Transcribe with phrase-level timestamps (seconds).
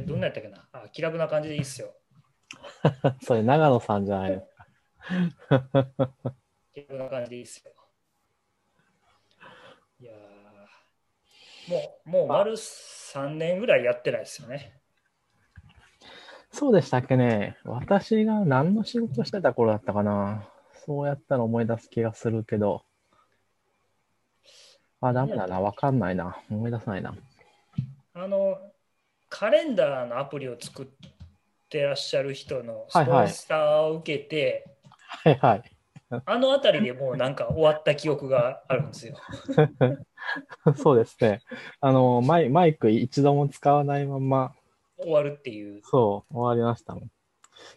[0.00, 1.92] で、どんなやったっけなあ気楽な感じでいいっすよ。
[3.22, 4.66] それ長野さんじゃないですか。
[6.72, 7.72] 気楽な感じでいいっすよ。
[10.00, 14.80] いやーもう、もう丸3年ぐらいやってないですよね。
[16.52, 17.58] そうでしたっけね。
[17.64, 20.48] 私が何の仕事してた頃だったかな。
[20.86, 22.84] そうやったの思い出す気がするけど。
[25.00, 25.60] あ、ダメだな。
[25.60, 26.40] わかんないな。
[26.50, 27.14] 思い出さないな。
[28.14, 28.67] あの、
[29.30, 30.86] カレンダーのアプリを作っ
[31.70, 34.76] てらっしゃる人のスポはいはいンサーを受けて、
[35.24, 35.78] はいはい。
[36.26, 39.16] あの辺りでもうなんか終わった記憶があるんですよ。
[40.76, 41.42] そうですね。
[41.80, 44.54] あの、マイマイク一度も使わないまま、
[44.96, 45.82] 終わるっていう。
[45.82, 47.10] そう、終わりましたもん。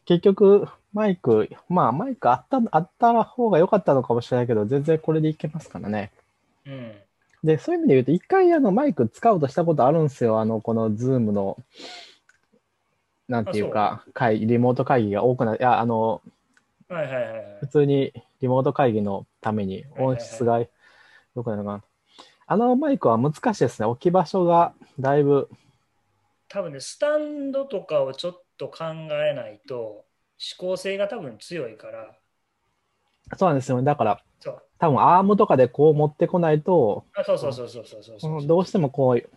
[0.05, 6.11] 結局、マイク、まあ、マイクあった、あった方が良かったのかもしれないけど、全然これでいけますからね。
[6.65, 7.03] うん。
[7.43, 10.39] で、そういう意味で言うと、一回あのマイク使おうとしたことあるんですよ。
[10.39, 11.57] あの、このズームの、
[13.27, 15.57] なんていうか、会リモート会議が多くなる。
[15.59, 16.21] いや、あの、
[16.87, 17.67] はいはいはいはい普。
[17.67, 21.83] 通にリモート会議のために音質が良くなるかな。
[22.47, 23.85] あのマイクは難しいですね。
[23.85, 25.49] 置き場所がだいぶ、
[26.49, 30.05] 多分ね、スタンドとかをちょっと考えないと、
[30.37, 32.19] 指向性が多分強いから、
[33.37, 33.83] そうなんですよね。
[33.83, 34.23] だから。
[34.81, 38.39] 多分アームとかでこう持ってこないと、あそうそうそうそうそうそうそう。
[38.39, 39.29] うんどうしてもこう、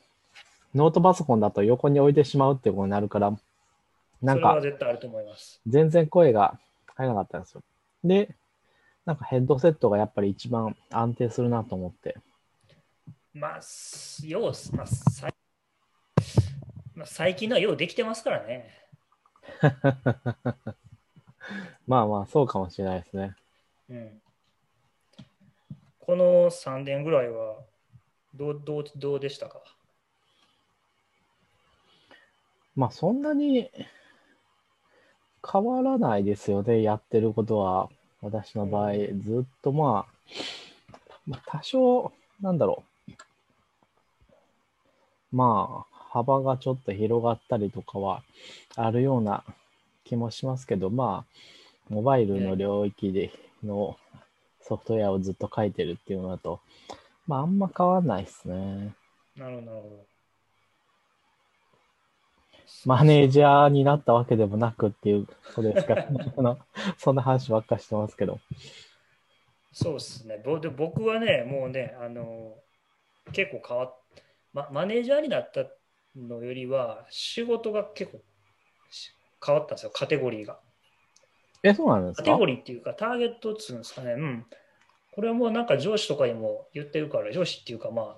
[0.74, 3.30] ノートパソコンだと横に置いてしまうってことになるから、
[4.22, 5.60] なんか絶対あると思います。
[5.66, 6.58] 全然声が
[6.94, 7.62] 入らなかったんですよ。
[8.02, 8.34] で、
[9.04, 12.16] なんかヘッドセットがやっぱり一番安定するなと思って。
[13.34, 15.34] まあ、すよう、まあ、さい
[16.94, 18.70] まあ、最近のはようできてますからね。
[21.86, 23.36] まあまあ、そうかもしれないですね。
[23.90, 24.22] うん。
[26.06, 27.56] この3年ぐらいは
[28.34, 29.62] どうどうどうでしたか？
[32.77, 33.70] まあそんなに
[35.50, 37.88] 変わらないですよね、やってることは。
[38.20, 40.12] 私の場合、ずっとまあ、
[41.27, 43.12] まあ、多少、なんだろう。
[45.36, 48.23] まあ、幅がちょっと広がったりとかは
[48.77, 49.45] あるような
[50.05, 53.30] 気もしますけど、まあ、モバイルの領域で
[53.62, 53.98] の
[54.67, 56.61] ソフトウェアをずっと書いてるっていうのだと、
[57.27, 58.95] まあ、あんま変わらないですね。
[59.36, 60.07] なるほど。
[62.86, 65.95] マネージャーになったわけでもなくっていうことですか？
[65.95, 66.08] ら、
[66.98, 68.41] そんな話ばっかしてますけど。
[69.73, 70.41] そうですね。
[70.45, 72.57] ぼで僕はね、もうね、あの
[73.33, 73.98] 結構変わっ、
[74.52, 75.67] ま、マネージャーになった
[76.17, 78.20] のよりは、仕事が結構
[78.91, 79.11] し
[79.45, 80.61] 変わったんですよ、カテゴリーが。
[81.64, 82.23] え、そうなんですか？
[82.23, 84.13] カテゴリーっていうか、ターゲットっつうんですかね。
[84.13, 84.47] うん。
[85.13, 88.17] これはもうなんか上司とかにも言ってるから、上司っていうかまあ、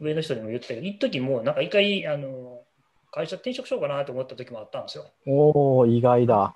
[0.00, 0.86] 上の人にも言ってる。
[0.86, 2.62] 一時もうなんか一回、あの、
[3.10, 5.10] 会社転職しようかなと思った時もあったんですよ。
[5.26, 6.54] おお意外だ。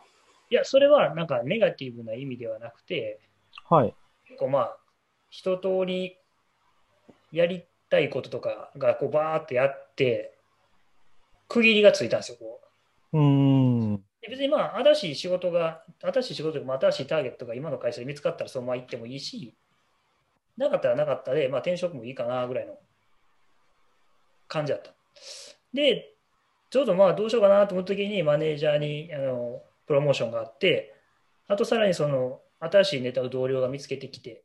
[0.49, 3.21] いや、それはなんかネガティブな意味ではなくて、
[3.69, 3.95] はい。
[4.29, 4.77] 結構まあ、
[5.29, 6.17] 一通り
[7.33, 10.33] やりたいこととかがこうバーってやって、
[11.49, 12.61] 区切りがついたんですよ、こ
[13.13, 13.19] う。
[13.19, 14.05] うーん。
[14.27, 19.55] で別にまあ、新しい仕事が、新しい仕事とか、まあ新しいターゲットが今の会社で見つかったらそのまま行ってもいいし、
[20.57, 22.79] なかったらなかったで、まあ転職もいいかなぐらいの
[24.49, 24.91] 感じだった。
[25.73, 26.15] で、
[26.71, 30.95] ちょうどまあどうしようかなと思った時にマネージャーにあのプロモーションがあって、
[31.47, 34.43] あとさらにその新しいネタを同僚が見つけてきて。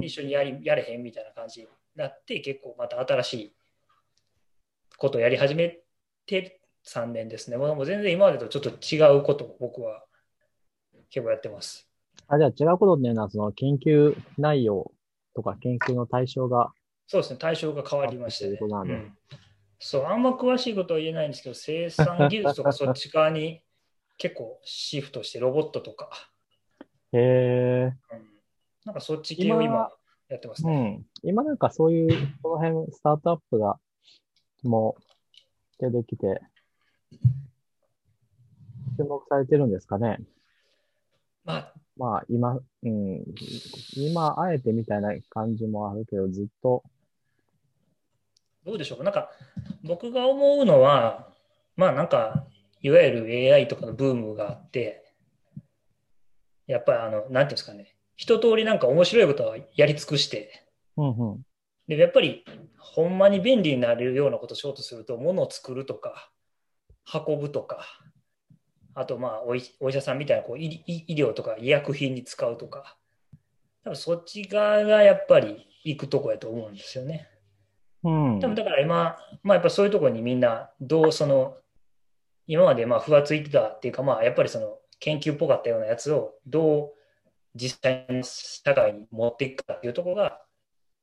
[0.00, 3.52] 一緒にやりやれへんみたいな感じになって、結構また新しい
[4.96, 5.80] ことをやり始め
[6.26, 6.57] て
[6.88, 7.56] 3年ですね。
[7.56, 10.04] もう全然今までとちょっと違うことを僕は
[11.10, 11.88] 結構やってます。
[12.28, 14.90] あ、じゃあ違うことっていうのは、その研究内容
[15.34, 16.72] とか研究の対象が、
[17.06, 18.58] そうですね、対象が変わりましたね。
[18.60, 19.12] うん
[19.80, 23.62] そう、あんま詳しいことは言えないんですけど、生産技術とかそっち側に
[24.16, 26.10] 結構シフトして、ロボットとか、
[27.12, 27.92] へえ。
[28.12, 28.28] うん
[28.84, 29.90] なんかそっち系を今今
[30.30, 31.04] やってますね。
[31.22, 31.28] うん。
[31.28, 33.78] 今なんかそういう、この辺、スタートアップが、
[34.62, 35.02] もう、
[35.78, 36.40] 出てきて、
[38.96, 40.18] 注目されてるんですかね。
[41.44, 43.24] まあ、まあ、今、うん、
[43.96, 46.82] 今、あえてみたいな感じもあるけど、ずっと、
[48.64, 49.02] どうでしょう？
[49.02, 49.30] なんか
[49.82, 51.32] 僕が思うのは、
[51.76, 52.46] まあなんか、
[52.82, 55.14] いわゆる AI とかのブームがあって、
[56.66, 60.66] やっぱりあの、なんていうんですかね、一通りなんか面白いことはやり尽くして、
[60.96, 61.42] うんうん。
[61.86, 62.44] で、やっぱり
[62.76, 66.30] ほんまに便利になるようなことをしようとすると、物を作るとか、
[67.12, 67.84] 運ぶとか、
[68.94, 72.96] あとまあお医者さんみたいなこう医療とか医薬品に使うとか、
[73.84, 77.28] 多分そっち側がやっぱり行くとこやと思うんですよね。
[78.02, 78.40] うん。
[78.40, 81.56] 多分だから今、まあやっぱそういうところにみんな、どうその、
[82.46, 86.92] 今までまあふわついてたっていうか、まあやっぱりその研究っぽかったようなやつをどう
[87.54, 90.40] 実際の社会に持っていくかっていうところが、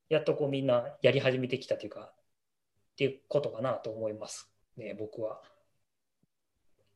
[0.10, 5.42] やっとこうみんなやり始めてきたというか、っていうことかなと思いますね、僕は。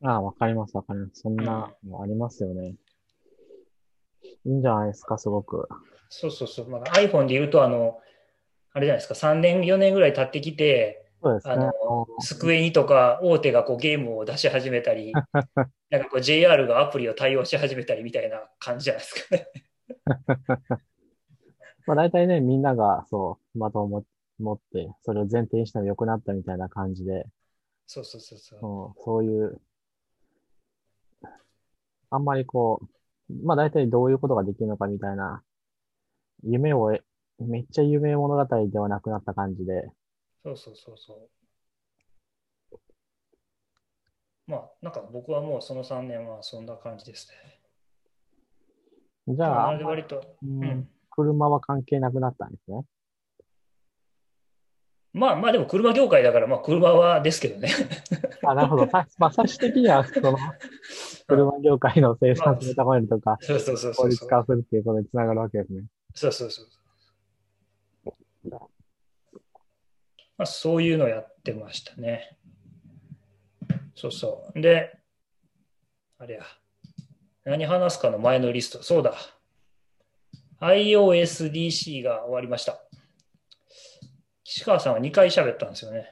[0.01, 1.21] ああ、わかります、わかります。
[1.21, 2.75] そんなのありますよね。
[4.23, 5.67] いいんじゃないですか、すごく。
[6.09, 6.69] そうそうそう。
[6.69, 7.99] まあ、iPhone で言うと、あの、
[8.71, 11.53] あれじゃないですか、3年、4年ぐらい経ってきて、そうですね。
[11.53, 11.73] あの、
[12.19, 15.11] スクエニとか大手がこうゲームを出し始めたり、
[15.89, 19.47] なんかこう JR がアプリを対応し始めたりみたいな感じじゃないですかね。
[21.87, 24.05] まあ大体ね、みんながそう、的をも
[24.39, 27.25] 持って、それを前提にしたら良くなったみたいな感じで、
[27.85, 28.59] そうそうそうそう。
[28.59, 29.59] うん、そういう、
[32.09, 32.81] あんまりこ
[33.29, 35.43] う、まあ大体どういうことができるのかみたいな、
[36.43, 36.97] 夢を、
[37.39, 39.89] めっちゃ夢物語ではなくなった感じで、
[40.43, 41.29] そうそうそうそう。
[44.47, 47.29] まあ、なんか僕はもうその3年はそんな感じです
[49.27, 49.35] ね。
[49.35, 50.89] じゃあ、割と、ううんん。
[51.11, 52.83] 車は関係なくなったんですね。
[55.11, 57.69] まあまあでも車業界だから、まあ車はですけどね。
[58.45, 58.87] あ、なるほど。
[58.89, 60.37] さまあ最終的には、その、
[61.27, 64.27] 車業界の生産性を高めるとか、そうそうそうそ効うそう。
[64.27, 65.83] 率化するっていうことにつながるわけですね。
[66.13, 66.67] そうそうそう。
[70.37, 72.37] まあ、そういうのをやってましたね。
[73.95, 74.61] そうそう。
[74.61, 74.97] で、
[76.17, 76.43] あれや。
[77.43, 78.81] 何話すかの前のリスト。
[78.81, 79.15] そうだ。
[80.61, 82.81] iOSDC が終わりました。
[84.49, 86.11] 岸川さんは2回喋ったんですよね。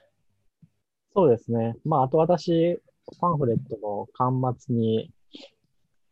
[1.16, 1.75] そうですね。
[1.84, 2.80] まあ、あと私、
[3.19, 5.10] パンフレットの端末に、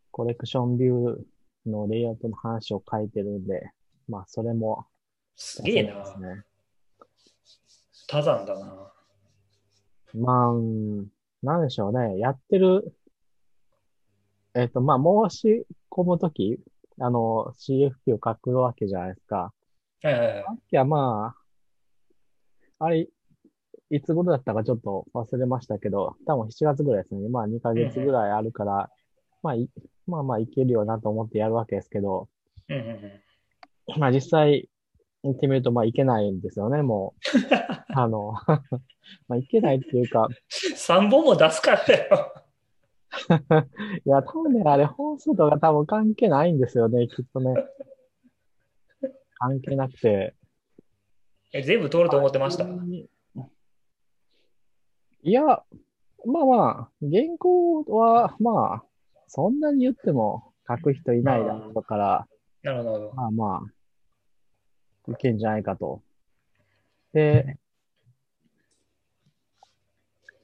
[0.10, 3.70] コレクションビューのレイアウトの話を書いてるんで、
[4.08, 4.88] まあ、それも
[5.36, 6.04] すげえな。
[8.08, 8.92] 多山だな。
[10.16, 11.06] まあ、うん
[11.44, 12.18] なんでしょうね。
[12.18, 12.92] やってる、
[14.56, 16.58] えっと、まあ、申し込むとき、
[17.00, 19.54] あの、CFP を書くわけじゃないですか。
[20.02, 20.54] はいはいはいさ。
[20.54, 21.45] っきはまあ、
[22.80, 23.08] あれ、
[23.90, 27.30] いつ頃だったかちょっと忘れましたけど、多分7月ぐらいですね。
[27.30, 28.90] まあ2ヶ月ぐらいあるから、
[29.44, 29.70] まあい、
[30.08, 32.28] まあまあいけるよなと思ってやるわけですけど。
[33.98, 34.70] まあ実際
[35.24, 37.20] 行ってみるとまあいけないんですよね、もう。
[37.94, 38.34] あの、
[39.28, 40.28] まあいけないっていうか、
[40.76, 42.34] 3本も出すからだよ。
[44.06, 47.54] いや、多分ね、あれ本数とか多分関係ないんですよね、きっとね。
[49.38, 50.36] 関係なくて。
[51.54, 52.66] え全部通ると思ってました？
[55.24, 58.84] いや、まあまあ、原稿は、まあ、
[59.28, 62.28] そんなに言っても書く人いないだろうから、
[62.62, 63.14] なるほど。
[63.16, 63.64] まあま
[65.08, 66.02] あ、いけんじゃないかと。
[67.14, 67.58] で、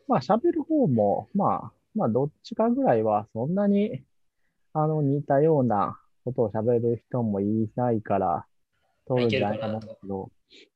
[0.07, 4.03] まあ喋る方も、まあ、まあどっちかぐらいはそんなに、
[4.73, 8.45] あの、似たようなことを喋る人もいないから、
[9.07, 10.31] 通るんじゃないかなけど、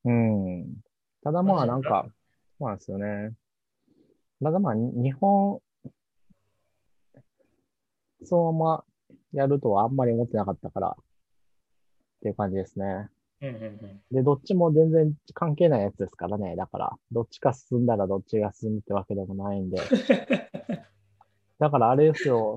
[0.05, 0.65] うん。
[1.23, 2.05] ただまあなんか、
[2.59, 3.33] そうなんですよね。
[4.43, 5.59] ただまあ、に日本、
[8.23, 8.83] そのまま
[9.33, 11.03] やるとはあんまり思ってなかったから、っ
[12.21, 13.09] ていう感じですね。
[13.41, 14.01] うんうんうん。
[14.11, 16.55] で、どっちも全然関係ないやつですからね。
[16.55, 19.77] だから、どっちか進んだらどっちが進むってわけでもないんで。
[21.59, 22.55] だからあれですよ。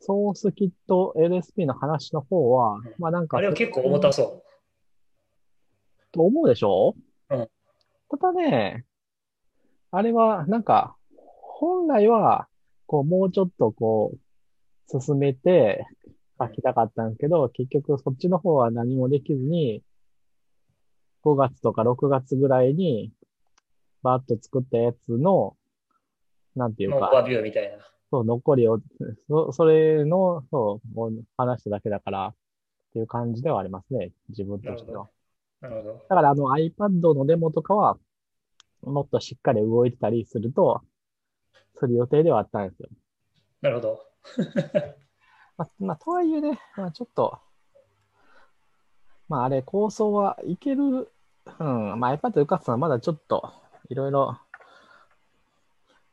[0.00, 4.42] ソースキット LSP の話の方は、まあなんか、あれは結構重たそ
[6.12, 6.94] と思うでしょ？
[7.30, 7.48] うん
[8.10, 8.86] ただね、
[9.90, 10.96] あれは、なんか、
[11.42, 12.48] 本来は、
[12.86, 15.86] こう、もうちょっとこう、進めて
[16.40, 19.82] 書きたかったんですけど、結局そっちの方は何もできずに、
[21.22, 23.12] 5月とか6月ぐらいに、
[24.02, 25.54] バーッと作ったやつの、
[26.56, 26.90] なんてう。
[26.90, 27.76] いうか、ビューみたいな。
[28.10, 28.80] そう、残りを、
[29.28, 32.34] そ、それの、そう話しただけだから、っ
[32.94, 35.10] ていう感じではありますね、自分としては。
[35.60, 35.92] なるほど。
[36.08, 37.98] だからあの iPad のデモとかは、
[38.82, 40.82] もっとしっかり動いてたりすると、
[41.78, 42.88] する予定ではあったんですよ。
[43.60, 44.04] なるほど。
[45.56, 47.38] まあ、まあ、とはいえね、まあ、ちょっと、
[49.28, 51.10] まあ、あれ、構想はいける、
[51.58, 53.52] うん、まあ、iPad 受かつのはまだちょっと、
[53.88, 54.38] いろいろ、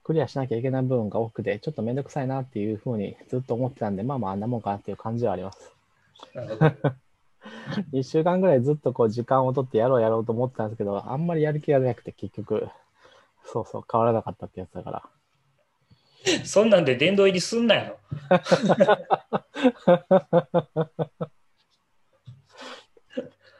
[0.04, 5.76] クリアしなきゃいけない部分が多くて、ちょっとめんどくさいなっていうふうにずっと思ってたんで、まあまあ、あんなもんかなっていう感じはあります。
[6.34, 6.96] なるほど。
[7.92, 12.68] 一週間ぐらいずっとこう時間を取ってやろうやろうと思ってたんですけど、あんまりやる気がなくて結局、
[13.46, 15.04] そうそう変わらなかったってやつだから。
[16.44, 17.98] そんなんで殿堂入りすんなよ。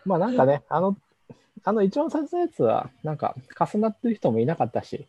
[0.06, 0.98] まあなんかね、あの、
[1.64, 5.08] あの一番最初のやつは、なんか重なってる人もいなかったし、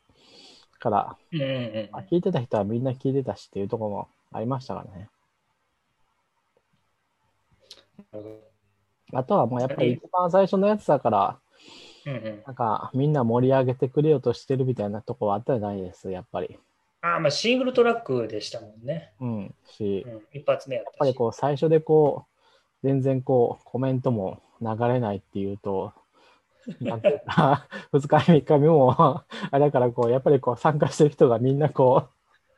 [0.78, 5.08] から、うんうんうんあ聞いてた人はみんな聞いてたしっていうところもありましたからね。
[9.12, 11.38] あとはもうやっぱり一番最初のやつだから、
[12.06, 16.58] うんうん、なんかみんな盛り上げてくれようとしてるみたいなとこはあったじゃないです、やっぱり。
[17.02, 19.12] ああ、まあシングルトラックでしたもんね。
[19.20, 19.54] うん。
[19.76, 20.86] し、うん、一発目やっし。
[20.86, 25.92] やったぱりこう最初でこう、全然こうコメントも流れないっていうと、
[26.80, 32.15] なんていうか、 2日目、3日目も、あれだからこう、やっぱりこう参加してる人がみんなこう、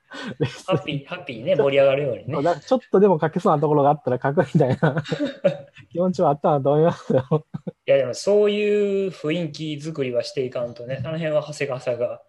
[0.08, 2.60] ハッピー、ハッピーにね、盛り上がるようにね。
[2.66, 5.02] ちょっとでも書けそうなところがあったら書くみたいな
[5.92, 7.46] 気持ちはあったなと思いますよ。
[7.86, 12.22] いや、でもそういう雰囲気作りはしていかんとね、あの辺は長谷川さんが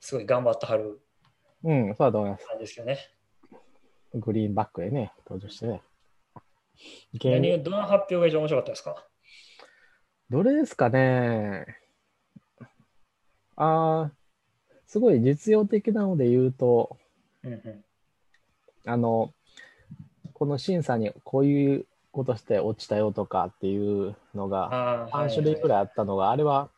[0.00, 1.00] すごい頑張ってはる
[1.64, 2.46] うん、そうだと思います。
[2.58, 2.98] ですよね。
[4.14, 5.82] グリーンバックでね、登場してね。
[7.24, 9.04] 何どの発表が一番面白かったですか？
[10.30, 11.66] どれですかね
[13.56, 14.19] あー
[14.90, 16.96] すごい実用的なので言うと、
[17.44, 17.84] うんうん。
[18.84, 19.32] あの、
[20.34, 25.68] この審査にこういうことして落ちたよとかっていうのがああ、3種類くい。
[25.68, 26.70] らいあったのが、あれは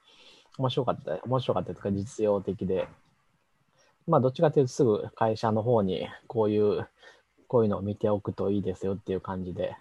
[0.58, 2.86] 面白かった、面白かったというか実用的で、
[4.06, 6.86] まあどっちかというとすぐ会社の方にこういう、
[7.48, 9.74] こういうのを見ておくといいですよっていう感じで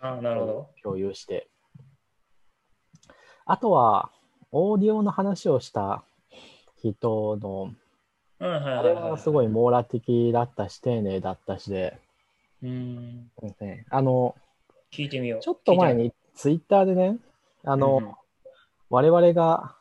[0.00, 0.70] ああ、なるほど。
[0.82, 1.46] 共有して。
[3.46, 4.10] あとは、
[4.50, 6.02] オーディオの話をした
[6.82, 7.72] 人の、
[8.40, 11.98] うん、はいあれはすごい網羅的だったし、丁寧だったしで、
[12.62, 13.30] うん。
[13.90, 14.34] あの、
[14.92, 15.40] 聞いてみよう。
[15.40, 17.18] ちょっと前にツイッターでね、
[17.64, 18.04] あの、うん。
[18.04, 18.14] うん
[18.90, 19.74] 我々が、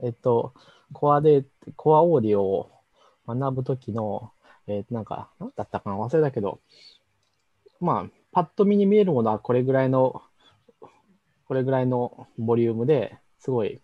[0.00, 0.54] えっと、
[0.92, 1.44] コアで、
[1.76, 2.70] コアオーディオを
[3.26, 4.30] 学ぶときの、
[4.68, 6.60] えっと、なんか、なんだったかな忘れたけど、
[7.80, 10.22] まあ、パッと見に見えるものはこれぐらいの、
[11.48, 13.80] これぐらいのボリュームですごい、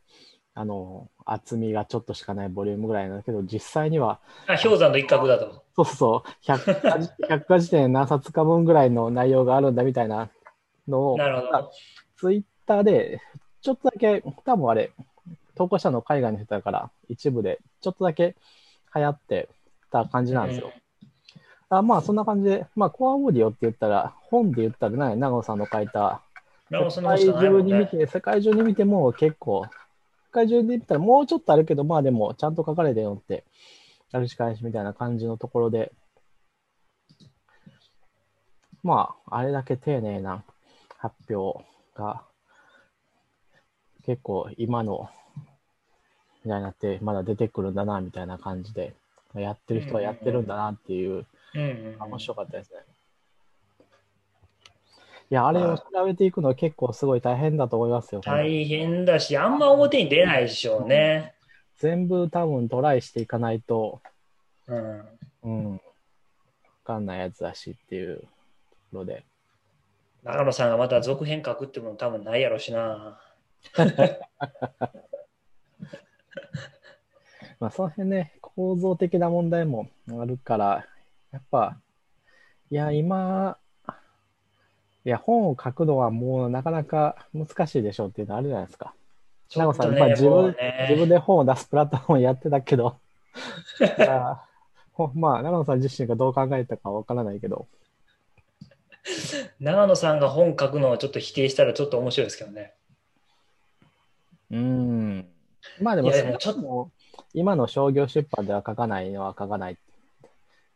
[0.55, 5.65] あの、厚みがちょっとしかないボリュームぐらいなんだけど、実際には、あ、氷山の一角だと。
[5.77, 10.31] そうそう、100かじ100か時点何冊か分ぐらいの内容があるんだみたいな
[10.89, 11.71] のを、なるほど。
[12.17, 13.21] ツイッターで、
[13.61, 14.93] ちょっとだけ、多分あれ、
[15.55, 18.37] 投稿者の海外の人だから、一部で、ちょっとだけ
[18.95, 19.49] 流行って
[19.91, 20.73] た感じなんですよ。
[21.71, 26.23] あまあ、そんな感じで、まあ、コアオーディオって言ったら、本で言ったらね、長野さんの書いた、
[26.71, 27.61] 世界中。
[27.61, 29.71] に見て、世界中に見ても結構、世
[30.31, 33.45] 界中で見たらもうちょっとあるけど、まあでも、ちゃんと書かれてるのって、
[34.13, 35.93] あるしかないしみたいな感じのところで、
[38.83, 40.45] まあ、あれだけ丁寧な
[40.97, 42.23] 発表が、
[44.05, 45.11] 結構今の
[46.45, 48.95] みたいになって、まだ出てくるんだな、みたいな感じで、
[49.35, 51.27] やってる人はやってるんだなっていう。
[52.01, 52.81] 面白かったですね。
[55.31, 58.23] いや、あれを調べていくのは結構すごい大変だと思いますよ。
[58.23, 61.35] 大変だし、あんま表に出ないでしょうね。
[61.77, 64.01] 全部多分トライしていかないと、
[64.67, 65.05] うん。
[65.43, 65.81] うん、わ
[66.85, 68.29] かんないやつだしっていうとこ
[68.99, 69.25] ろで。
[70.25, 73.21] 長野さんがまた続編書くってもの多分ないやろしな。
[77.61, 80.87] まあ、その辺ね、構造的な問題もあるから、
[81.33, 81.79] やっぱ、
[82.71, 83.59] いや、今、
[85.09, 88.93] いや、本を書くのはもうなかなか難しいでしょうっていうのあるじゃないですか。
[89.49, 92.99] ちょ長野さん、ね、自分ね自分で本を出すプラットフォームやってたけど、
[95.15, 97.67] まあ、長野さん自身がどう考えたかわからないけど、
[99.61, 102.75] 長野さんが本書くのをちょっと否定したらちょっと面白いですけどね。
[104.51, 105.27] うん。
[105.81, 106.91] まあでも、でもちょっと
[107.33, 109.79] 今の商業出版では書かないのは書かない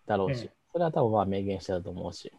[0.07, 2.33] だろうし、うんそれは多分まあ明言してたと思うし。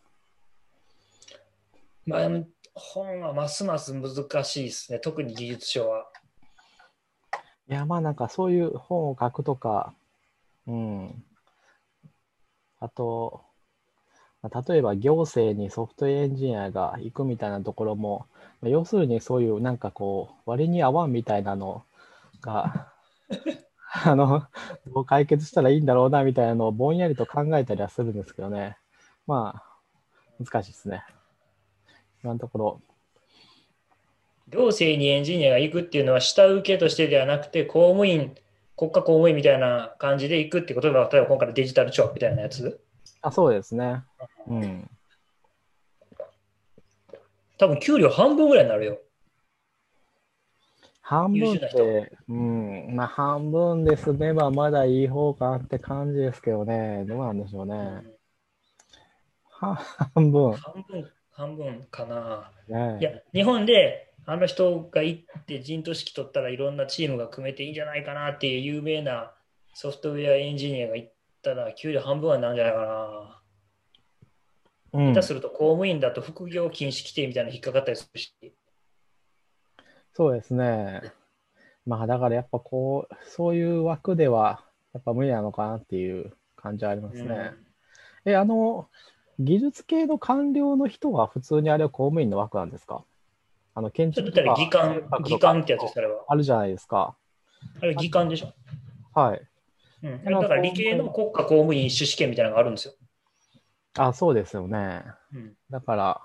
[2.05, 2.29] まあ、
[2.73, 4.99] 本はますます難しいですね。
[4.99, 6.05] 特に技術書は。
[7.69, 9.93] いや、まあなんかそういう本を書くとか、
[10.67, 11.23] うん。
[12.79, 13.41] あと、
[14.41, 18.25] まあ例えば行政にソフトウェアエンジニアが行くみたいなところも、
[18.61, 21.85] まあ要するにそういうなんかこう、割に合わんみたいなの
[22.41, 22.91] が、
[24.05, 24.47] あの、
[24.87, 28.77] どう解決したらいいんだろうなみたいなのをぼんやりと考えたりはするんですけどね。
[29.27, 31.05] まあ、難しいですね。
[32.23, 32.81] 今のところ。
[34.49, 38.35] 行政にエンジニアが行くっていうのは下請けとしてではなくて公務員、
[38.77, 42.79] 国家公務員みたいな感じで行くってことは、例えば今回のデジタル庁みたいなやつ？
[43.21, 44.03] あ、そうですね。
[44.47, 44.89] うん。
[47.57, 48.99] 多分給料半分ぐらいになるよ。
[51.01, 57.05] 半分って、うん、まあ半分で済めばまだいい方かなって感じですけどね。
[57.07, 58.03] どうなんでしょうね。
[59.49, 59.75] は
[60.15, 60.53] 半分。
[60.53, 62.51] 半分、半分かな。
[62.67, 69.33] ねいや、日本であの人が行って陣頭指揮取ったらいろんなチームが組めていいんじゃないかなっていう有名な
[69.73, 71.11] ソフトウェアエンジニアが行っ
[71.41, 73.39] たら給料半分はなんじゃないかな。
[74.93, 78.31] うん下手すると公務員だと副業禁止規定みたいなの引っかかったりするし。
[80.13, 81.01] そうですね。
[81.87, 84.63] まあだからやっぱこう、そういう枠では
[84.93, 87.23] やっぱ無理なのかなっていう感じはありますね。
[87.23, 87.63] うん
[88.25, 88.87] え、あの、
[89.39, 93.03] 技術系の官僚の人は普通にあれは公務員の枠なんですか？
[93.75, 96.23] あの、建築とか技官、技官ってやつです、それは。
[96.27, 97.17] あるじゃないですか。
[97.81, 98.53] あれ技官でしょ。
[99.13, 99.41] はい。
[100.03, 102.93] うん、だから理系の国家公務員種試験みたいなのがあるんですよ。
[103.97, 105.03] あ、そうですよね。
[105.33, 106.21] うん、だから、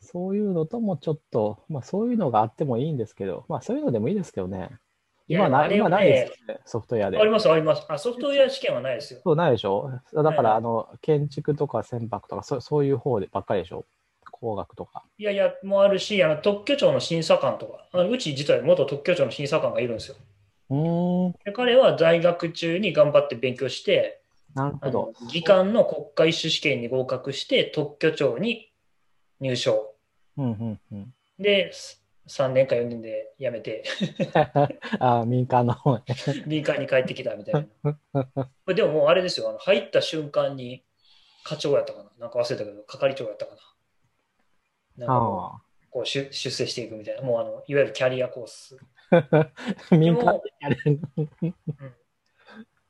[0.00, 4.70] そういうのともちょっと、まあそういうのがあってもいいんですけど、まあそういうのでもいいですけどね。
[5.30, 7.24] 今ない、今ないですよね、ソフトウェアであ。
[7.24, 7.84] ります、あります。
[7.88, 9.20] あ、ソフトウェア試験はないですよ。
[9.22, 9.90] そうないでしょ？
[10.12, 13.86] だから、あの、建築とか船舶とか、そそういう方でばっかりでしょ？
[14.32, 15.04] 工学とか。
[15.18, 20.16] いやいや、もうあるし、あの特許庁の審査官とか、あのうち実は元特許庁の審査官がいるんですよ。
[20.70, 24.22] うーん、で彼は在学中に頑張って勉強して、
[24.56, 25.28] あなるほどの。
[25.30, 28.72] 技官の国家一種試験に合格して、特許庁に
[29.40, 29.94] 入省。
[30.36, 31.14] うん、うん、うん。
[31.38, 31.72] で、
[32.30, 33.82] 3年か4年で辞めて、
[35.00, 36.04] あ、民間の方ね。
[36.46, 38.28] 民間に帰ってきたみたいな。
[38.72, 40.84] でももうあれですよ、あの入った瞬間に
[41.42, 43.56] 課長やったかな、なんか忘れたけど、係長やったか
[44.96, 45.06] な。
[45.06, 48.78] なんかこう出出世していくみたいな、もうあのいわゆるキャリアコース。
[49.10, 49.50] あ。
[49.90, 50.40] 民間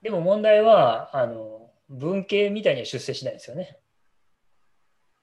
[0.02, 3.78] でも問題は、あの文系みたいには出世しないんですよね。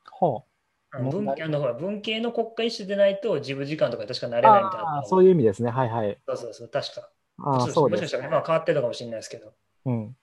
[0.09, 0.56] ほあの問題
[0.93, 5.03] 文あのほら文系の国家一種でないと自分時間とか確かなれないみたいな。
[5.05, 5.69] そういう意味ですね。
[5.69, 6.17] はいはい。
[6.25, 7.09] そうそうそう、確か。
[7.39, 9.53] あそうですもしかしたら今は変わってるのかもしれないですけど。
[9.85, 10.15] うん。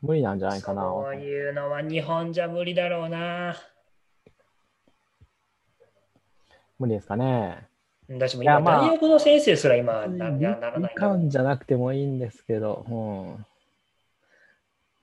[0.00, 0.82] 無理なんじゃないかな。
[0.82, 3.56] そういうのは日本じゃ無理だろうな。
[6.78, 7.68] 無理ですかね。
[8.08, 12.92] 私も今、大学の先生すら今な理いやならない理科じゃなくてもいいんですけど、う
[13.40, 13.46] ん。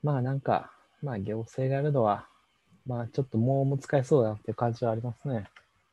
[0.04, 0.72] まあなんか、
[1.02, 2.28] まあ行政がやるのは、
[2.86, 5.48] まあちょっともう難しそうだなっていう感じはありますね。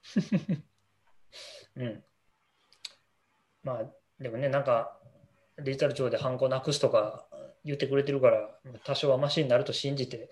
[1.76, 2.04] うん。
[3.62, 3.84] まあ、
[4.20, 4.98] でもね、なんか、
[5.58, 7.26] デジタル庁でハンコなくすとか
[7.64, 8.48] 言ってくれてるから、
[8.84, 10.28] 多少はマシになると信じて、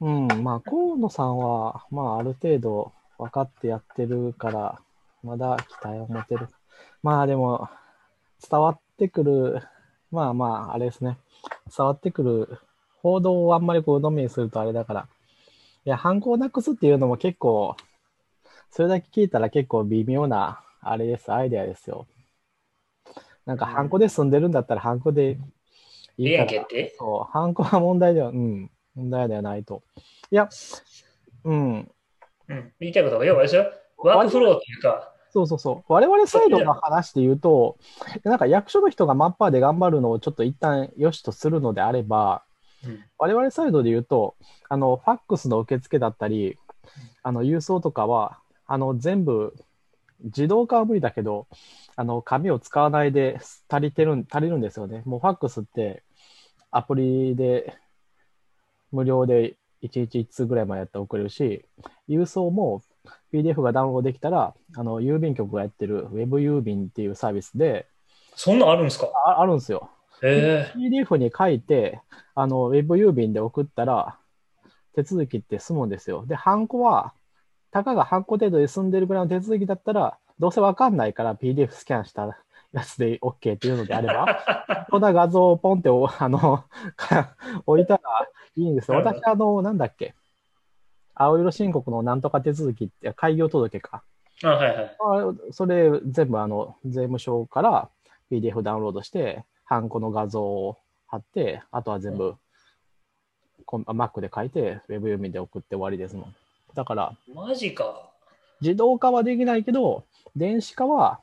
[0.00, 4.80] うん、まあ河野さんは、まあある程度分かってやってるから、
[5.22, 6.48] まだ期待を持てる。
[7.02, 7.68] まあでも、
[8.48, 9.62] 伝わってくる、
[10.10, 11.18] まあまあ、あれですね。
[11.76, 12.58] 伝わってくる
[13.02, 15.08] 報道をあんまりこう飲みにするとあれだから。
[15.84, 17.76] いや、犯行をなくすっていうのも結構、
[18.70, 22.06] それだけ聞いたら結構微妙な、あれです、アイデアですよ。
[23.46, 23.72] なんか、うん。
[23.72, 25.38] ハンコで住んでるんだったら、ハンコで
[26.18, 26.44] いいから。
[26.44, 26.94] んけって？
[26.98, 29.82] そう、ハンコは問題では、うん、問題ではないと。
[30.30, 30.48] いや、
[31.44, 31.90] うん、
[32.48, 35.92] うん、言いたいことが、要はですよ、ワークフローっていうか、そうそうそう。
[35.92, 37.76] 我々サイドの話で言うと、
[38.24, 42.42] なんか役所の人がマッパーで頑張るのをちょっと一旦良しとするのであれば、
[42.86, 44.36] うん我々サイドで言うと、
[44.68, 46.56] あの、ファックスの受付だったり、
[47.24, 49.54] あの、郵送とかは、あの、全部、
[50.22, 51.48] 自動化は無理だけど、
[51.96, 55.02] あの、紙を使わないで足りてるん、足りるんですよね。
[55.04, 56.04] もうファックスって、
[56.70, 57.76] アプリで、
[58.92, 61.64] 無料で1日1通ぐらいまでやって送れるし、
[62.08, 62.82] 郵送も
[63.32, 67.86] PDF がダウンロードできたら、あの、郵便局がやってる Web 郵便っていうサービスで、
[68.34, 69.08] そんなんあるんですか？
[69.26, 69.90] ああるんですよ。
[70.22, 72.00] え PDF に書いて、
[72.34, 74.18] あの、Web 郵便で送ったら、
[74.94, 76.24] 手続きって済むんですよ。
[76.26, 77.12] で、ハンコは、
[77.70, 82.38] たかがハンコ程度で済んでるぐらいの手続きだったら、どうせわかんないから PDF スキャンした
[82.72, 86.64] やつで OK っていうのであれば、 こんな画像をポンっておあの
[86.96, 88.00] か 置いたら
[88.56, 88.98] いいんですよ。
[88.98, 90.14] 私、あの、なんだっけ、
[91.14, 94.02] 青色申告のなんとか手続きって、開業届か。
[94.44, 94.96] あはいはい。
[95.00, 97.90] あそれ全部あの税務署から
[98.30, 102.36] PDF ダウンロードして、ハンコの画像を貼って、あとは全部、
[103.66, 106.34] コン Mac で書いて、Web 読みで送って終わりですもん。
[106.74, 108.10] だから、マジか。
[108.62, 110.04] 自動化はできないけど、
[110.34, 111.20] 電子化は、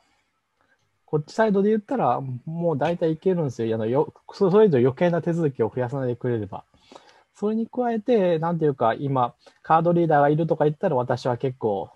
[1.06, 3.74] こっちサイドで言ったら、もう大体いけるんですよ。
[3.74, 6.64] あのよそそれ以上余計な手続きを増やさないでくれれば。
[7.34, 11.90] それに加えて、なんていうか、今、カードリーダーがいるとか言ったら、私は結構、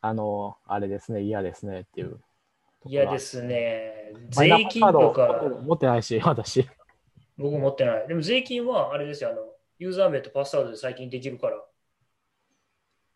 [0.00, 2.20] あの、あれですね、嫌ですねっていう。
[2.84, 3.18] 嫌で。
[3.18, 4.12] すね。
[4.30, 6.66] 税金とか、持ってないし、 私。
[7.38, 8.08] 僕持ってない。
[8.08, 9.42] でも税金はあれですよ、あの、
[9.78, 11.62] ユーザー名とパスワードで最近できるから。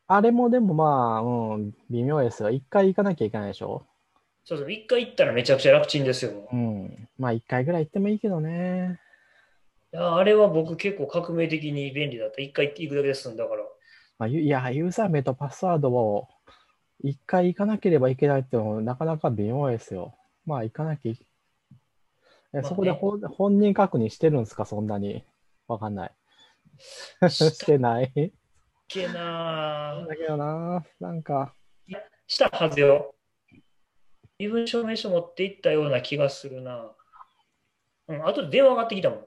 [0.08, 2.50] あれもでもまあ、うん、微妙ですよ。
[2.50, 3.86] 一回行かなきゃいけないでしょ。
[4.44, 6.48] そうそう、一回行ったらめちゃくちゃ楽ちんですよ。
[6.52, 7.08] うん。
[7.18, 9.00] まあ、一回ぐらい行ってもいいけどね。
[9.92, 12.40] いやあれは僕結構革命的に便利だった。
[12.40, 13.62] 一回行くだけで済んだから。
[14.18, 16.28] まあ、ゆいや、ユーザー名とパスワードを
[17.02, 20.16] 一回行かなければいけないってもなかなか微妙ですよ。
[20.44, 21.18] まあ行かなきゃい
[22.54, 25.24] え、そこで本本人確認してるんですか、そんなに。
[25.68, 26.10] わかんない。
[27.28, 28.04] ししてない。
[28.04, 28.30] っ
[28.88, 31.54] けなだけどな、なんか、
[32.26, 33.14] したはずよ。
[34.38, 36.92] 身分証明書持って行ったような気がするな。
[38.08, 39.26] うん、あとで電話上がってきたもん。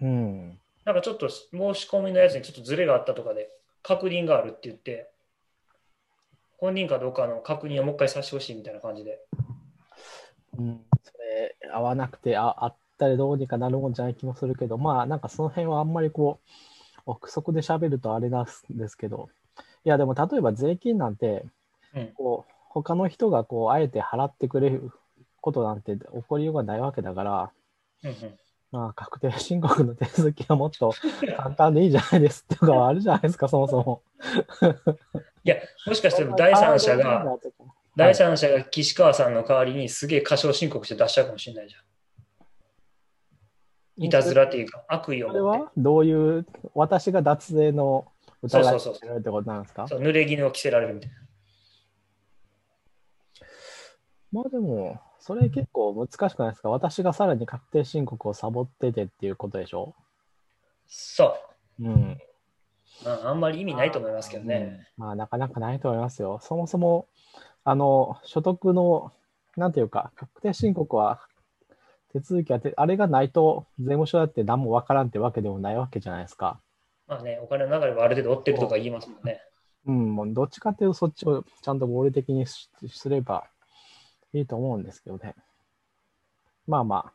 [0.00, 0.60] うん。
[0.84, 3.50] なんかちょっと申し込みのやつにちょっとズレがあったとかで
[3.82, 5.10] 確認があるって言って、
[6.64, 9.18] 本人かどうかの確認をもう一回させてほしいみたいな感じで。
[10.56, 16.50] うん、それ、合わなくて、あ、あったりどうにかなるもんじゃない気もするけど、まあ、なんかその辺はあんまりこう、
[17.04, 19.28] 憶測で喋るとあれなんですけど、
[19.84, 21.44] いや、でも例えば税金なんて、
[21.94, 22.12] うん。
[22.14, 24.90] こう、他の人がこう、あえて払ってくれる
[25.42, 27.50] ことなんて起こりようがないわけだから、
[28.04, 28.16] うんうん。
[28.72, 30.94] まあ、確定申告の手続きはもっと
[31.36, 34.02] 簡単でいいじゃないですとかはあるじゃないですか、そもそも。
[35.44, 37.26] いや、もしかして第三者が、
[37.96, 41.82] 第三者が岸川さんの代わりにすげえ過少申告して出しちゃうかもしれないじゃん。
[44.06, 45.40] いたずらっていうか、悪意を持って。
[45.40, 45.72] は？
[45.76, 48.06] どういう、私が脱税の
[48.42, 49.86] 疑いをそうそうそうしてるってことなんですか？
[49.86, 51.16] そう濡れ衣を着せられるみたいな。
[54.32, 56.70] まあでも、それ結構難しくないですか？
[56.70, 59.94] 私がさらに確定申告をサボっててっていうことでしょ？
[60.88, 61.36] そ
[61.78, 61.84] う。
[61.84, 62.18] うん。
[63.04, 64.86] まあ、あんまり意味ないと思いますけどね。
[64.96, 66.38] まあなかなかないと思いますよ。
[66.42, 67.08] そもそも、
[67.64, 69.12] あの、所得の、
[69.56, 71.20] なんていうか、確定申告は、
[72.12, 76.60] 手続きはて、あれがないと税務署だって何もわからんってわけでもないわけじゃないですか。
[77.06, 79.40] まあね、お金の流れはある程度追ってるとか言いますもんね。
[79.86, 83.44] うん、もうどっちかっていうとそっちをちゃんと合理的にしすれば
[84.32, 85.34] いいと思うんですけどね。
[86.66, 87.12] まあま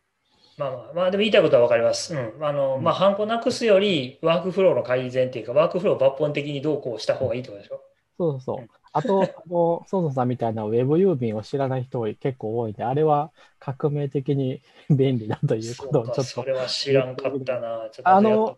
[0.60, 2.14] まあまあ、まあでも言いたいことは分かります。
[2.14, 2.46] うん。
[2.46, 7.76] あの、うんまあ、ハンコなくすより、ワークフローの改善っていうか、ワークフローを抜本的にどうこうした方がいいってことでしょ？
[7.76, 7.80] あ、
[8.18, 16.34] そうそうそううんあと、あの、ソソさんみたいなウェブ郵便を知らない人結構多いんで、あれは革命的に便利だということをちょっと。
[16.34, 17.90] それは知らんかったな。
[17.92, 18.58] ちょっとあの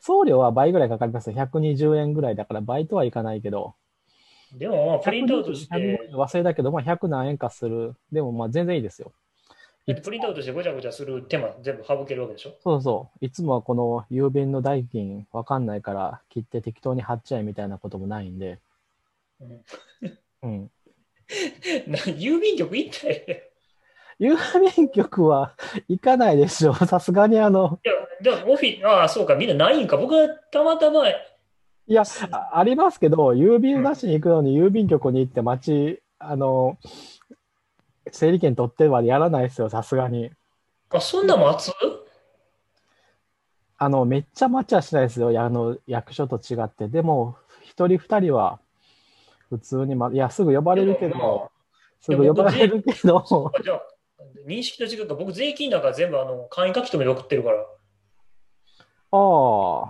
[0.00, 1.34] 送料は倍ぐらいかかりますよ。
[1.36, 3.74] 120円ぐらいだから倍とはいかないけど。
[4.52, 7.94] でも、まあ、プリントアウトし120て、忘れたけど、まあ100何円かする。
[8.12, 9.12] でもまあ全然いいですよ。
[9.94, 12.54] プリントアウトしてごちゃごちゃする手間全部省けるわけでしょ？
[12.62, 13.24] そうそう。
[13.24, 18.58] いつもはこの郵便の代金わかんないから切って適当に貼っちゃえみたいなこともないんで。
[19.40, 19.64] うん
[20.42, 20.70] うん。
[21.86, 23.14] な郵便局行ったよ。
[24.20, 24.36] 郵
[24.76, 25.54] 便局は
[25.88, 26.74] 行かないでしょ。
[26.86, 29.96] さすがにあの、いや、でもオフィああ、そうか、みんなないんか。
[29.96, 31.14] 僕はたまたま、い
[31.86, 35.62] や、あありますけど、郵便出しに行くのに郵便局に行って待
[35.98, 36.76] ち、あの、
[38.12, 40.30] 整理券取ってまでやらないですよ、さすがに。
[40.90, 41.72] あ、そんな待つ？
[43.76, 46.88] あの、めっちゃ待ちはしないですよ、あの、役所と違って。
[46.88, 48.58] でも、一人二人は、
[49.50, 51.50] 普通に、ま、いや、すぐ呼ばれるけでもど、
[52.00, 53.82] すぐ呼ばれるけど、あじゃあ、
[54.46, 57.64] 認識と違うか、僕、税金なんか全部あの簡易書き留めで送ってるから。
[59.10, 59.84] ああ、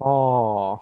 [0.00, 0.80] ああ。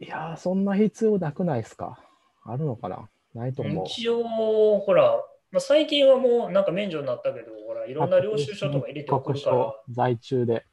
[0.00, 1.98] いやー、そんな必要なくないですか？
[2.44, 3.08] あるのかな？
[3.34, 3.86] ないと思う。
[3.86, 9.74] 一応、ほら、まあ、最近はもうなんか免除になったけど、ほら、いろんな領収書とか入れて送るから。
[9.90, 10.64] 在中で。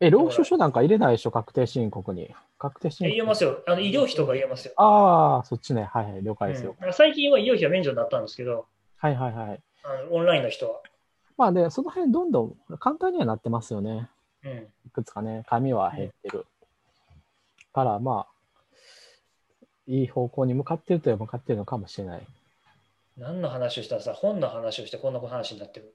[0.00, 2.34] え、領収書なんか入れないでしょ確定申告に。
[2.58, 3.08] 確定申告。
[3.08, 3.62] 入れますよ。
[3.66, 4.74] あの医療費とか入れますよ。
[4.76, 5.84] ああ、そっちね。
[5.84, 6.76] はいはい、了解ですよ。
[6.80, 9.62] うん最近は医療費は免除になったんですけど、はいはいはい。
[9.84, 10.80] あのオンラインの人は。
[11.36, 14.08] まあで、その辺どんどん簡単にはなってますよね。
[14.44, 16.46] うん、いくつかね、紙は減ってる。
[17.72, 18.31] から、まあ、
[19.86, 22.26] いい方向に向かってるといえば向かってるのかもしれない。
[23.18, 25.94] 何の話をしたらさ、本の話をしてこんな話になってる？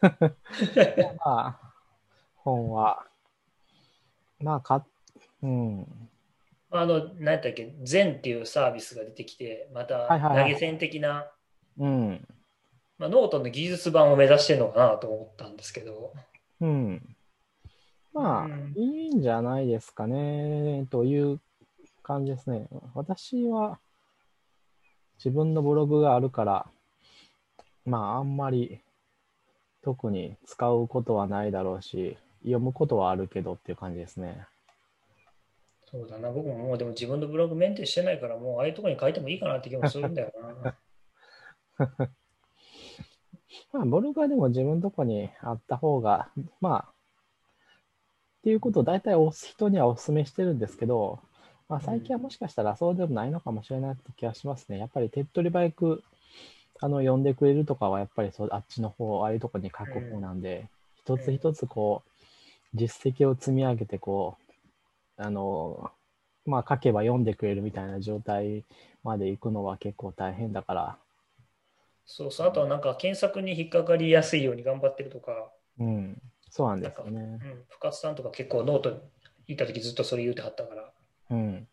[1.24, 1.60] まあ、
[2.36, 3.06] 本は、
[4.40, 4.84] まあ、か、
[5.42, 6.08] うん。
[6.70, 11.26] あの、何やったっけ、ゼンっていうサービスが出てきて、またはいはいはい投げ銭的な、
[11.78, 12.28] うん。
[12.98, 16.12] まあ、ノートの技術版を目指してるのかなと思ったんですけど、
[16.60, 17.16] うん。
[18.12, 21.40] まあ、うんいいんじゃないですかね、という
[22.08, 22.66] 感じですね。
[22.94, 23.78] 私は、
[25.18, 26.66] 自分のブログがあるから、
[27.84, 28.80] まあ、あんまり、
[29.82, 34.46] 特に使うことはないだろうし、読むことはあるけどっていう感じですね。
[35.90, 40.76] そうだな、僕ももうでも自分のブログメンテしてないから、もうああいうところに書いてもいいかなって気もするんだよな。
[43.72, 51.20] まあ、ブログはでも自分のとこにあった方が、まあ、っていうことを大体人にはお勧めしてるんですけど、
[51.68, 54.78] まあ、最近はもしかしたらそうでもないのかもしれないって気がしますね。
[54.78, 56.02] やっぱり手っ取り早く、
[56.80, 64.36] あの、呼んでくれるとかは、やっぱりそう、あっちの方、ああいうとこに書く方なんで、一つ一つこう、実績を積み上げて、こ
[65.18, 65.90] う、あの、
[66.46, 68.64] まあ書けば読んでくれるみたいな状態
[69.04, 70.98] まで行くのは結構大変だから。
[72.06, 76.16] そうそう、あとはなんか検索に引っかかりやすいように頑張ってるとか、うん。
[76.50, 77.38] そうなんですよね。
[77.42, 78.90] うん、深津さんとか結構ノート
[79.46, 80.92] 行った時ずっとそれ言うてはったから、
[81.30, 81.68] うん。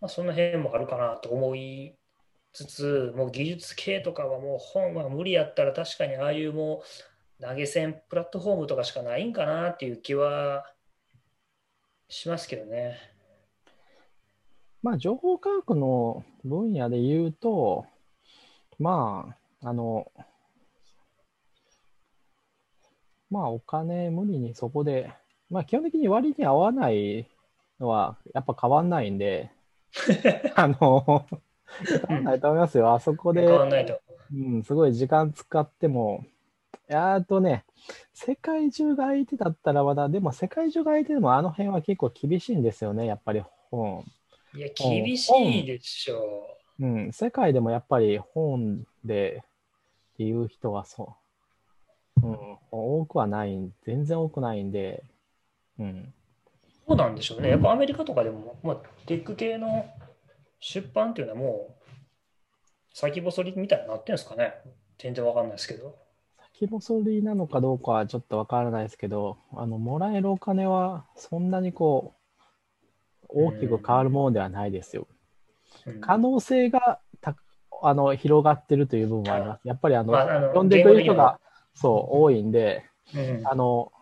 [0.00, 1.94] まあ、その辺もあるかなと思い
[2.52, 6.82] つつ、もう技術系とかはもう本は無理やったら確かにああいうも
[7.40, 10.64] う投げ銭プラットフォームとかしかないんかなっていう気は
[12.08, 12.98] しますけどね。
[14.82, 17.84] まあ、情報科学の分野で言うと、
[18.78, 20.10] まあ、あの、
[23.30, 25.12] まあ、お金無理にそこで、
[25.50, 27.28] まあ、基本的に割に合わない
[27.80, 29.50] のは、やっぱ変わんないんで、
[30.54, 31.26] あの、
[32.08, 32.92] 変わんないと思いますよ。
[32.92, 33.46] あそこで。
[34.30, 36.24] うん、すごい時間使っても、
[36.86, 37.64] やっとね、
[38.12, 44.04] 世界中が相手だったらまだ、でも世界中が相手でもあの辺は結構厳しいんですよね、やっぱり本。
[44.54, 46.46] いや、厳しいでしょ
[46.80, 49.42] うん、世界でもやっぱり本で
[50.14, 51.16] っていう人はそ
[52.22, 55.02] う、うん、多くはない、全然多くないんで、
[55.78, 56.14] うん、
[56.88, 56.90] う。
[56.90, 57.50] そうなんでしょうね。
[57.50, 59.86] やっぱアメリカとかでも、まあ、テック系の
[60.60, 61.88] 出版っていうのはもう
[62.92, 64.54] 先細りみたいになってるんですかね。
[64.98, 65.96] 全然わかんないですけど。
[66.54, 72.18] 先細りなのかどうかはちょっとわからないですけど、あの、もらえるお金はそんなにこう、
[73.28, 75.06] 大きく変わるものではないですよ。
[75.06, 75.18] うん
[76.00, 77.36] 可能性がた
[77.82, 79.68] あの広がってるという部分もあります。
[79.68, 81.38] やっぱりあの、まああの読んでくれる人が
[81.74, 83.92] そう多いんで、うんあの、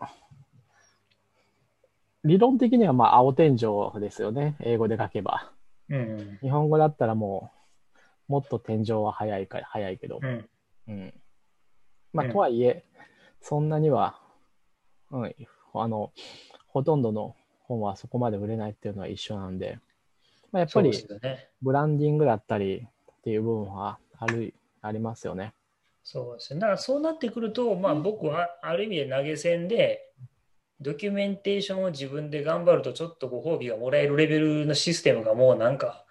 [2.27, 4.55] 理論的にはまあ青天井ですよね。
[4.59, 5.51] 英語で書けば。
[5.89, 7.51] うん日本語だったらも
[8.29, 10.25] う、もっと天井は早いか、早いけどう。
[10.27, 10.49] ん
[10.89, 11.13] うん。
[12.11, 12.83] まあ、うんとはいえ、
[13.41, 14.19] そんなには、
[15.11, 15.35] うん、
[15.73, 16.11] あの、
[16.67, 19.79] ほとんどの本はそこまで売れないっていうのは一緒なんで、
[20.51, 20.91] まあ、やっぱり。
[21.61, 25.53] ブランディングだったりっていう部分はある、ありますよね。
[26.03, 26.59] そうですね。
[26.59, 30.11] だからそうなってくると、まあ僕はある意味で投げ銭で、
[30.79, 36.05] ドキュメンテーションを自分で頑張るとちょっとご褒美がもらえるレベルのシステムがもうなんか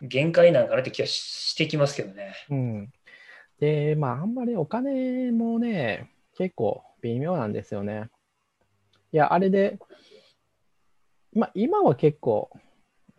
[0.00, 2.34] 限界なんかなって気がししてきますけどね。
[2.50, 2.92] うん。
[3.58, 8.08] で、まあ、あんまりお金もね、結構微妙なんですよね。
[9.12, 9.78] いや、あれで、
[11.34, 12.50] まあ、今は結構、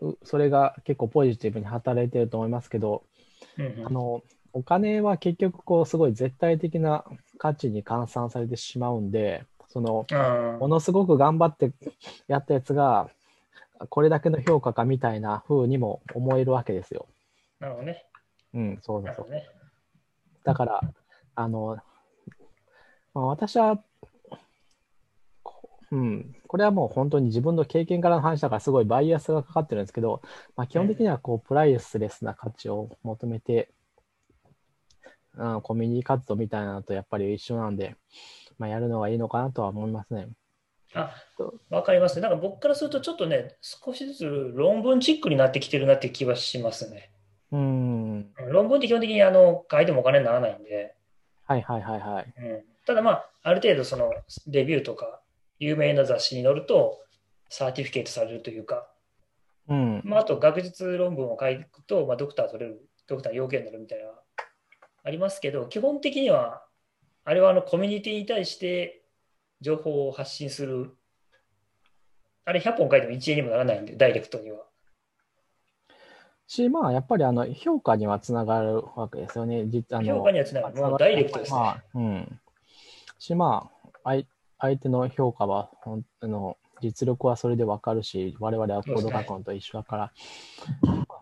[0.02, 3.04] うそれが結構ポジティブに働いてると思いますけど、
[3.58, 7.04] うんうんあの、お金は結局、こう、すごい絶対的な
[7.38, 11.72] 価値に換算されてしまうんで、その、あものすごく頑張って
[12.28, 13.10] やったやつが、
[13.90, 17.08] これだけの評価かみたいな風にも思えるわけですよ。
[17.62, 18.06] あ、なるほどね。
[18.54, 19.32] うん、そうそうそう。
[19.32, 19.48] ね。
[20.44, 20.82] だから、
[21.36, 21.78] あの、
[23.14, 23.82] まあ、私は、
[25.44, 30.22] こうん、これはもう本当に自分の経験からの話だからすごいバイアスがかかってるんですけど、
[30.56, 33.72] まあ、基本的にはこうプライスレスな価値を求めて、
[35.38, 37.96] うん、コミュニティ活動みたいなのとやっぱり一緒なんで、
[38.60, 40.28] まあ、やるのがいいのかなとは思いますね。
[40.94, 41.16] あ、
[41.70, 42.22] わかりますね。
[42.22, 47.12] なんか僕からするとちょっとね、少しずつ論文チックになってきてるなって気はしますね。
[47.52, 50.96] うん、論文って基本的にあの書いてもお金にならないんで、
[51.46, 52.34] はいはいはいはい。
[52.38, 54.12] うん、ただまあ、ある程度その
[54.48, 55.22] レビューとか
[55.58, 57.00] 有名な雑誌に載ると
[57.50, 58.88] サーティフィケートされるというか、
[59.68, 64.06] うん、まあ、あと学術論文を書くと、まあ、ドクター取れる、ドクター要件になるみたいな
[65.04, 66.64] ありますけど、基本的には
[67.26, 69.04] あれはあのコミュニティに対して
[69.62, 70.96] 情報を発信する、
[72.46, 74.66] あれ100本書いても1円にもならないんで、ダイレクトには。
[76.48, 79.66] し、まあ、やっぱりあの評価にはつながるわけですよね。
[79.68, 80.76] 実あの評価にはつながる。
[80.76, 81.60] もうダイレクトですね。
[81.60, 82.40] まあ、うん。
[83.20, 84.26] し、まあ、相
[84.58, 85.70] 相手の評価は、
[86.22, 90.12] あの実力はそれでわかるし、我々はコード学校と一緒だから、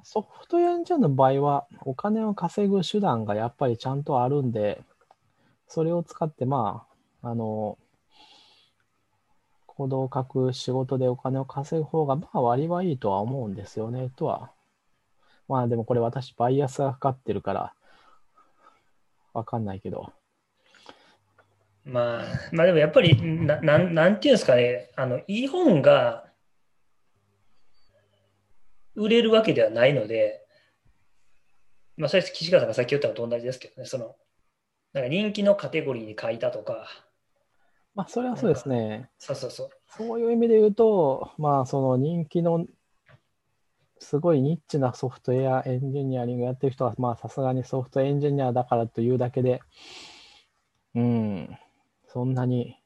[0.03, 4.81] ソフトウェアエンジニアの場合は、お金を稼ぐ手段がやっぱりちゃんとあるんで、
[5.67, 6.85] それを使って、ま
[7.21, 7.77] あ、あの、
[9.65, 14.51] コードを書く仕事でお金を稼ぐ方が、まあ、割はいいとは思うんですよね、とは。
[15.47, 17.73] まあ、でもこれ私、バイアスがかかってるから、
[19.33, 20.11] わかんないけど。
[21.85, 26.25] まあ、まあでもやっぱりななん、なんていうんですかね、あのいい本が
[28.95, 30.45] 売れるわけではないので、
[31.95, 34.15] まあ、それ岸川さんがさっき言ったのと同じですけどね、その
[34.97, 36.87] なんか人気のカテゴリーに書いたとか、
[37.93, 39.09] まあ、それはそうですね。
[39.19, 42.65] そうそうそう、そういう意味で言うと、まあ、その人気の、
[43.99, 49.61] すごいニッチなソフトウェアエンジニアリングやってる人は、まあ、さすがにソフトエンジニアだからというだけで、
[50.95, 51.57] うん、
[52.07, 52.77] そんなに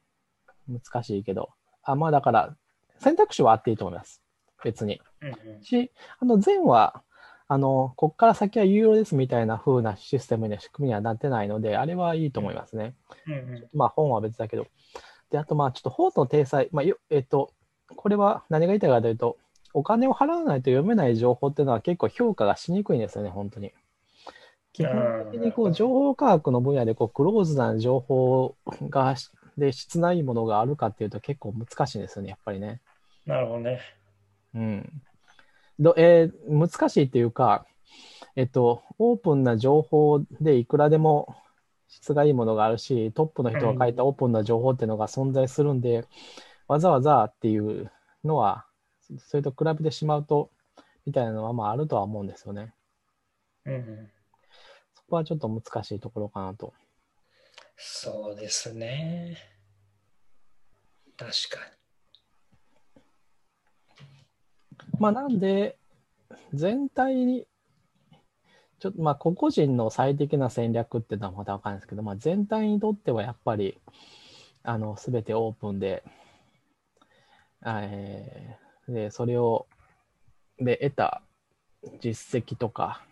[0.68, 1.50] 難しいけど、
[1.82, 2.56] あまあ、だから、
[2.98, 4.22] 選択肢はあっていいと思います。
[4.62, 5.00] 別に。
[5.22, 7.02] うんうんし、あの、前は、
[7.52, 12.94] あの、こっから先は有料ですみたいな風なシステムには仕組みにはなってないので、あれはいいと思いますね。
[13.26, 14.66] うんうんまあ本は別だけど。
[15.30, 17.52] で、あとまあちょっと本の体裁、まあよ、えっと、
[17.94, 19.36] これは何が言いたいかというと、
[19.74, 23.72] お金を払わないと読めない情報っていうのは結構評価がしにくいんですよね、本当に。
[24.72, 28.56] 基本的にこう情報科学の分野でこうクローズな情報
[28.88, 32.80] がしで質ないものがあるかっていうと結構難しいんですよね、やっぱりね。
[33.26, 33.80] なるほどね。
[34.54, 35.02] うん。
[35.82, 37.66] どえー難しいっていうか、
[38.36, 41.36] えっと、オープンな情報でいくらでも
[41.88, 46.06] 質がいいものがあるし、トップの人が書いたオープンな情報っていうのが存在するんで、
[46.68, 47.90] わざわざっていう
[48.24, 48.64] のは、
[49.18, 50.50] それと比べてしまうと、
[51.04, 52.72] みたいなのはまああるとは思うんですよね。
[53.66, 54.10] うんうん
[54.94, 56.72] そこはちょっと難しいところかなと。
[57.76, 59.36] そうですね。
[61.18, 61.81] 確か
[64.98, 65.76] まあなんで、
[66.54, 67.46] 全体に、
[68.78, 73.78] ちょっとまあ個々人の最適な戦略っていうのはまたわかんないですけど、まあ全体にとってはやっぱり、
[74.62, 76.02] あの、すべてオープンで、
[77.64, 79.66] えーで、それを、
[80.58, 81.22] で、得た
[82.00, 83.02] 実績とか、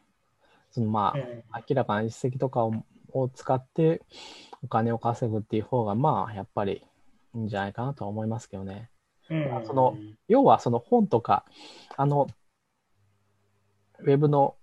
[0.73, 1.15] そのま
[1.53, 2.75] あ、明らかな実績とかを
[3.13, 4.03] を使って
[4.63, 6.83] お金を稼ぐっていう方が、まあ、やっぱり
[7.35, 8.90] いいんじゃないかなとは思いますけどね。
[9.31, 9.97] うんその
[10.29, 11.45] 要はその本とか、
[11.97, 12.29] あの、
[14.01, 14.57] ウェブの、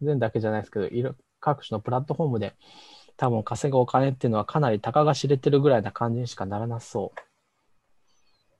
[0.00, 2.54] 全だけじゃないですけど、各種のプラットフォームで
[3.16, 7.20] 多分稼ぐお金っていうのはかなり高が知れてるぐらいな感じにしかならなそう。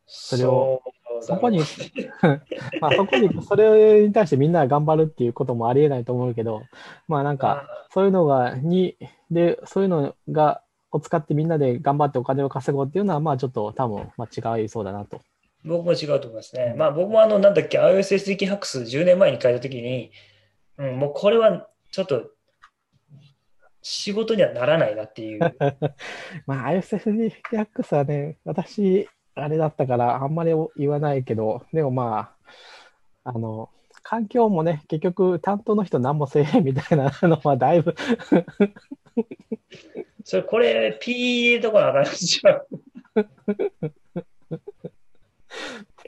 [0.06, 0.82] それを
[1.20, 1.60] そこに、
[2.80, 6.62] まあそこに、それに対してみんなが頑張るっていうこともありえないと思うけど、
[7.06, 8.96] まあなんか、そういうのが、に、
[9.30, 15.20] で、そういうのが、を使ってみんなで頑張ってお金を稼ごうっていうのは、まあちょっと多分、まあ違いそうだなと。
[15.64, 16.74] 僕も違うと思いますね。
[16.76, 20.12] まあ僕もあの、なんだっけ、iOSSD ハックス10年前に書いたときに、
[20.78, 22.30] うん、もうこれはちょっと
[23.82, 25.40] 仕事にはならないなっていう。
[26.46, 32.34] まあ ISSDX はね、私、あれだったからあんまり言わないけど、でもま
[33.24, 33.70] あ、あの、
[34.02, 37.94] 環境もね、結局担当の人何もせえへんみたいなのはだいぶ、
[40.24, 42.62] それ、これ、P とこの話じゃん。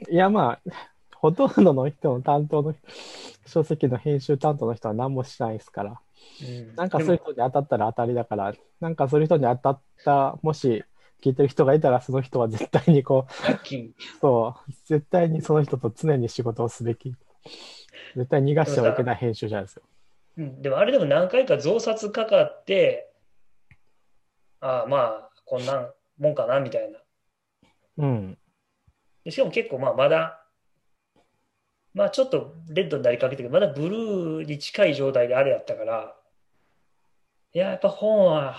[0.09, 0.61] いやまあ、
[1.15, 2.75] ほとんどの人の担当の
[3.45, 5.99] 書籍の編集担当の人は何もしないですから、
[6.41, 10.83] うんなんかそういう人に当たったら当たりだから、なんかそういう人に当たった、もし
[11.21, 13.31] 聞いてる人がいたら、その人は絶対にこう。
[14.19, 17.13] そう、絶対にその人と常に仕事をすべき。
[18.15, 19.83] 絶対逃がしてはいけない編集者ですよ。
[20.37, 23.10] うん、でもあれでも何回か増刷かかって、
[24.61, 26.99] ああ、まあ、こんなんもんかな、みたいな。
[27.97, 28.37] うん。
[29.23, 30.45] でしかも結構、まあ、まだ、
[31.93, 36.15] まあ、ちょっとレッドになりかけてるけど、まだブルーに近い状態であれやったから、
[37.53, 38.55] いや、やっぱ本は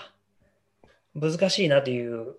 [1.15, 2.37] 難しいなという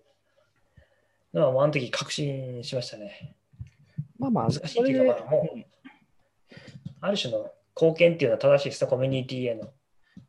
[1.33, 3.35] のは、もうあの時確信しましたね。
[4.19, 5.65] まあまあ、難しいっていうか、まあ、もう、
[7.01, 9.71] ある種の貢献っていうのは正しいですね、コミュニティへの。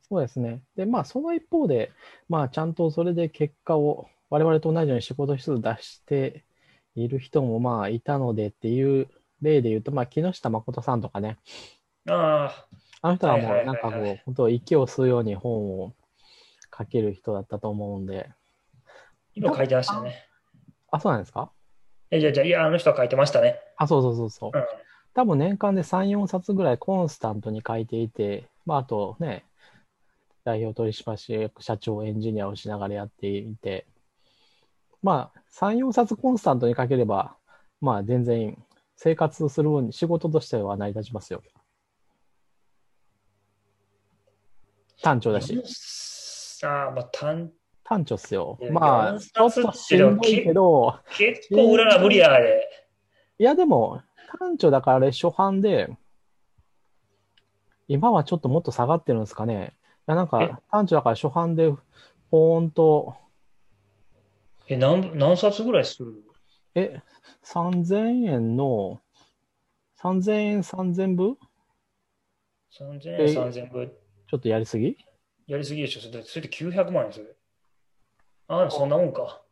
[0.09, 0.61] そうですね。
[0.77, 1.91] で、まあ、その一方で、
[2.29, 6.45] まあ、ちゃんとそれで結果を、我々と同じように仕事室出して
[6.95, 9.09] いる人もまあいたのでっていう
[9.43, 11.39] 例で言うと、まあ、木下誠さんとかね、
[12.09, 12.67] あ
[13.03, 15.95] あの人はもはいうはいなんかこう、本当息を吸うように本を
[16.77, 18.29] 書ける人だったと思うんで、
[19.35, 20.27] 今書いてましたね。
[20.91, 21.51] あ、そうなんですか？
[22.11, 23.59] いや、じゃあじゃあいや、あの人は書いてましたね。
[23.77, 24.51] あ、そうそうそうそう。
[24.55, 24.65] うん。
[25.15, 29.45] 多分年間で3、4冊ぐらいコンスタントに書いていて、まあ、あとね、
[30.45, 33.87] 代表取締役社長、エンジニアをしながらやっていて、
[35.03, 37.37] まあ、3、4冊コンスタントに書ければ、
[37.81, 38.57] まあ、全然
[38.97, 41.43] 生活する分に仕事としては成り立ちますよ。
[45.03, 45.61] 単調だし。
[46.63, 47.51] ああ、まあ、単
[47.85, 52.67] 単調っすよまあ、四ちょっ冊としんどいけど、結構裏が無理やで。
[53.39, 54.03] いやでも、
[54.39, 55.91] 単調だからあれ初版で、
[57.89, 59.75] 今はちょっともっと下がってるんですかね。
[60.07, 60.29] いやなんえ？
[60.29, 61.73] か単調だから初版で、
[62.31, 63.17] ポーンと、
[64.67, 66.13] え、何、何冊ぐらいする
[66.75, 67.01] え、
[67.43, 69.01] 3000円の、
[69.97, 71.37] 3000円3000部
[72.71, 73.23] ?3000 え？
[73.29, 73.93] 円、3000分。
[74.27, 74.97] ちょっとやりすぎ？
[75.47, 76.01] やりすぎでしょ。
[76.01, 77.27] それでそれで900万円それ。
[78.49, 79.43] ああ、そんなもんか。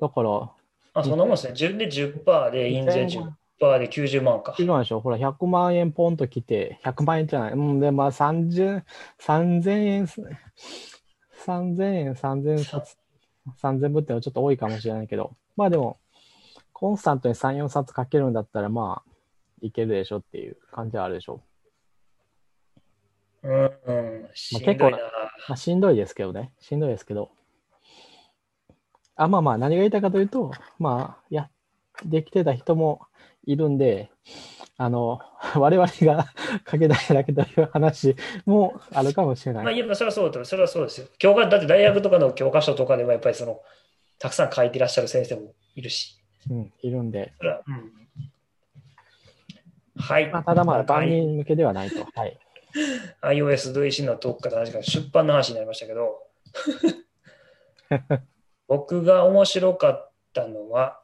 [0.00, 0.50] だから、
[0.94, 1.52] あ、そんなもんですね。
[1.54, 4.54] 10で10%で、印税10%で90万か。
[4.58, 7.52] 違うでしょほら、100万円ポンと来て、100万円じゃない。
[7.52, 8.82] うん、で、まあ30、
[9.20, 10.22] 3000円す、
[11.44, 12.96] 3000円、3000冊、
[13.62, 15.98] 3000部ってのはちょっと多いかもしれないけど、まあでも、
[16.72, 19.10] コンスタントに3、4冊書けるんだったら、まあ、
[19.60, 21.42] いけるでしょっていう感じはあるでしょ。
[23.42, 24.98] うん、うん、しんどいな。
[25.48, 26.52] まあ、しんどいですけどね。
[26.60, 27.30] しんどいですけど。
[29.16, 31.50] あ、まあまあ、何が言いたいかというと、まあ、や、
[32.06, 33.02] できてた人も
[33.44, 34.10] いるんで、
[34.76, 35.20] あの、
[35.56, 36.26] 我々が
[36.64, 38.16] かけたいだけという話
[38.46, 39.64] もあるかもしれない。
[39.64, 41.06] まあ、いや、それはそうだ、それはそうですよ。
[41.18, 43.60] 教科、だって大学とかの教科書とかでもやっぱりその、
[44.18, 46.18] たくさん書いてらっしゃる先生もいるし。
[46.50, 47.34] うん、いるんで。
[47.40, 47.92] はうん、
[50.00, 50.30] はい。
[50.30, 52.06] まあ、ただまあ、万人向けではないと。
[52.14, 52.38] はい。
[53.22, 56.26] iOS 同意心のトークから話が出版の話になりましたけど、
[58.68, 61.00] 僕が面白かったのは、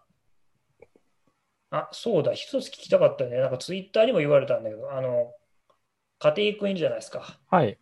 [1.77, 3.39] あ、そうだ、一つ聞きたかったね。
[3.39, 5.33] なんかツイッターにも言われたんだけど、あの、
[6.19, 7.39] 家庭くんいるじゃないですか。
[7.51, 7.79] はい。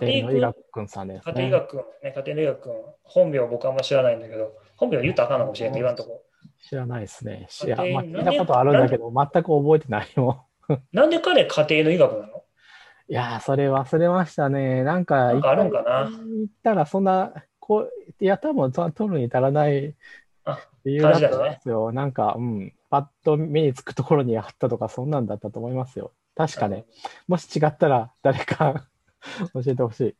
[0.00, 1.32] 家庭の医学くんさんです、ね。
[1.32, 2.72] 家庭医学くん、ね、家庭の医学くん、
[3.02, 6.22] 本名僕あんま知らないんだけど、本名言ったらあかんのかもしれない、言わんとこ。
[6.68, 7.48] 知らないですね。
[7.64, 10.46] いや、家庭まあ、聞いたことあるんだけど、全く覚えてないよ。
[10.92, 12.44] なんで彼家庭の医学なの？
[13.08, 14.84] いやー、それ忘れましたね。
[14.84, 16.08] なんか、なんかあるんかな？
[16.10, 17.90] 言ったら、そんな、こう、
[18.20, 19.94] いや、多分、そ取るに足らない
[20.44, 21.92] あ理由だったんですよ。
[21.92, 26.12] なんか、うん、パッと目につくところにあったとか、そんなんだったと思いますよ。
[26.36, 26.84] 確かね。
[27.26, 28.86] もし違ったら、誰か
[29.54, 30.16] 教えてほしい。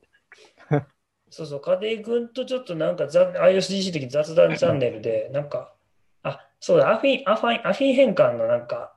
[1.29, 5.75] そうそう、家庭くんとちょっとなんかざ ISDC 的雑談チャンネルで、なんか、
[6.23, 8.95] あ、そうだ、アフィン、アファイン、アフィン変換のなんか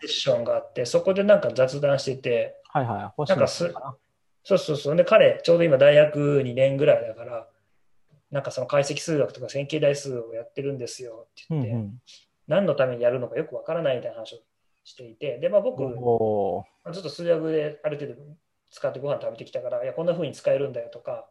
[0.00, 3.12] セッションがあって、そこでなんか雑談してて、いはい。
[3.16, 3.72] 星なんかす
[4.42, 4.96] そうそうそう。
[4.96, 7.48] で、彼、ちょうど今大学2年ぐらいだから、
[8.32, 11.60] なんかその解析数学とか線形代数をやってるんですよってな。
[11.60, 11.98] 言って、うん
[12.52, 14.38] 何のためにやるのかよくわからないみたいな話を
[14.84, 18.20] していて、で、まあ僕、ずっと数学である程度
[18.70, 21.26] 使ってご飯食べてきたから、いや、こんな風に使えるんだよとか、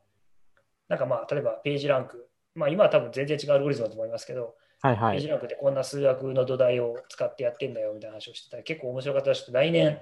[0.90, 5.18] なんかまあ、例えばページランク、まあ今は多分全然違うアルゴリズムだと思いますけど、はいはい。
[5.18, 10.00] ページランクでこんな数学の土台を使ってやってんだよみたいな話をしてたら、結構面白かったらしくて、来年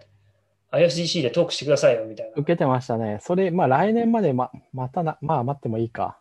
[0.72, 2.32] ISDC でトークしてくださいよみたいな。
[2.38, 3.20] 受けてましたね。
[3.22, 6.20] それ、まあ来年までま、またな、まあ待ってもいいか。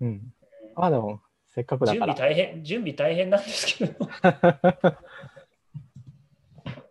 [0.00, 0.32] うん。
[0.74, 1.20] まあでも、
[1.52, 2.28] せっかくだ準備から。
[2.28, 3.94] 大変、準備大変なんですけど、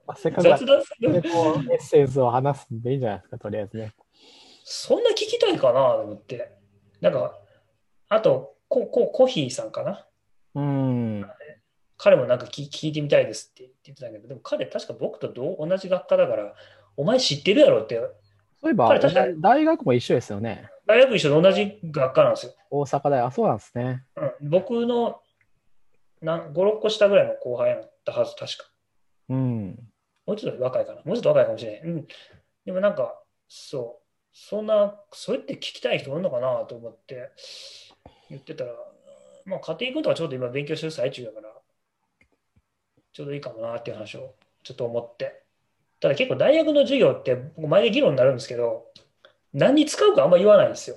[0.05, 3.93] まあせっかくだ雑から談するでこうエッセンスを話すんでいいんじゃないですか、とりあえずね。
[4.63, 6.51] そんな聞きたいかなと思って。
[6.99, 7.39] なんか、
[8.09, 10.05] あと、コココヒーさんかな
[10.55, 11.25] うん。
[11.97, 16.53] 彼もなんか聞聞いてみたいですって言ってたけど、でも彼確か僕と同同じ学科だから、
[16.97, 18.01] お前知ってるやろって、
[18.61, 18.99] そういえば、
[19.37, 20.69] 大学も一緒ですよね。
[20.85, 22.53] 大学一緒で同じ学科なんですよ。
[22.69, 23.21] 大阪大。
[23.21, 24.03] あ、そうなんですね。
[24.15, 25.21] うん、僕の
[26.21, 28.69] なん5、6個下ぐらいの後輩だったはず、確か。
[29.29, 29.79] うん。
[30.25, 31.01] もうちょっと若いかな。
[31.05, 31.81] もうちょっと若いかもしれない。
[31.81, 32.07] うん。
[32.65, 37.31] でもなんか、そう、そんな、それって聞きたい人おるのかなと思って
[38.29, 38.73] 言ってたら、
[39.45, 41.53] まあ家庭君とかちょうど今勉強してる最中だから、
[43.13, 45.43] ちょうどいいかもなっていう話をちょっと思って。
[45.99, 48.85] ただ結構大学の授業って、僕前で議論になるんですけど、
[49.53, 50.95] 何に使うかあんまり言わないんですよ。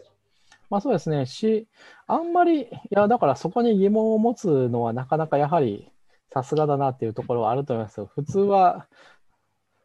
[0.70, 1.26] まあそうですね。
[1.26, 1.66] し、
[2.06, 5.90] あんまり、いや、だからそこに疑問を持つのはなかなかやはり
[6.32, 8.10] さすがだなっていうところはあると思いますよ。
[8.14, 8.86] 普通は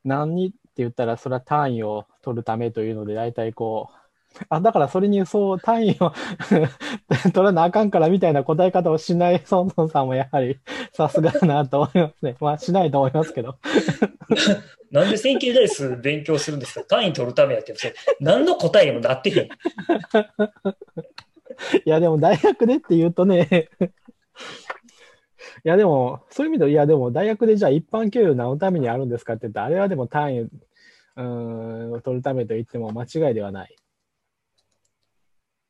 [0.06, 6.14] 何にって言ったらそれは単位を取るためというので大体こう、あ、だからそれにそう単位を
[7.34, 10.60] 取らなあかんからみたいな答え方をしないソンソンさんもやはり
[10.94, 12.36] さすがだなと思いますね。
[12.40, 13.56] まあしないと思いますけど。
[14.92, 16.84] なんで線形代数勉強するんですか？
[16.86, 17.76] 単位取るためやって。
[17.76, 19.50] それ何の答えにもなってへん。
[21.86, 23.70] いや、でも大学でって言うとね、
[25.66, 33.76] いや、でも、そういう意味で、いや、でも大学でじゃあ一般教養何のためにあるんですかって言ったら、あれはでも単位うーんを取るためと言っても間違いではない。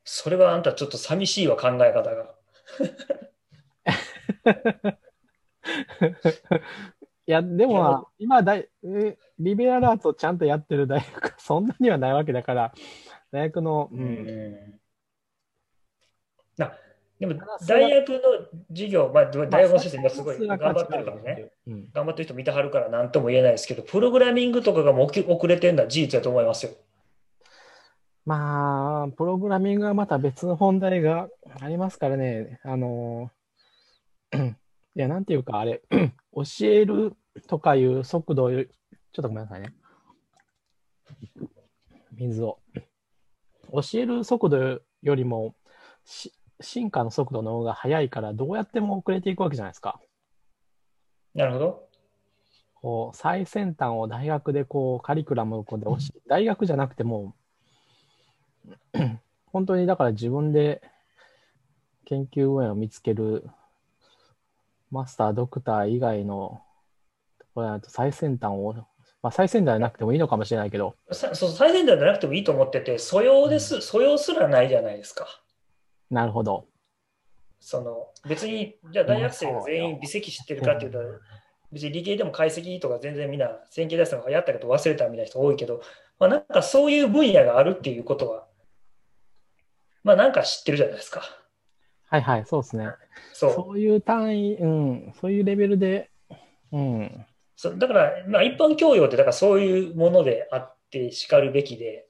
[0.03, 2.35] それはあんたちょっと寂しいわ、考え方が。
[7.27, 12.73] いや、でいやも、今大、えリベラルアーツをちゃんとやってる大学、 そんなにはないわけだから、
[13.31, 14.79] 大学の、う、うんん
[16.57, 16.73] な
[17.19, 17.33] でも
[17.67, 18.19] 大学の
[18.69, 21.51] 授業、まあ、大学の先生今すごい頑張ってるからね。。
[21.65, 26.73] うん、頑張ってる人見てはるから何とも言えないですけど、プログラミングとかがもう遅遅れてるのは事実だと思いますよ。
[28.25, 31.27] まあ、プログラミングはまた別の本題が
[31.59, 33.31] ありますからね、あの、
[34.33, 35.81] いや、なんていうか、あれ、
[36.43, 37.15] 教える
[37.47, 38.67] とかいう速度より、
[39.11, 39.73] ちょっとごめんなさいね。
[42.13, 42.59] 水を。
[43.71, 45.55] 教える速度よりも、
[46.05, 49.99] し進化の速度の方が速いから、どうやっても遅れていくわけじゃないですか。
[51.33, 51.87] なるほど。
[52.81, 57.35] こう最先端を大学でこうカリキュラムをこうで教え 大学じゃなくても
[59.47, 60.81] 本当にだから自分で
[62.05, 63.49] 研究分野を見つける
[64.91, 66.61] マスター、ドクター以外の
[67.39, 68.73] とこれだと最先端を、
[69.21, 75.27] まあ、最先端じゃなくてもいいのかもしれないけど、さそう最先端じゃなくてもいいと思ってて、素養です、素養すらないじゃないですか。
[76.09, 76.65] なるほど。
[77.59, 80.99] その別に、じゃあ大学生が全員微積知ってるかっていうと、
[81.71, 85.81] 別に理系でも解析とか全然みんな線形代数が流行ったけど忘れたみたいな人多いけど、
[86.19, 88.47] まあ、なんかそういう分野があるっていうことは、
[90.03, 91.23] まあなんか知ってるじゃないですか。
[92.09, 92.89] はいはい、そうですね。
[93.33, 93.53] そう。
[93.53, 96.09] そういう単位、うん、そういうレベルで、
[96.71, 102.07] うん、そうだから、まあ、一般教養ってだからそういうものであってしかるべきで、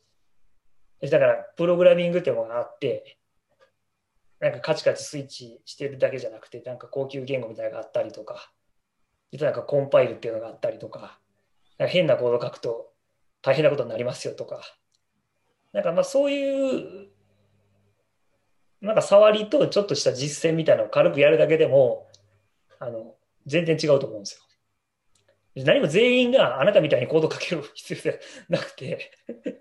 [1.02, 3.18] だからプログラミングってものがあって、
[4.40, 8.52] なんかカチカチスイッチしてるだけじゃなくて、なんか高級言語みたいなのがあったりとか、
[9.32, 11.20] 実はなんかコンパイルっていうのがあったりとか、
[11.78, 12.92] なんか変なコード書くと
[13.42, 14.62] 大変なことになりますよとか、
[15.74, 17.08] なんかまあそういう、
[18.82, 22.08] なんか触りとちょっとした実践みたいなのを軽くやるだけでも、
[22.80, 23.16] あの、
[23.46, 24.36] 全然違うと思うんです
[25.56, 25.64] よ。
[25.66, 28.14] 何も全員があなたみたいにコード書ける必要じゃ
[28.48, 29.12] なくて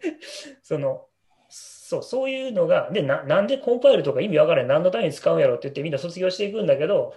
[0.63, 1.07] その、
[1.49, 7.15] そう、そういうのが、で、な、なんでコンパイルとか意味わからない、何のために使うんやろって言ってみんな卒業していくんだけど、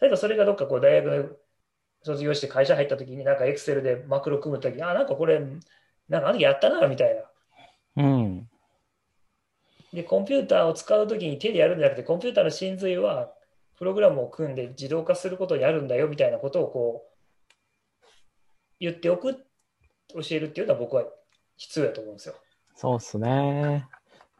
[0.00, 1.38] 例えばそれがどっかこう大学
[2.02, 5.40] 卒業して会社入った時になんかエクセルでマクロ組む時に、あ、なんかこれ、
[6.08, 8.02] なんかあの時やったな、みたいな。
[8.02, 8.48] うん、
[9.96, 13.32] で、コンピューターを使う時に手でやるんじゃなくて、コンピューターの真髄は、
[13.78, 17.10] プログラムを組んで自動化することをやるんだよみたいなことをこ
[18.02, 18.06] う
[18.78, 19.46] 言っておく、
[20.14, 21.04] 教えるっていうのは僕は
[21.56, 22.34] 必要だと思うんですよ。
[22.74, 23.86] そうっすね。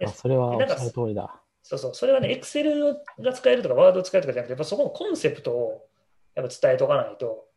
[0.00, 1.42] えあそれはおっしゃる通りだ。
[1.62, 5.88] そうそう、それはね、Excel が使えるとか、ワードを使えるとかじゃなくて、やっぱそこのコンセプトを
[6.34, 7.48] やっぱ伝えとかないと、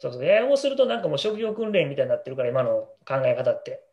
[0.00, 3.87] そうそう、ややもするとなんかもう職業訓練みたいになってるから、今の考え方って。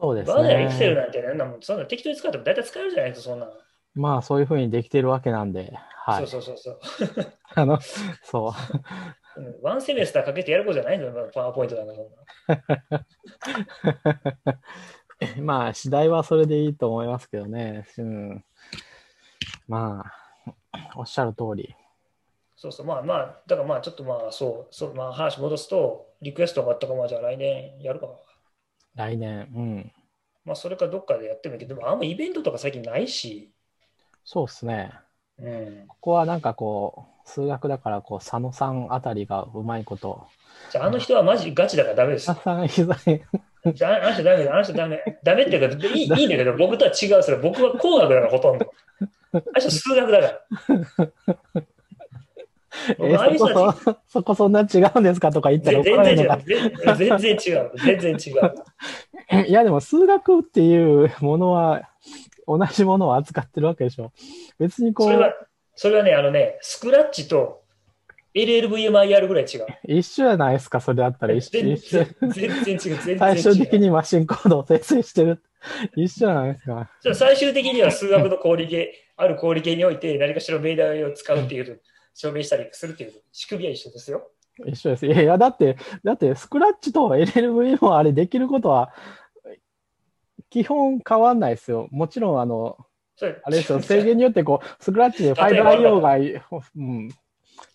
[0.00, 0.94] そうですワードや Excel ね。
[0.94, 3.52] なんてね、なんもそんな適当に使っても大体使えるじゃないですか、そんなの。
[3.94, 5.72] まあ、そういうふうにできてるわけなんで、
[6.04, 6.26] はい。
[6.26, 6.80] そうそうそう
[7.54, 8.14] あの、そう。
[8.22, 8.54] そ
[9.36, 9.58] う、うん。
[9.62, 12.08] ワンセメスターかけてやることじゃないんだよ、パワーポイントなんかそん
[12.86, 13.04] な。
[15.42, 17.86] まあ、次第はそれでいいと思いますけどね。
[17.98, 18.44] うん。
[19.68, 20.04] ま
[20.72, 21.74] あ、おっしゃる通り。
[22.56, 28.08] そうそう、まあまあ、だからまあちょっとまあそう、そうまあ話戻すと、リクエストがあったかまあじゃあ来年やるか。
[28.94, 29.92] 来年、うん。
[30.44, 33.52] まあそれかどっかでやってもいいけど、でもあんまイベントとか最近ないし、
[34.24, 34.92] そうですね。
[35.38, 35.84] うん。
[35.88, 40.26] ここはなんかこう、数学だから、こう、佐野さんあたりがうまいこと。
[40.70, 42.38] じゃああの人はマジガチだからダメです佐。
[42.38, 45.20] 野さん以外、じゃああの人ダメだ、あの人ダメ。
[45.22, 47.22] ダメっていうか、いいいいんだけど、僕とは違う。
[47.22, 48.72] それ僕は工学だからほとんど。
[49.32, 51.12] あの人数学だから。
[52.90, 56.96] え僕ああいうそこそ、そこそんな違うんですかとか言ったら全怒られるの然違う。
[56.96, 57.72] 全全然違う。
[57.76, 58.40] 全然違う。
[58.40, 58.54] か。
[59.46, 61.88] いや、でも数学っていうものは、
[62.46, 64.12] 同じものを扱ってるわけでしょ。
[64.58, 65.34] 別にこう、それは、
[65.74, 67.60] それはね、あのね、スクラッチと
[68.34, 69.66] LLVMIR ぐらい違う。
[69.84, 71.62] 一緒じゃないですか、それだったら一緒。
[71.62, 72.98] 全然全然違う。
[73.02, 73.18] 全然違う。
[73.18, 75.42] 最終的にマシンコードを生成してる。
[75.96, 76.90] 一緒じゃないですか。
[77.02, 81.80] じゃあ最終的には数学の氷系、ある氷系において何かしら命題を使うっていう、
[82.14, 84.30] 証明したりするっていう仕組みは一緒ですよ。
[84.66, 85.06] 一緒です。
[85.06, 88.92] いやだって、だって、スクラッチと LLV もあれできることは、
[90.50, 91.88] 基本変わんないですよ。
[91.90, 92.76] もちろん、あの、
[93.44, 97.10] あれですよ、制限によって、こう、スクラッチで例えば 5IO が、うん、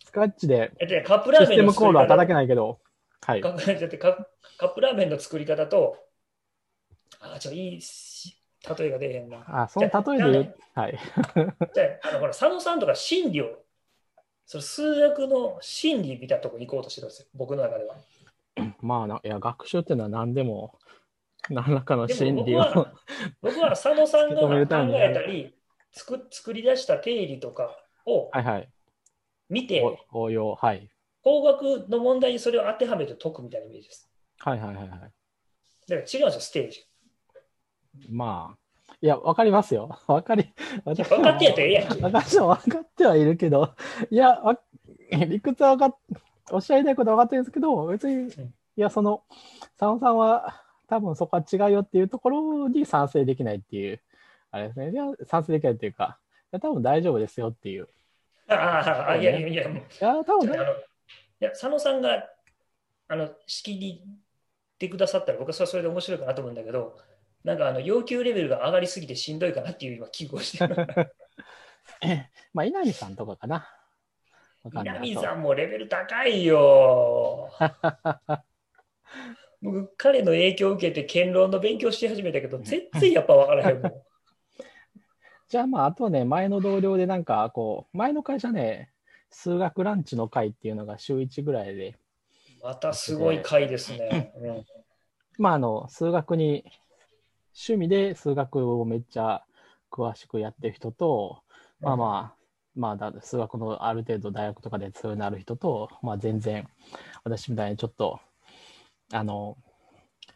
[0.03, 0.71] スクラッチで
[1.05, 2.79] カップラシステーメンの作り方ムコードは叩けないけど、
[3.21, 3.41] はい。
[3.41, 4.27] カ だってカ
[4.57, 5.97] カップラーメンの作り方と、
[7.19, 8.37] あ、ちょ、いいし
[8.77, 9.43] 例えが出えへんな。
[9.47, 10.99] あ、その例えで言う、はい。
[11.73, 13.64] じゃあ、あのほら佐野さんとか心理を、
[14.45, 17.95] その数学の心理みたいなところに行こうとしてるんですよ、僕の中では。
[18.81, 20.77] まあな、いや、学習っていうのは何でも、
[21.49, 22.57] 何らかので心理を。
[22.59, 22.93] も僕は、
[23.41, 24.47] 僕は佐野さんが考
[24.93, 25.55] えたり、
[25.91, 27.75] 作作り出した定理とか
[28.05, 28.69] をはいはい。
[29.49, 29.81] 見て、
[30.11, 30.89] お応用、はい。
[31.23, 34.09] 工学の問題にそれを当てはめて解くみたいなイメージです。
[34.39, 34.99] はいはいはいはい。
[34.99, 35.11] だか
[35.87, 36.85] ら違うんですよ、ステージ。
[38.09, 38.64] まあ、
[39.01, 39.99] いや、わかりますよ。
[40.07, 42.01] わかり、私分かってやったらええやんけ。
[42.01, 43.73] 私も分かってはいるけど、
[44.09, 44.59] いや、わ
[45.11, 46.21] 理屈は分かっ、
[46.51, 48.31] おっしゃりたいことは分かってるんですけど、別に、
[48.77, 49.23] いや、その、
[49.77, 53.99] 佐野さんは、多分そこは違うよっていうところに賛成できないっていう、
[54.51, 54.91] あれですね。
[54.91, 57.87] いや、賛成できないっていうか、いや、多分大丈夫ですよっていう。
[58.47, 60.75] あああ、いやいやいや、もういや、多分ね、あのい
[61.39, 62.29] や佐野さんが
[63.07, 66.97] あの仕切りってくださったら僕はそれはそれで面白いかなと思うんだけど、
[67.45, 70.75] なんかあの要求レベルが上がりすぎてしんどいかなっていう今、危惧をしてる。
[72.53, 73.69] まあ、稲見さんとかかな。
[74.63, 77.51] わかんない南さんもレベル高いよ。
[79.61, 83.93] 僕、彼の影響を受けて剣論の勉強し始めたけど、全然やっぱ分からへんもん。
[85.47, 88.91] じゃあまあ、あとね、前の同僚でなんか、こう、前の会社ね、
[89.29, 91.95] 数学ランチの会っていうのが週1ぐらいで、
[92.63, 94.33] またすごい回ですね。
[94.37, 94.65] うん
[95.37, 96.63] まあ、あの、数学に、
[97.55, 99.43] 趣味で数学をめっちゃ
[99.89, 101.41] 詳しくやってる人と、
[101.81, 102.45] まあまあ、
[102.75, 106.67] まあだ、数学のある程度大学とかで強いのある人と、まあ全然、
[107.23, 108.19] 私みたいにちょっと、
[109.13, 109.57] あの、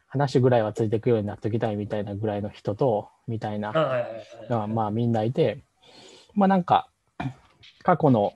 [0.08, 5.64] 話ぐらいはついていくようになっておきたいみたいなぐらいの人と、みたいなあはいはいはいが、まあみんないて、
[6.34, 6.90] まあなんか、
[7.84, 8.34] 過去の、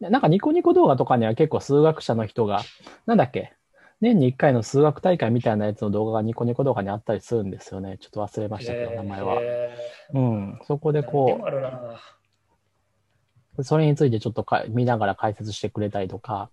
[0.00, 2.62] なんかニコニコ動画とかには結構数学者の人が、
[3.06, 3.52] なんだっけ、
[4.02, 7.98] 年に1回の数学大会みたいなやつの動画がニコニコ動画にあったりするんですよね。
[8.00, 9.38] ちょっと忘れましたけど、名前は。
[9.40, 9.74] え
[10.12, 10.60] うん。
[10.66, 11.40] そこでーこ。
[13.56, 16.50] う、それについてちょっとか見ながら解説してくれたりとか、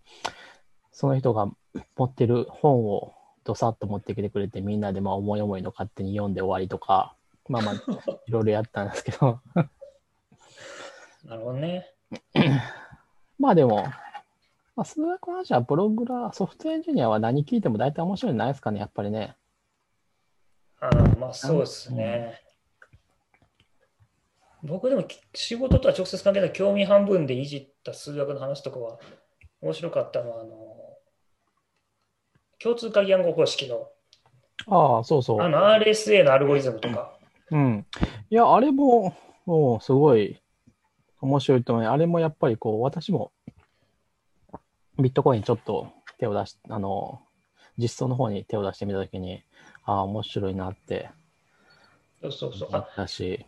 [0.92, 1.50] その人が
[1.98, 7.16] 持ってる本をどさっと持ってきてくれて、みんなでまあ思い思いの勝手に読んで終わりとか、
[7.48, 7.74] まあまあ、
[8.28, 9.40] いろいろやったんですけど、
[11.26, 11.92] なるほどね。
[13.40, 13.86] まあでも、
[14.80, 19.36] まあ、数学の話はプログラー、ソフトエンジニアは何聞いても大体面白いんじゃないですかね、やっぱりね。
[20.80, 22.40] あーまあそうですね。
[24.64, 29.00] 僕でもき仕事とは直接関係ない興味半分でいじった数学の話とかは
[29.60, 30.56] 面白かったのは、あの、
[32.58, 33.90] 共通鍵暗号方式の
[34.68, 35.42] ああ、そうそう。
[35.42, 37.20] あの RSA のアルゴリズムとか、
[37.52, 37.86] うん。
[38.30, 39.14] いや、あれも、
[39.46, 40.40] もうすごい
[41.20, 41.86] 面白いと思う。
[41.86, 43.34] あれもやっぱりこう、私も
[45.00, 47.22] ビットコインちょっと手を出し、あの、
[47.78, 49.44] 実装の方に手を出してみたときに、
[49.86, 51.10] ああ、面白いなって
[52.22, 52.70] そうそうそう。
[52.70, 53.46] 思っあたし、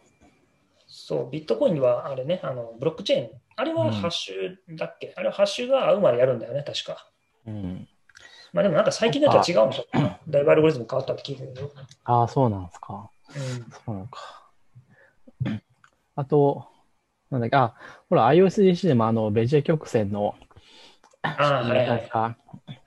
[0.88, 7.08] そう、ビットコインはあれね、あのブロックチェーン、あれはうんハッシュだっけ、あれはハッシュが合うまでやるんだよね、確か。
[7.46, 7.88] うん。
[8.54, 9.86] まあでもなんか最近のやつは違うんでしょ？
[10.28, 11.72] だいぶアルゴリズム変わったって聞いてるけど。
[12.06, 13.10] ああ、そうなんですか。
[13.36, 14.50] うんそうなのか。
[16.16, 16.66] あと、
[17.30, 17.76] なんだっけ、あ、
[18.10, 20.36] ほら、iOSDC でもあの、ベジェ曲線の、
[21.24, 22.10] ああ、はいはい。
[22.10, 22.38] か。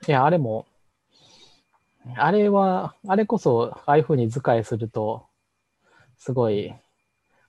[0.07, 0.65] いや、あれも、
[2.15, 5.25] あれは、あれこそ、ああいうふうに図解すると、
[6.17, 6.73] すごい、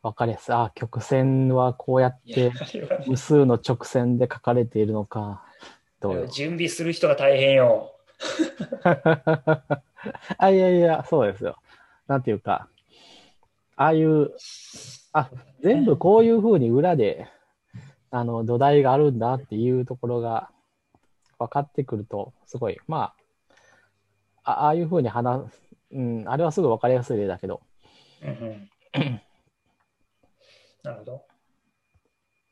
[0.03, 0.55] わかりやすい。
[0.55, 2.53] あ、曲線はこうやって、
[3.07, 5.45] 無数の直線で書かれているのか、
[6.01, 6.27] ど。
[6.29, 7.93] 準備する人が大変よ。
[10.39, 11.57] あ、いやいや、そうですよ。
[12.07, 12.69] なんていうか、
[13.77, 14.33] ああいう、
[15.13, 15.31] あ、
[15.61, 17.29] 全部こういうふうに裏で、
[18.11, 20.51] あの、土台があるんだっていうところが
[21.39, 23.13] 分かってくると、すごい、ま
[24.45, 25.61] あ、あああいうふうに話す、
[25.93, 27.61] うん、あれはすぐ分かりやすい例だけど、
[28.23, 28.71] うんうん
[30.87, 31.27] なるほど。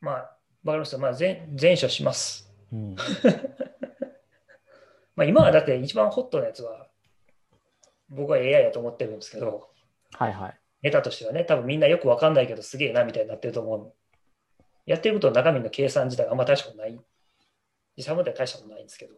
[0.01, 0.37] まあ、わか
[0.73, 0.97] りました。
[0.97, 2.53] まあ、全全処します。
[2.73, 2.95] うん、
[5.15, 6.89] まあ、今はだって一番ホットなやつは、
[8.09, 9.69] 僕は AI だと思ってるんですけど、
[10.11, 10.59] はいはい。
[10.81, 13.93] ネタとしてはね、多分みんなよくわかんないけど、すげえなみたいになってると思う。
[14.85, 16.99] やってることの中身の計算自体があんま大したことない。
[17.97, 19.13] 実際問題は大したことないんですけど。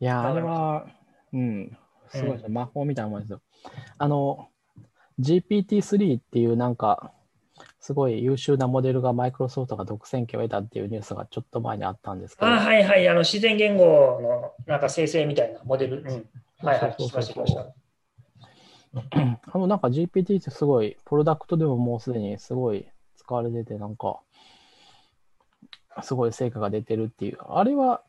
[0.00, 0.86] いや、あれは、
[1.32, 1.76] うん、
[2.10, 3.40] すごいですね、魔法みたいなもんですよ。
[3.98, 4.48] あの、
[5.20, 7.12] GPT-3 っていうなんか、
[7.80, 13.08] すごい優秀なモデルがマイクロソフトが独占権を得たっていうニュースがちょっと前にあったんですけど、ああ、はいはい。
[13.08, 16.02] あの、自然言語のなんか生成みたいなモデル。
[16.02, 16.06] うん。
[16.66, 16.90] はいはい。
[16.92, 17.74] 聞きました、聞きました。
[19.52, 22.86] あのなんか GPT ってすごい、プロダクトでももうすでにすごい
[23.16, 24.20] 使われてて、なんか、
[26.02, 27.38] すごい成果が出てるっていう。
[27.48, 28.02] あれは、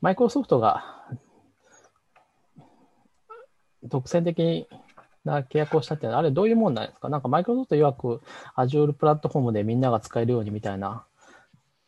[0.00, 1.04] マイクロソフトが
[3.82, 4.68] 独占的
[5.24, 7.08] な契約をしたっていうのは、あれどういうもんなんですか？
[7.08, 8.22] なんかマイクロソフト曰く
[8.56, 11.06] Azure プラットフォームでみんなが使えるようにみたいな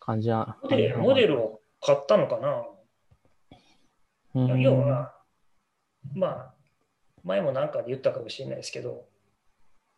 [0.01, 0.57] 感じな。
[0.63, 2.65] モデルモデルを買ったのかな、
[4.35, 5.15] うん要は、
[6.15, 6.55] まあ、
[7.25, 9.05] 前もなんかで言ったかもしれないですけど、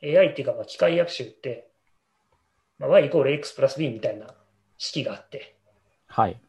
[0.03, 1.70] AI っていうか、まあ、機械学習って、
[2.81, 4.27] まあ、y イコール x プラス b みたいな
[4.79, 5.55] 式があって、
[6.07, 6.41] はい。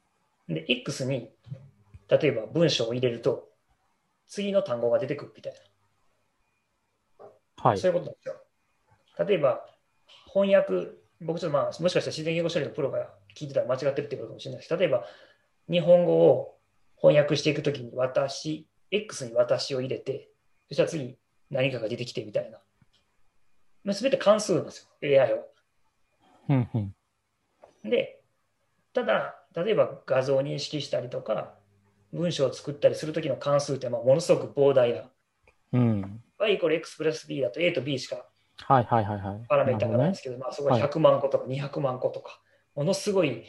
[0.48, 1.30] で、x に、
[2.08, 3.50] 例えば文章を入れると、
[4.28, 5.54] 次の単語が出てくるみたい
[7.20, 7.26] な。
[7.58, 7.78] はい。
[7.78, 8.36] そういうことなんですよ。
[9.28, 9.66] 例えば、
[10.34, 15.06] 翻訳、僕ちょっとまあ、もしかしたら自然言語処理のプロが聞いてたら間違ってるってことかもしれないです例えば、
[15.70, 16.58] 日本語を
[16.96, 20.30] 翻訳していくときに、私、X に私を入れて、
[20.70, 21.18] そしたら次、
[21.50, 22.50] 何かが出てきてみたい
[23.86, 23.94] な。
[23.94, 25.44] すべて関数なんですよ、AI は。
[26.50, 26.96] うんうん
[27.84, 28.22] で、
[28.94, 31.56] ただ、例えば画像を認識したりとか、
[32.14, 35.10] 文章を作ったりするときの関数ってまあものすごく膨大な。
[35.74, 36.22] うん。
[36.38, 38.26] y イコール x プラス b だと a と b しか
[38.58, 39.46] はいはいはいはい。
[39.48, 42.40] パラメータがないんるですけど、まあ、そこが100万個とか200万個とか、
[42.76, 43.44] ものすごい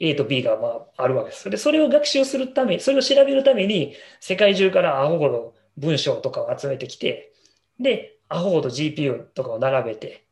[0.00, 1.50] A と B がまああるわけです。
[1.50, 7.32] で、それを学習するため、それを調べるために、世界中からアホほど文章とかを集めてきて、
[7.80, 10.23] で、アホほど GPU とかを並べて、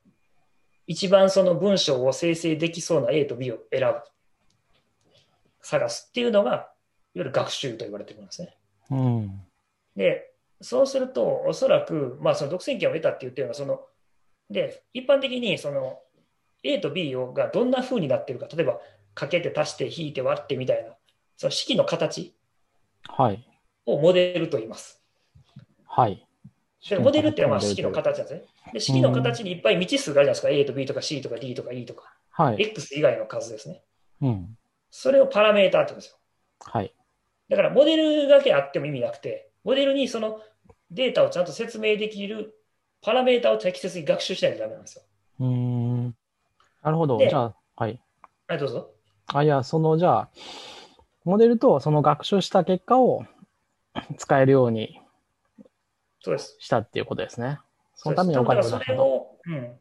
[0.86, 4.00] 一番その文章を生成できそうな A と B を選ぶ、
[5.60, 6.66] 探すっていうのが、いわ
[7.14, 8.56] ゆる学習と言われてるんですね。
[8.90, 9.40] うん。
[9.96, 13.80] で、そうすると、おそらく、まあ、その独占権を得たって言ってるのは、その、
[14.50, 16.00] で、一般的に、その、
[16.62, 18.80] A と B をがどんな風になってるか、例えば、
[19.14, 20.94] かけて足して引いて割ってみたいな、
[21.36, 22.34] その式の形
[23.08, 23.44] はい。
[23.86, 25.02] をモデルと言います。
[25.86, 26.26] はい。
[26.88, 28.44] でモデルっていうのはまあ式の形なんですね。
[28.72, 30.62] で、式の形にいっぱい未知数があるじゃないですか。
[30.62, 32.62] A と B とか C とか D とか E とか、はい。
[32.62, 33.82] X 以外の数ですね。
[34.20, 34.58] うん。
[34.90, 36.18] それをパラメーターって言うんですよ。
[36.60, 36.94] はい。
[37.48, 40.40] だから、モデルだけあっても意味なくて、モデルにその
[40.90, 42.54] データをちゃんと説明できる
[43.02, 45.02] パラメータを適切に学習しないとダメなんですよ。
[45.40, 46.16] うーん。
[46.82, 47.18] なるほど。
[47.18, 48.00] でじゃあ、はい。
[48.48, 48.90] はい、どうぞ。
[49.26, 50.30] あ、いや、その、じゃあ、
[51.24, 53.24] モデルとその学習した結果を
[54.18, 55.00] 使えるように。
[56.60, 57.58] したっていうことですね。
[58.02, 58.84] そそうですのためにお金をだから出したと。
[58.84, 59.78] それを、うん。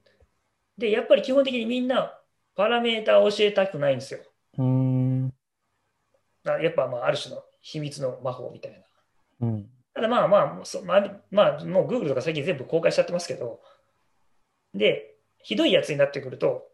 [0.78, 2.18] で、やっぱり基本的にみんな
[2.56, 4.20] パラメータを教えたくないんですよ。
[4.58, 5.34] うーん。
[6.44, 8.74] やっぱまあある種の秘密の魔法みたい
[9.40, 9.48] な。
[9.48, 9.70] うん。
[9.94, 13.60] ただまあまあ、そうまあ、まあ、もう Google とか最近全部公開しちゃってますけど、
[14.74, 16.68] で、ひどいやつになってくると、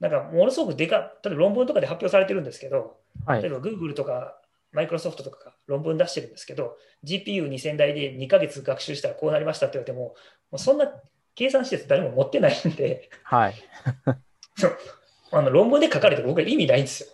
[0.00, 3.42] なんかものすごくでか、例えば論文とかで発表されてるんですけど、はい。
[3.42, 4.40] 例えば Google とか
[4.74, 10.14] Microsoft とかが論文出してるんですけど、GPU2000 台で2ヶ月学習したらこうなりましたって言われても、も
[10.52, 10.90] うそんな
[11.34, 13.54] 計算施設誰も持ってないんで、はい。
[15.32, 17.08] あの論文で書かれても僕は意味ないんですよ。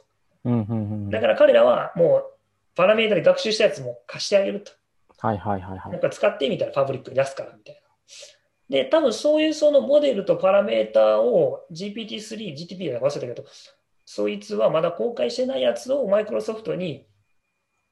[0.44, 0.74] うん、うん、う
[1.08, 1.10] ん。
[1.10, 2.24] だから彼らはもう
[2.74, 4.72] パラメータで学習したやつも貸してあげると。
[5.18, 6.00] はい、はい、はい、はなんい。
[6.00, 7.80] か使ってみたらパブリックに出すからみたいな。
[8.68, 13.44] で、多分そういうそのモデルとパラメータを GPT-3、GTP が忘れたけど、
[14.04, 17.06] そいつはまだ公開してないやつをマイクロソフトに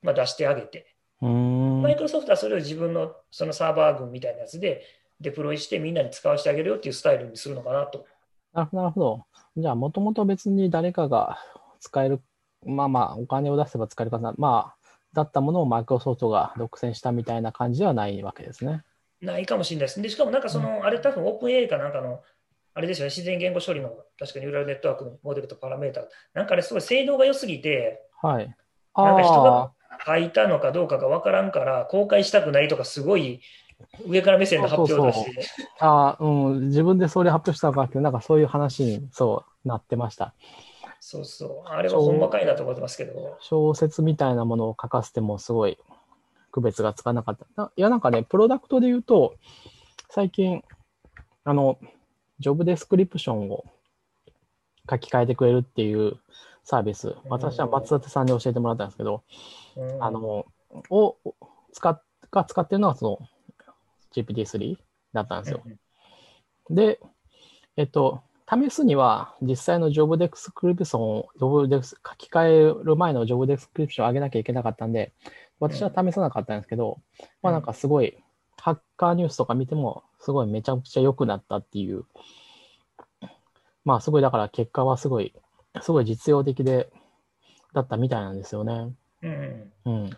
[0.02, 0.86] まあ出してあげて。
[1.20, 4.82] マイクロソフトはそれを自分のそのサーバー群みたいなやつで
[5.20, 8.06] デプロイしてみんなに使わせてあげるよっていうスタイルにするのかなと。
[8.54, 9.24] ななるほど。
[9.56, 11.38] じゃあ、もともと別に誰かが
[11.78, 12.20] 使える、
[12.66, 18.82] まあまあ、お金を出せば使えるかな、まあ、だったものをマイクロソフトが独占したみたいな感じではないわけですね。
[19.20, 20.00] ないかもしれないです。
[20.00, 22.22] で、しかもなんかその、あれ多分オープン AI かなんかの、
[22.72, 28.54] あれですよね、自然言語処理の確かニューラルネットワークのモデルとパラメータ、なんかあれすごい精度が良すぎて、はい。
[28.96, 29.72] なんか人があ
[30.04, 33.40] 書いたのかどうかがわからんから、公開したくないとか、すごい
[34.06, 35.46] 上から目線の発表を出して、
[35.78, 40.34] あ、ああ、うん、自分でそれ発表したのかって、なんかそういう話にそうなってました。
[41.00, 45.78] そうそう、あれはほんまかいなと思ってますけど、小説みたいなものを書かせてもすごい
[46.52, 47.46] 区別がつかなかった。
[47.56, 49.34] ないや、なんかね、プロダクトで言うと、
[50.10, 50.62] 最近、
[51.44, 51.78] あの、
[52.38, 53.64] ジョブデスクリプションを
[54.88, 56.18] 書き換えてくれるっていう
[56.70, 59.24] サービス、私は松立さんに教えてもらったんですけど、
[59.76, 60.04] うん。
[60.04, 60.46] あの、
[60.88, 61.16] を
[61.72, 62.00] 使っ、
[62.30, 63.18] が使ってるのはその
[64.14, 64.76] GPT-3
[65.12, 65.64] だったんですよ。
[66.70, 67.00] で、
[67.76, 75.12] えっと、試すには実際のジョブデスクリプションを、ジョブデス書き換える前のジョブデスクリプションを上げなきゃいけなかったんで、
[75.58, 77.00] 私は試さなかったんですけど、
[77.42, 78.16] まあなんかすごい、
[78.56, 82.04] ハッカーニュースとか見ても、すごいめちゃくちゃ良くなったっていう、
[83.84, 85.34] まあすごいだから結果はすごい、
[85.80, 86.90] すごい実用的で、
[87.72, 88.92] だったみたいなんですよね。
[89.22, 90.10] うん、うん。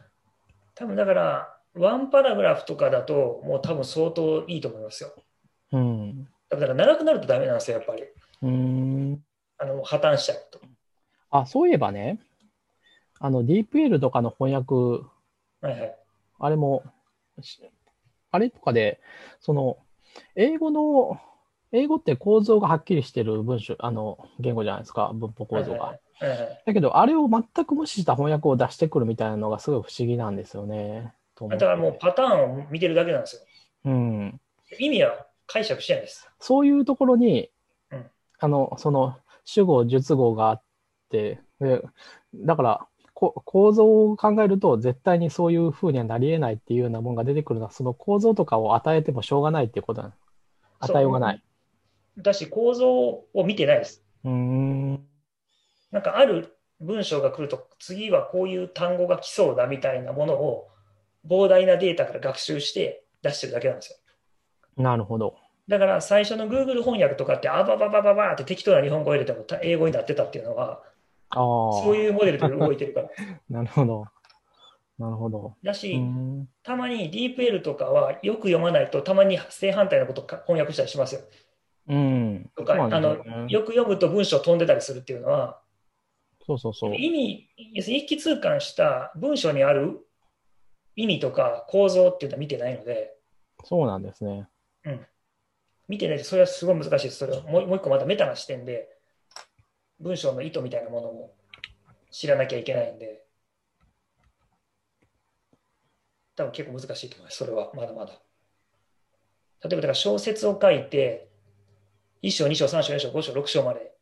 [0.74, 5.12] 多分だから、ワンパラグラフとかだと、もう多分相当いいと思いますよ。
[5.72, 6.28] うん。
[6.48, 8.02] だから長くなるとダメなんですよ、やっぱり。
[8.02, 9.24] うーん。
[9.58, 10.60] あの破綻しちゃうと。
[11.30, 12.18] あ、そういえばね、
[13.20, 14.74] あの DeepL とかの翻訳、
[15.60, 15.98] はいはい。
[16.40, 16.82] あれも、
[17.40, 17.62] し
[18.30, 19.00] あれとかで、
[19.40, 19.78] その、
[20.34, 21.20] 英語の、
[21.72, 25.78] 英語って構造がはっきりしてる文章、あの、言語じゃないですか、文法構造が。
[25.78, 31.12] はいはいはいだけど、あれを全く無視した翻訳を出してくるみたいなのがすごい不思議なんですよね。
[31.50, 33.42] だからもうパターンを見てるだけなんですよ。
[33.86, 34.40] うん。
[34.78, 36.30] 意味は解釈してないです。
[36.38, 37.50] そういうところに、
[37.90, 38.06] うん
[38.38, 40.62] あの、その、主語、述語があっ
[41.10, 41.82] て、で
[42.34, 50.14] だから、こ構造を考えると、絶対にそういうふうにはなり得ないっていうようなものが出てくるのは、その構造とかを与えてもしょうがないっていうことなの。
[50.80, 51.42] 与えようがない。
[52.18, 54.04] だし、構造を見てないです。
[54.24, 55.06] うーん。
[55.90, 60.68] なんかある文章が来ると、次はこういう単語が来そうだみたいなものを
[61.26, 64.82] 膨大なデータから学習して出してるだけなんですよ。
[64.82, 65.36] なるほど。
[65.68, 70.82] だから最初の Google 翻訳とかって、あばばばばばって適当な日本語を入れてもた英語になってたっていうのは、
[71.30, 71.82] ああ。
[71.82, 73.08] そういうモデルで動いてるから。
[73.48, 74.04] なるほど。
[74.98, 75.54] なるほど。
[75.62, 76.48] うだし、ん。
[76.62, 81.20] たまに DeepL とかはよく読まないと、たまに正反対のことを翻訳したりしますよ。
[81.88, 82.50] うん。
[82.56, 85.60] とか、あのよく読むと文章飛んでたりするっていうのは、
[86.44, 86.96] そうそうそう。
[86.96, 89.98] 意味、要するに一気通貫した文章にある
[90.96, 93.16] 意味とか構造っていうのは見てないので、
[93.64, 94.48] そうなんですね。
[95.88, 97.18] 見てないとそれはすごい難しいです。
[97.18, 98.88] それはもうもう一個またメタな視点で、
[100.00, 101.34] 文章の意図みたいなものも
[102.10, 103.24] 知らなきゃいけないんで、
[106.34, 107.36] 多分結構難しいと思います。
[107.36, 108.12] それはまだまだ。
[109.64, 111.31] 例えばだから小説を書いて、
[112.22, 113.92] 1章、2章、3章、4章、5章、6章まで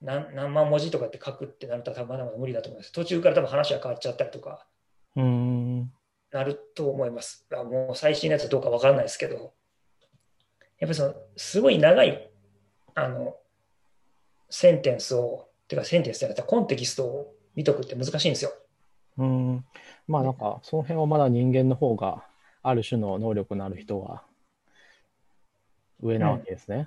[0.00, 2.92] 何何万文字とかって書くってなると多分まだまだ無理だと思います。
[2.92, 4.66] 途中から多分話が変わっちゃったりとか。
[6.32, 7.46] なると思います。
[7.52, 9.50] あもう最新のやつどうかわからないですけど、やっ
[10.80, 12.30] ぱりそのすごい長い
[12.94, 13.36] あの
[14.50, 18.52] センテンスを、てかセンテンスじゃなくてコンテキストを見とくって難しいんですよ。
[19.18, 19.64] うーん。
[20.06, 22.24] まあなんか、その辺はまだ人間の方が、
[22.62, 24.24] ある種の能力のある人は
[26.02, 26.76] 上なわけですね。
[26.76, 26.86] うん。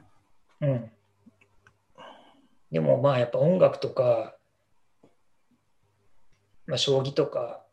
[2.71, 4.35] でもまあやっぱ音楽とか、
[6.67, 7.63] まあ、将棋とか、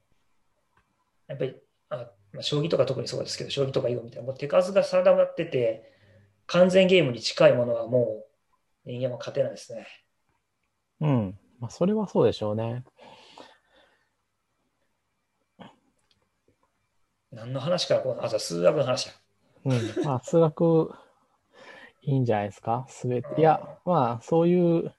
[1.29, 1.57] やっぱり
[1.91, 5.93] あ、まあ、将棋とか特にそうですけど、将棋とか囲碁みたいな、もう手数が定まってて、
[6.47, 8.25] 完全ゲームに近いものはも
[8.87, 9.87] う人間は勝てないですね。
[11.01, 11.39] うん。
[11.61, 12.85] まあそれはそうでしょうね。
[17.33, 19.13] 何の話からこう、あ、じゃあ数学の話や。
[19.67, 20.05] うん。
[20.05, 20.95] まあ数学
[22.07, 22.87] いいんじゃないですか？
[22.89, 23.29] すべて。
[23.41, 24.95] いや、まあそういう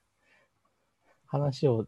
[1.26, 1.86] 話を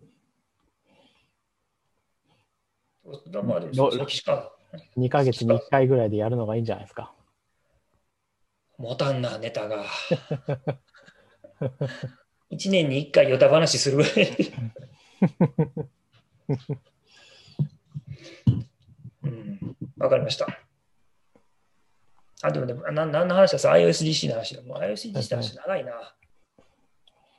[3.45, 4.51] まあでもど歴史か。
[4.97, 7.13] 2ヶ月に1回ぐらいでやるのがいいんじゃないですか？
[8.79, 9.85] 持たんな、ネタが。
[12.49, 14.15] 一年に一回ヨタ話するぐらい。
[19.23, 20.47] うん、わかりました。
[22.43, 23.59] あ、でもでも、な何の話だ？
[23.59, 24.63] さ、iOSDC の話だ。
[24.63, 25.93] もう iOSDC の話長いな。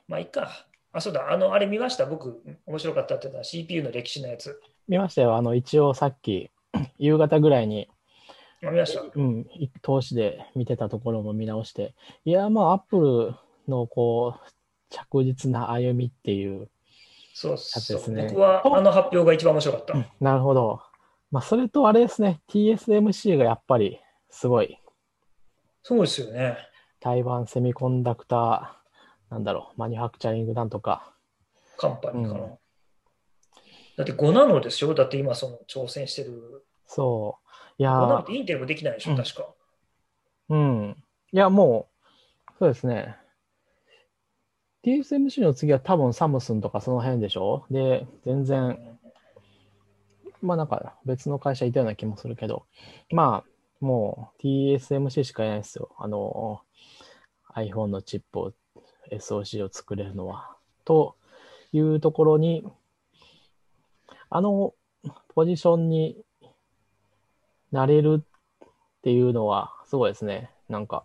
[0.08, 0.66] まあ、いいか。
[0.92, 2.06] あ、そうだ、あの、あれ見ました？
[2.06, 4.60] 僕、面白かったっていうのは CPU の歴史のやつ。
[4.88, 5.36] 見ましたよ。
[5.36, 6.50] あの、一応さっき、
[6.98, 7.88] 夕方ぐらいに、
[8.64, 9.02] あ見ました？
[9.14, 11.94] うん、い通しで見てたところも見直して、
[12.24, 13.34] いや、まあ、アップル
[13.68, 14.50] のこう、
[14.90, 16.68] 着実な歩みっていう、
[17.34, 19.94] そうやつそう、ですね僕はあの発表が一番面白かった。
[20.20, 20.80] なるほど。
[21.30, 23.98] まあ、それとあれですね、TSMC がやっぱり
[24.28, 24.78] すごい、
[25.82, 26.56] そうですよね。
[27.00, 31.14] 台湾セミコンダクター、なんだろう、マニュファクチャリングなんとか、
[31.76, 32.44] カンパニーかな。
[32.44, 32.58] うん
[33.96, 36.64] だって5ナノでしょだって今その挑戦してる。
[36.86, 37.50] そう。
[37.78, 39.54] いや5ナノっーてインテルもできないでしょ、うん確か。
[40.48, 40.96] うん。
[41.32, 41.88] いや、も
[42.48, 43.16] う、そうですね。
[44.84, 48.98] TSMC の次は多分サムスンとかその辺でしょで、全然、
[50.40, 52.66] まあなんか別の会社いたような気もするけど、
[53.10, 53.51] まあ、
[53.82, 55.90] もう TSMC しかいないですよ。
[55.98, 56.60] あの、
[57.54, 58.52] iPhone のチップを、
[59.10, 60.56] SOC を作れるのは。
[60.84, 61.16] と
[61.72, 62.64] いうところに、
[64.30, 64.72] あの
[65.34, 66.16] ポジションに
[67.70, 68.70] なれるっ
[69.02, 70.50] ていうのはすごいですね。
[70.68, 71.02] なんか。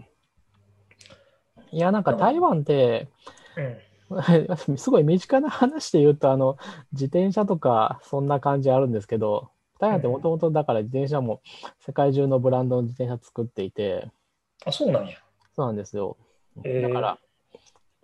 [1.71, 3.09] いや、なんか台湾って、
[3.57, 4.78] うん。
[4.78, 6.57] すごい身近な話で言うと、あの、
[6.93, 9.49] 自転車とかそんな感じあるんですけど、
[9.80, 11.41] 台湾ってもともとだから自転車も
[11.80, 14.09] 世界中のブランドの自転車作っていて、
[14.65, 15.17] あ、そうなんや。
[15.55, 16.17] そうなんですよ。
[16.63, 17.19] だから、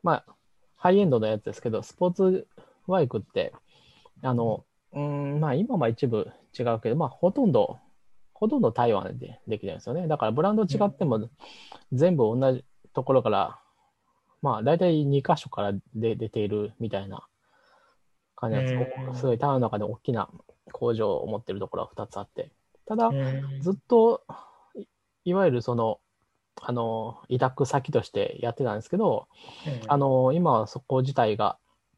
[0.04, 0.36] まあ、
[0.76, 2.48] ハイエンドのやつですけど、スポーツ
[2.88, 3.54] バイクって、
[4.22, 7.80] あの、うーん、まあ今は一部違うけど、まあほとんど、
[8.34, 10.08] ほとんど台湾でできてるんですよね。
[10.08, 11.30] だからブランド違っても
[11.92, 13.60] 全部同じところから、
[14.42, 17.26] まあ大体2箇所からで出ているみたいな
[18.36, 18.76] 感じなんです
[19.08, 20.30] うんすごい台湾の中で大きな
[20.72, 22.52] 工場を持ってるところは2つあって。
[22.86, 23.62] ただ、うん。
[23.62, 24.24] ずっと
[24.76, 24.86] い
[25.26, 26.00] いわゆるその、
[26.62, 29.28] あの、委託先としてやってたんですけど、
[29.88, 31.58] あの、今はそこ自体が、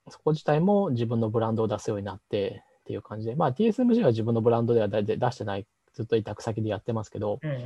[0.10, 7.58] そこ自体も自分のブランドを出すようになってっていう感じで、まあ TSMC は自分のブランドでは出してない、ずっと委託先でやってますけど、うんうん。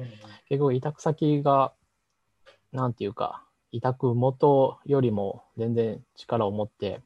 [0.47, 1.73] 結局委託先が、
[2.71, 7.01] なんていうか、委託元よりも全然力を持って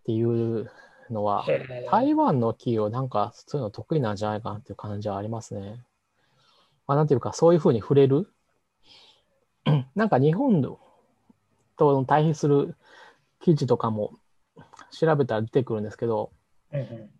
[0.00, 0.70] っていう
[1.12, 1.46] のは、
[1.90, 5.84] 台湾の企業なんかそういうの得意なんじゃないかなっていう感じはありますね。
[6.86, 8.30] まあ、なんていうか、そういうふうに触れる。
[9.94, 10.62] なんか日本
[11.76, 12.76] と対比する
[13.40, 14.12] 記事とかも
[14.90, 16.30] 調べたら出てくるんですけど、
[16.72, 17.10] うんうん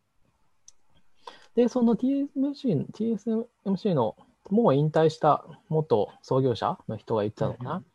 [1.55, 4.15] で、その TSMC, TSMC の
[4.51, 7.73] もう引退した元創業者の人が言ってたのかな。
[7.77, 7.87] うん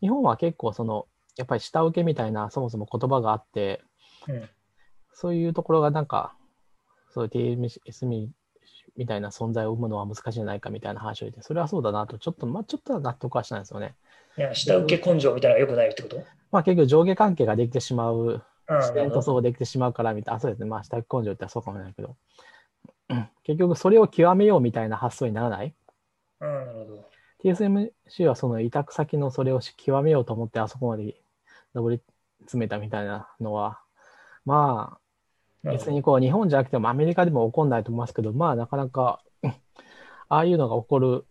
[0.00, 3.82] 日本は結構その、やっぱり下請けみたいなそもそも言葉があって、
[4.28, 4.48] うん
[5.14, 6.34] そういうところがなんか、
[7.10, 8.28] そういう TSMC
[8.96, 13.94] みたいな存在を生むのは難しいんじゃないかみたいな話を言って、それはそうだなと、ちょっと、まあちょっとは納得はしたんですよね。
[14.36, 16.22] いや下請け根性みたいなのが良くないってこと？
[16.50, 18.42] まあ結局上下関係ができてしまう、うん
[18.80, 20.66] 自然とそうできてしまうからみたいな、あ、そうですね。
[20.66, 22.16] まあ下請け根性ってそうかもしれないけど、
[23.10, 25.66] う ん結局それを極めようみたいな発想にならない？
[25.68, 25.72] っ
[26.40, 27.10] うん、なるほど。
[27.44, 31.14] TSMC はその委託先のそれを極めようと思ってあそこまで
[31.74, 32.00] 上り
[32.40, 33.80] 詰めたみたいなのは、
[34.46, 34.98] まあ、
[35.64, 39.22] 別にこう日本じゃなくてもアメリカでも起こんないと思いますけど、まあなかなか、
[40.28, 41.24] ああいうのが起こる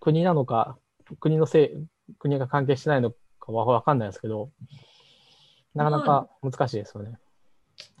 [0.00, 0.78] 国なのか、
[1.20, 4.50] 国のせい、国が関係してないのかはわかんないですけど、
[5.74, 7.18] なかなか難しいですよね。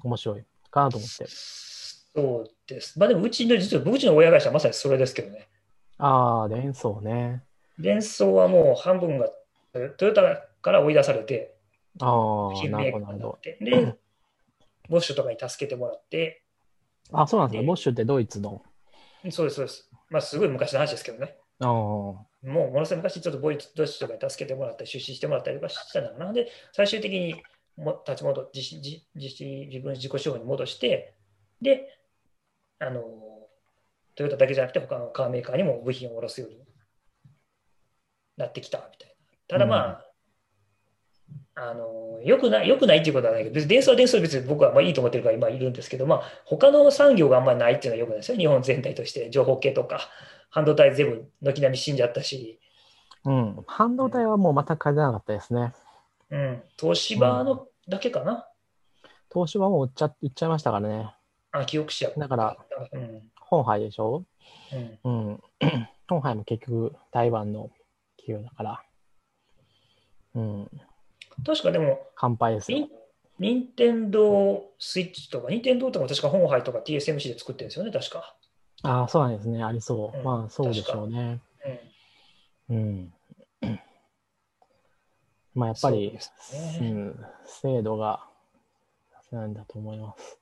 [0.02, 1.26] 面白いかなと思って。
[1.26, 2.98] そうです。
[2.98, 5.48] まあでもうちの、実は僕うちの親会社はまさにそれですけどね。
[5.98, 7.42] ああ、連想ね。
[7.78, 9.28] 連想はもう半分が
[9.96, 11.54] トヨタから追い出されて、
[12.00, 13.38] ああ、なるほど。
[13.42, 13.96] で、
[14.88, 16.44] ボッシュとかに助けてもらって、
[17.12, 17.66] あ、そうなんですか。
[17.66, 18.62] ボッシュってドイツの。
[19.30, 19.90] そうです、そうです。
[20.10, 21.36] まあ、すごい昔の話ですけどね。
[21.60, 26.32] あもう、ものすごい昔、ちょっとボイドッシュとかに助けてもらったり、出資してもらったりとかしたんだな。
[26.32, 27.42] で、最終的に
[27.76, 31.14] も立ち戻自自自自分自己資本に戻して、
[31.60, 31.98] で、
[32.78, 33.02] あの、
[34.14, 36.58] トヨタだけじゃなくて、他のカーメーカーにも部品を下ろすように
[38.36, 39.14] なってきたみたいな。
[39.48, 40.11] ただまあ、
[41.54, 48.38] あのよくない、よくないっていうことはないけど、別に電装は電装別に僕はまあいいと思ってるから今いるんですけど、まあ、他の産業があんまりないっていうのはよくないですよ。
[48.38, 50.00] 日本全体として、情報系とか、
[50.50, 52.58] 半導体全部軒並み死んじゃったし。
[53.24, 55.72] うん、半導体はもう全く変えなかったですね。
[56.30, 58.32] うん、東芝のだけかな。
[58.32, 61.14] うん、東芝も売っちゃ売っちゃいましたからね。
[61.52, 62.18] あ、記憶しちゃう。
[62.18, 62.56] だから、
[62.92, 64.24] うん、本杯でしょ、
[65.04, 65.40] うん、うん。
[66.08, 67.70] 本杯も結局台湾の
[68.16, 68.82] 企業だから。
[70.34, 70.70] うん。
[71.44, 72.88] 確かでも、乾杯ですよ。
[73.38, 78.36] 任天堂スイッチとか、任天堂とか確か本杯とか TSMC で作ってるんですよね、確か。
[78.82, 79.62] ああ、そうなんですね。
[79.62, 80.18] ありそう。
[80.18, 81.40] うん、まあ、そうでしょうね。
[82.68, 82.76] うん。
[82.76, 83.12] うん、
[85.54, 88.24] まあ、やっぱり、うね、うん、精度が、
[89.30, 90.38] なんだと思います。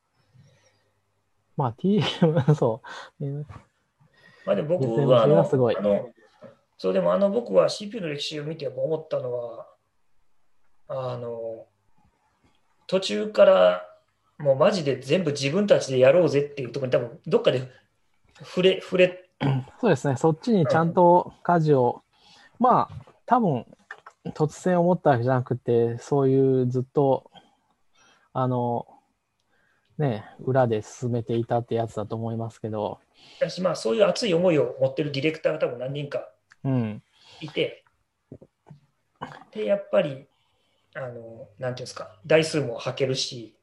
[1.57, 2.83] まあ、TM、 そ
[3.21, 3.25] う。
[4.47, 6.11] まあ、でも僕はあの、あの
[6.79, 9.70] そうでもあの僕は CPU の歴史を見て思ったのは、
[10.93, 11.67] あの、
[12.89, 13.87] 途中から
[14.39, 17.71] もうマジで全部自分たちでやろうぜっていうところに多分どっかで
[18.43, 19.29] 触れ、 触れ。
[19.81, 22.03] そうですね、そっちにちゃんと舵を、
[22.59, 23.65] うん、まあ、多分
[24.35, 27.31] 突然思ったわけじゃなくて、そういうずっと、
[28.33, 28.87] あの、
[29.97, 32.99] ね、裏で進めていたってやつだと思いますけど。
[33.39, 36.29] 私、まあ、そういう熱い思いを持ってるディレクターが多分何人か
[37.41, 37.85] いて、
[39.21, 40.27] うん、で、やっぱり、
[40.95, 43.57] あの、なんていうんですか、台数も履けるし、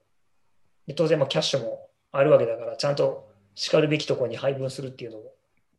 [0.86, 5.34] で当然、キャッシュもあるわけだから、ちゃんとしかるべきところに配分するっていうのを、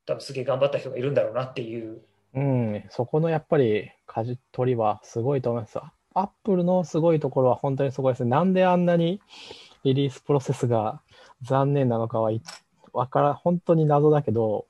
[0.05, 2.03] 多分すげえ頑張った人がいるんだろうなっていう。
[2.35, 5.79] うん、そこのやっぱり舵取りはすごいと思います。
[6.15, 8.31] アップルのすごいところは本当にすごいですね。
[8.31, 9.21] なんであんなに
[9.85, 11.01] リリースプロセスが
[11.43, 12.31] 残念なのかは
[12.93, 14.67] わから本当に謎だけど、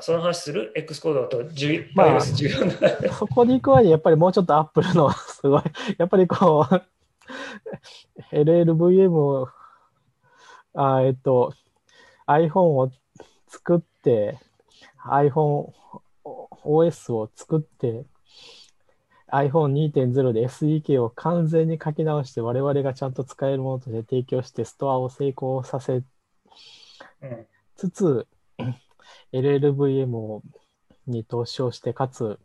[0.00, 2.72] その話する ?X コードと重まあ、重要な。
[3.14, 5.62] そこに行く前にやっぱりもうちょっとアップルの すごい、
[5.98, 6.74] やっぱりこう、
[8.34, 9.48] LLVM を、
[10.74, 11.52] あえっと、
[12.26, 12.90] iPhone を
[13.48, 14.38] 作って、
[15.04, 15.72] iPhone
[16.24, 18.04] OS を作って、
[19.32, 26.02] iPhone2.0 で SDK を完全に書き直して我々がちゃんと使えるものとして提供してストアを成功させ
[27.76, 28.26] つつ、
[29.32, 30.40] LLVM
[31.06, 32.38] に投資をして、かつ、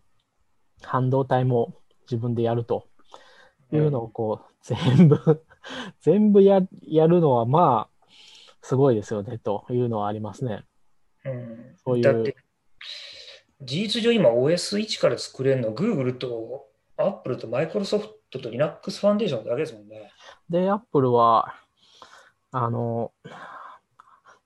[0.81, 2.87] 半導体も自分でやると
[3.71, 5.43] いうのをこう、全部
[6.01, 8.07] 全部ややるのはまあ、
[8.61, 10.65] すごいですよねというのはありますね。
[11.25, 12.35] うん、そういう。
[13.61, 16.67] 事実上今 OS1 から作れるのは Google と
[16.97, 20.11] Apple と Microsoft と Linux ファンデーションだけですもんね。
[20.49, 21.55] で、Apple は、
[22.51, 23.13] あの、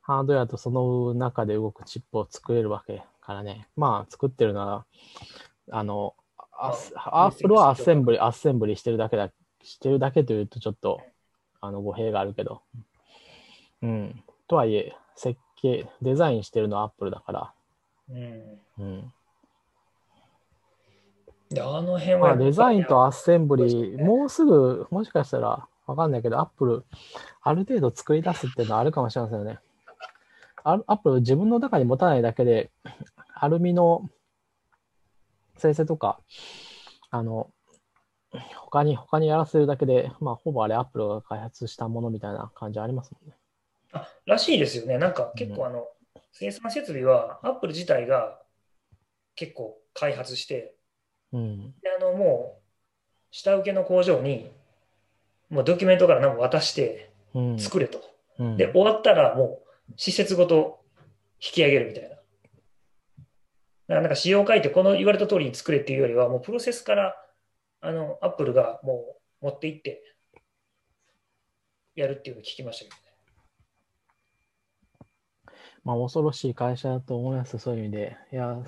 [0.02, 3.68] ハードウェアとその中で動くチップを作れるわけからね。
[3.76, 4.86] まあ、作ってるのは、
[5.72, 6.16] あの、
[6.52, 6.72] ア
[7.30, 9.32] ップルはアッセンブリ、アッセンブリしてるだけだ、
[9.64, 11.02] してるだけというとちょっと、
[11.60, 12.62] あの、語弊があるけど。
[13.82, 14.24] うん。
[14.48, 17.54] とはいえ、設計、デザインしてるのはアップルだから。
[18.10, 18.60] うん。
[18.80, 19.14] うん。
[21.50, 26.86] で、あの辺は、まあ、デザインとアッセンブリ、もうすぐ、もしかしたら、わかんないけど、アップル、
[27.42, 29.60] ある程度作り出すっていうのはあるかもしれませんよね。
[30.64, 32.72] アップル自分の中に持たないだけで、
[33.36, 34.10] アルミの
[35.58, 36.20] 生成とか、
[37.10, 37.52] あの、
[38.56, 43.36] 他に、他にやらせるだけで、まあ、ほぼあれアップルが開発したものみたいな感じありますもんね。
[43.92, 44.98] あらしいですよね。
[44.98, 45.80] なんか結構あの、
[46.16, 48.40] うん、生産設備はアップル自体が
[49.36, 50.76] 結構開発して、
[51.34, 52.62] うん、であのもう
[53.32, 54.50] 下請けの工場に
[55.50, 57.12] もうドキュメントから何か渡して
[57.58, 58.02] 作れと。
[58.40, 60.84] うん、で、終わったらもう施設ごと
[61.36, 62.10] 引き上げるみたい
[63.88, 64.02] な。
[64.02, 67.16] なんか仕様を書いて、この言われた通りに作れっていうよりは、もうプロセスから、
[67.82, 70.02] あの、アップルがもう持っていって、
[71.96, 73.12] やるっていうのを聞きましたけどね。
[75.84, 78.16] まあ、恐ろしい会社だと思います、そういう意味で。
[78.32, 78.64] いや、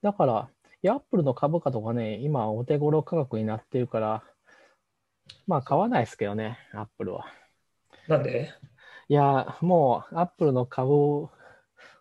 [0.00, 0.48] だから、
[0.82, 4.22] いや、アップルの株価とかね、今、お手頃価格になってるから、
[5.46, 7.26] まあ、買わないですけどね、アップルは。
[8.06, 8.50] なんで？
[9.12, 11.30] いや、もう、アップルの株を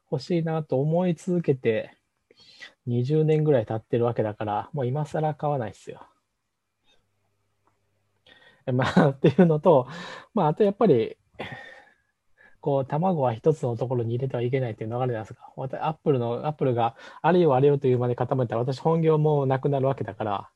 [0.10, 1.98] 欲しいなと思い続けて、
[2.88, 6.08] 20年ぐらい経ってるわけだから、もう今更買わないですよ。
[8.72, 9.88] まあ、っていうのと、
[10.34, 11.18] まあ、あとやっぱり、
[12.62, 20.50] こう、卵は一つのところに入れてはいけないっていう流れなんですが、またアップルの、アップルがあれよあれよというまで固めたら、私本業もなくなるわけだから、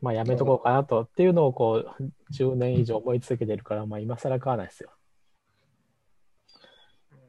[0.00, 2.02] まあやめとこうかなと、っていうのをこう、
[2.32, 4.90] 10年以上思い続けてるから、まあ今更買わないですよ。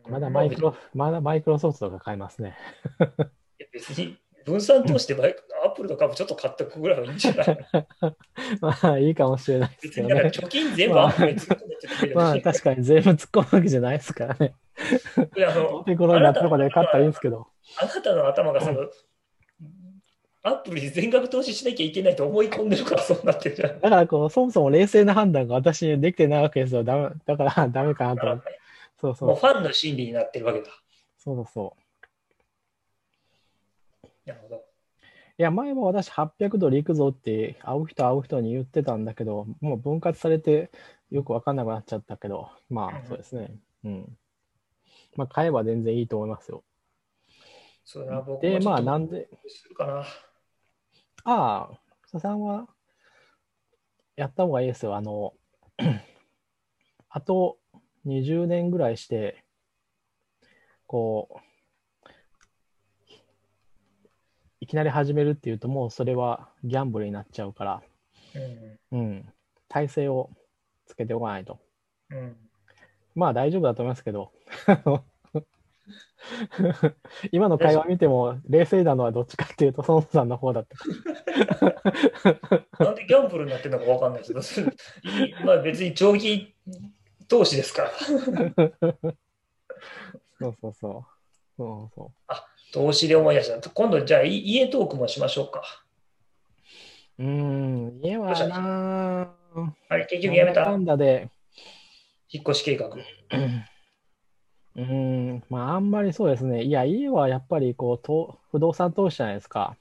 [0.10, 2.58] まだマイクロ、まだマイクロソフトとか買いますね。
[3.00, 7.58] いや別に分散投資でバイクアップルの株ちょっと買っておくぐらいはいいんじゃない？
[8.60, 10.14] まあいいかもしれないです別けどね。
[10.16, 14.56] にだから貯金全部アップルに突っ込んでってくれるまあ確かに全部突っ込むわけじゃないですからね。
[15.38, 17.48] いやあおの手頃になったとこで買ったらいいんですけど。
[17.82, 18.90] あなたの頭がその、
[20.46, 23.80] アップルに全額投資しなきゃいけないと思い込んでるからそうなってるじゃん。
[23.80, 26.84] だからこう、そもそも冷静な判断が私にできてないわけですよ。
[26.84, 28.60] だめだからダメかなと思って。
[29.00, 29.38] そうそうもう。
[29.38, 30.68] ファンの心理になってるわけだ。
[31.18, 31.78] そうそうそ
[34.06, 34.08] う。
[34.26, 34.66] なるほど。
[35.38, 40.72] いや、前も私800ドル行くぞって会う人会う人に言ってたんだけど、もう分割されて
[41.10, 43.56] よく分かんなくなっちゃったけど、まあうんそうですね。
[43.86, 44.18] うん。
[45.16, 46.66] まあ買えば全然いいと思いますよ。
[47.86, 50.06] そうだな、僕もで、まあなんで、するかな。
[51.26, 51.80] ああ、
[52.12, 52.68] 佐さんは
[54.16, 54.96] やった方がいいですよ。
[54.96, 55.34] あの、
[57.10, 57.58] あと
[58.06, 59.44] 20年ぐらいして、
[60.86, 61.42] こ
[62.06, 62.10] う、
[64.60, 67.84] いきなり始めるっていうと、もうそれはギャンブルになっちゃうから、
[68.92, 69.00] うん。
[69.00, 69.34] うん、
[69.70, 70.30] 体勢を
[70.86, 71.60] つけておかないと。
[72.10, 72.36] うん。
[73.16, 74.32] まあ大丈夫だと思いますけど、
[77.32, 80.78] 今の会話見ても冷静なのはどっちかっていうと、孫さんの方だった。
[82.84, 84.42] なんでギャンブルになってるのかわかんないけど、
[85.46, 86.56] まあ別に長期
[87.28, 87.92] 投資ですから。
[90.40, 91.06] そうそうそう。
[91.56, 92.12] そうそう
[92.74, 93.70] 投資で思い出した。
[93.70, 95.84] 今度じゃあい家トークもしましょうか。
[97.20, 101.30] うーん、家はなぁ、あれ、結局やめたなんだかんだで、
[102.30, 102.90] 引っ越し計画。
[104.76, 106.64] うーん、まああんまりそうですね。
[106.64, 109.78] いや、家はやっぱりこう、と不動産投資じゃないですか。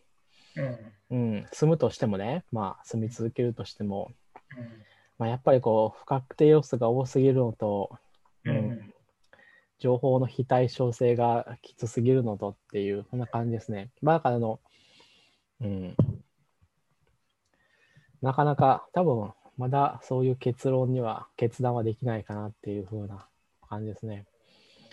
[0.57, 0.93] うん。
[1.11, 4.11] うん、住むとしてもね、まあ住み続けるとしても、
[4.57, 4.64] うん
[5.18, 7.90] まあやっぱりこう、不確定要素が多すぎるのと、
[8.45, 8.93] うんうん
[9.78, 13.90] 情報の非対称性がきつすぎるのとっていう、こんな感じですね。
[14.01, 14.61] まあ、だからあの、
[15.61, 15.97] うん。
[18.20, 23.26] なかなか、多分、まだそういう結論には、決断はできないかなっていう風な
[23.68, 24.24] 感じですね。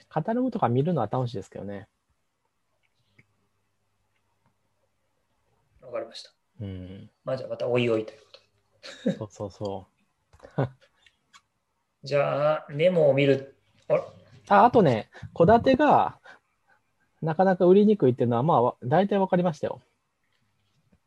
[0.09, 1.87] カタログとか見るのは楽しいですけどね。
[5.81, 6.31] わかりました。
[6.61, 7.09] うん。
[7.23, 8.25] まあじゃあまたおいおいというこ
[9.03, 9.17] とで。
[9.17, 9.87] そうそうそ
[10.57, 10.61] う。
[12.03, 13.55] じゃあ、メモを見る。
[13.87, 14.05] あら
[14.49, 16.19] あ、あとね、戸建てが、
[17.21, 19.81] なかなか売りにくいっていうのは、まあわ、大体わかりましたよ。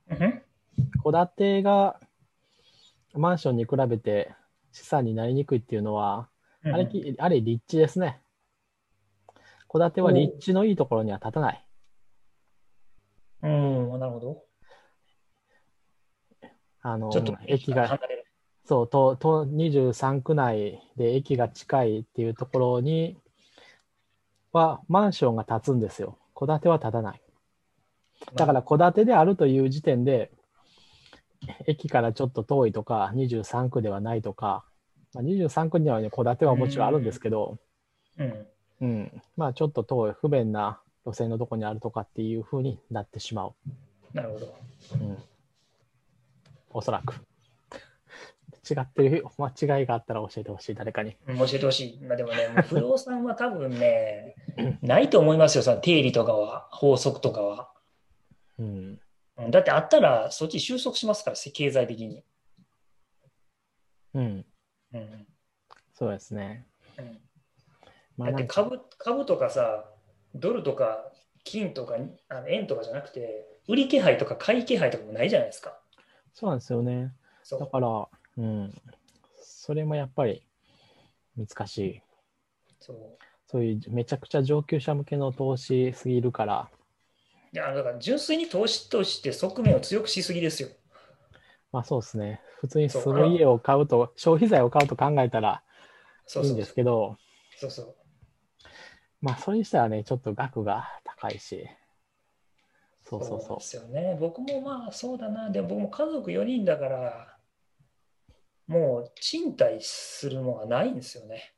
[0.08, 0.42] うん
[1.02, 2.00] 戸建てが
[3.14, 4.34] マンションに比べて
[4.70, 6.28] 資産になりにくいっていうのは、
[6.64, 8.21] うんあれき、あれ立地ですね。
[9.72, 11.66] 戸建ては立地のいいところには建たない。
[13.42, 14.44] うん、なるほど。
[16.82, 17.10] あの
[17.46, 17.98] 駅が。
[18.64, 23.16] そう、と、と、23区内で駅が近いっていうところに
[24.52, 26.18] は、マンションが建つんですよ。
[26.38, 27.22] 戸建ては建たない。
[28.36, 30.30] だから、戸建てであるという時点で、
[31.66, 34.64] 駅からちょっと遠いとか、23区ではないとか、
[35.12, 37.58] まあ、23区にはね、戸建てはもちろんあるんですけど、
[38.18, 38.26] うん。
[38.26, 38.46] うん、
[39.36, 43.54] まあちょっと遠い、不便な路線のとこにあるとかっていう風になってしまう。
[44.12, 44.54] なるほど。
[44.94, 45.18] うん、
[46.70, 47.14] おそらく。
[48.68, 51.16] 違ってる、間違いがあったら教えてほしい、誰かに。
[51.26, 52.00] うん教えてほしい。
[52.04, 54.36] まあでもね、もう不動産は多分ね、
[54.82, 57.72] ないと思いますよ、その定理とかは、法則とかは。
[58.58, 59.00] うん、
[59.38, 62.24] うんだってあったら、そっち収束しますから、経済的に。
[64.14, 64.46] うん、
[64.92, 65.26] うん
[65.94, 66.66] そうですね。
[66.98, 67.31] うん
[68.16, 69.90] まあ、だって株株とかさ、
[70.34, 71.12] ドルとか
[71.44, 71.96] 金とか
[72.28, 75.78] あの円とかじゃなくて、売り気配とか買い気配とかもないじゃないですか。
[76.34, 77.12] そうなんですよね。
[77.50, 78.08] だから、
[78.38, 78.72] うん、
[79.42, 80.42] それもやっぱり
[81.36, 82.02] 難しい。
[82.80, 82.96] そう
[83.46, 86.70] そういうめちゃくちゃ上級者向けの投資すぎるから、
[87.52, 90.70] いや、だから純粋に投資として側面を強くしすぎですよ。
[91.70, 92.40] まあそうですね。
[92.60, 95.62] 普通に住む家を買うと、消費財を買うと考えたら
[96.42, 97.18] いいですけど、
[97.58, 98.01] そうそう。
[99.22, 101.66] まあそれにしたらね、ちょっと額が高いし。
[103.04, 103.64] そうそうそうで。
[103.64, 104.16] すよね。
[104.20, 105.48] 僕もまあそうだな。
[105.50, 107.38] でも僕も家族4人だから、
[108.66, 111.54] もう賃貸するのがないんですよね。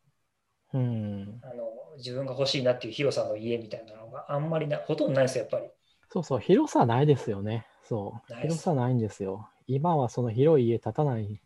[0.75, 1.41] うん。
[1.43, 1.65] あの
[1.97, 5.71] 自分が欲しいなっていう広さの家みたいなのがあんまりな、ほとんどないですよ、やっぱり。
[6.11, 7.67] そうそう、広さないですよね。
[7.83, 8.35] そう。
[8.43, 9.49] 広さないんですよ。
[9.67, 11.41] 今はその広い家建たないで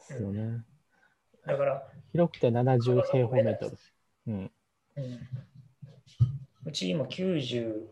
[0.00, 0.64] すよね。
[1.46, 1.82] だから、
[2.12, 3.78] 広くて70平方メートル。
[4.26, 4.50] うん。
[4.98, 7.86] うん、うち今90、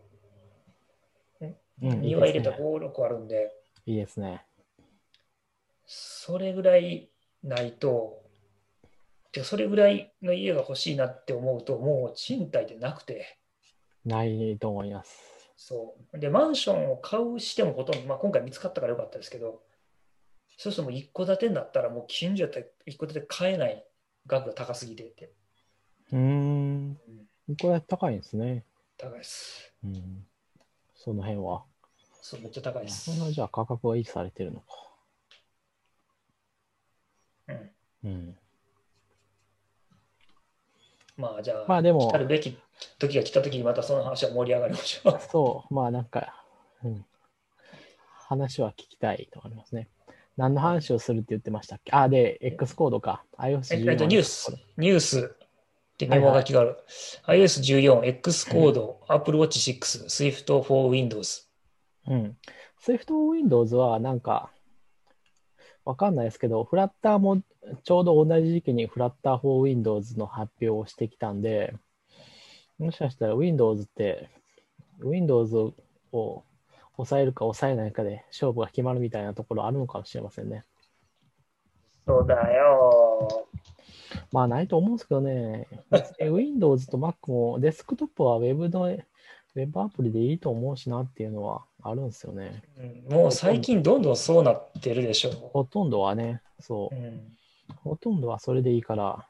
[1.41, 2.69] うん、いい庭入れたですね。
[2.69, 3.53] 5、6あるんで、
[3.87, 4.45] いいですね。
[5.87, 7.09] それぐらい
[7.43, 8.23] ないと、
[9.45, 13.39] それぐらいの家が欲しいなって思うと、もう賃貸でなくて、
[14.05, 15.37] ないと思います。
[15.57, 16.19] そう。
[16.19, 19.63] で、マンションを買うしてもほとんど、まあ、今回見つかったからよかったですけど、
[20.57, 23.85] そうするともう一戸建てになったら、もう近所やったら一戸建て買えない
[24.27, 25.33] 額が高すぎてって、
[26.13, 26.99] うーん。
[27.61, 28.65] これ高いんですね。
[28.99, 29.73] 高いです。
[29.85, 30.27] うん。
[30.95, 31.65] その辺は。
[32.21, 33.25] そう、めっちゃ高いですそ。
[33.25, 34.67] んなじゃあ価格は維持されてるのか。
[37.49, 37.71] うん、
[38.05, 38.39] うん。
[41.17, 42.59] まあ、じゃあ、まあでも来、るべき
[42.99, 45.21] 時が来た時にまたその話は盛り上がりましょう。
[45.31, 46.45] そう、まあなんか、
[46.85, 47.05] うん。
[48.29, 49.89] 話は聞きたいとありますね。
[50.37, 51.93] 何の話をするって言ってましたっけ？
[51.95, 53.25] あ、で、X コードか。
[53.39, 55.37] iOS えっと、ニュース、ニュース
[55.97, 56.77] ってメモ書きがある。
[57.27, 61.49] iOS14、X コード、Apple Watch 6、Swift for Windows。
[62.07, 62.37] うん。
[62.79, 64.51] Swift Windows はなんか、
[65.87, 67.41] わかんないですけど、フラッターも
[67.85, 71.75] ちょうど同じ時期にフラッター for Windows の発表をしてきたんで、
[72.79, 74.29] もしかしたら Windows って、
[75.01, 75.57] Windows
[76.13, 76.45] を
[76.97, 80.65] 抑えるか抑えないかで勝負が決まるみたいなところあるのかもしれませんね。
[82.07, 83.49] そうだよ。
[84.33, 85.67] まあないと思うんですけどね、
[86.21, 88.97] Windows と Mac もデスクトップは Web の、
[89.55, 92.63] Web アプリでいいと思うしなっていうのはあるんですよね。
[93.09, 95.31] うんもう最近どんどんそうなってるでしょ。
[95.31, 96.99] ほとんどはね、そうう。
[96.99, 97.37] ん、
[97.77, 99.27] ほとんどはそれでいいから、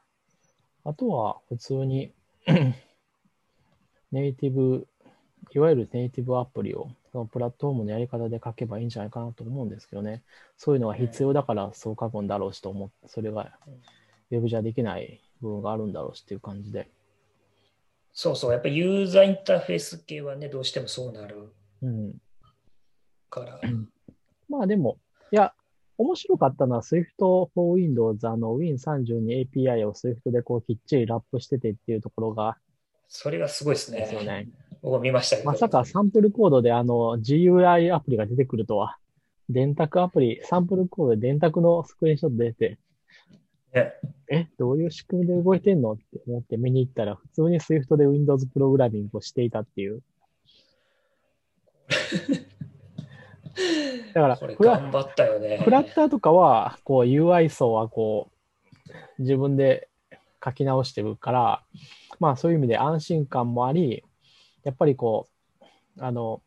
[0.83, 2.11] あとは普通に
[4.11, 4.87] ネイティブ、
[5.53, 10.23] いわゆるネイティブアプリをそのプラットフォームのやり方で書けばいいんじゃないかなと思うんですけどね。
[10.57, 13.57] そういうのが必要だからそう書くんだろうしと思って、それが
[14.31, 16.89] ウェブじゃできない部分があるんだろうしっていう感じで。
[18.13, 22.15] そうそう、やっぱりユーザーインターフェース系はね、どうしてもそうなるうん。
[23.29, 23.59] から。
[24.49, 24.97] まあでも、
[25.31, 25.53] いや、
[25.97, 32.57] 面白かったのは Swift for Windows、あの Win30 に API を Swift でこうきっちりラップしててっていうところが
[33.07, 33.99] それがすごいですね。
[33.99, 34.47] ですよね。
[34.81, 35.49] 僕も見ましたけど。
[35.49, 38.97] まさかサンプルコードであの GUI アプリが出てくるとは、
[39.49, 42.77] 電卓アプリ、サンプルコードで電卓のスクリーンショット出て、ね、
[44.29, 50.01] え、どういう仕組みで動いてんのって思って見に行ったら、普通に Swift で Windows プログラミングをしていたっていう。
[54.13, 55.61] だから、これフラ頑張ったよね。
[55.63, 58.29] フラッターとかは、こう UI 層はこ
[59.17, 59.89] う、自分で
[60.43, 61.63] 書き直してるから、
[62.19, 64.03] まあそういう意味で安心感もあり、
[64.63, 65.27] やっぱりこ
[65.61, 65.65] う、
[65.99, 66.41] あの、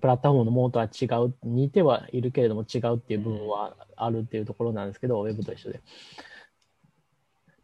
[0.00, 5.80] プラットフォームのものとは違う、似てはいるけれども違うっていう部分はあるっていうところなんですけど、Web と一緒で。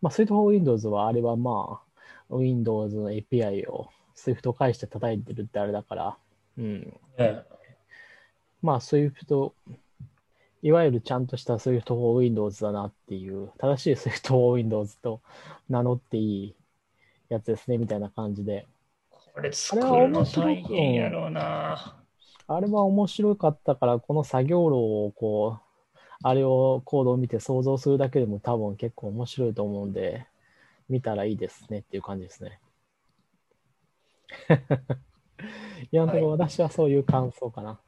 [0.02, 1.80] まあ、Swift for Windows はあれはま
[2.30, 6.16] あ、Windows の API を Swift を介して叩いてるってあれだから、
[6.58, 6.80] うん、
[7.18, 7.42] ね
[8.62, 9.52] まあ、Swift、
[10.62, 15.20] いわゆるちゃんとした Swift for Windows だなっていう、正しい Swift for Windows と
[15.68, 16.54] 名乗っていい
[17.28, 18.66] やつですね、みたいな感じで。
[19.34, 22.03] これ作るの大変やろうな。
[22.46, 24.76] あれは面白かったから、この作業路
[25.06, 30.26] をこう、あれをコードを見て想像するだけでも多分結構面白いと思うんで、
[30.88, 32.60] 見たらいいですねっていう感じですね。
[35.90, 37.80] 今のところ私はそういう感想かな。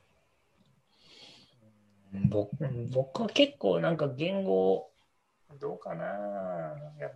[2.31, 2.51] 僕
[2.93, 4.91] 僕は結構なんか言語、
[5.61, 6.05] どうかな。
[6.99, 7.11] いや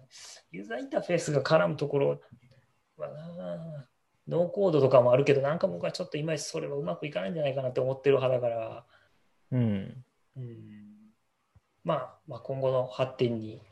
[0.51, 2.21] ユーザーインターフェースが絡むところ
[2.97, 3.87] はな。
[4.29, 8.85] ノーコードとかもあるけど、なんか僕はちょっといまいちそれはうまくいかないんじゃないかなって思ってる派だから、
[9.53, 10.05] うん。
[10.37, 10.91] うん
[11.85, 13.63] まあ、まあ、今後の発展に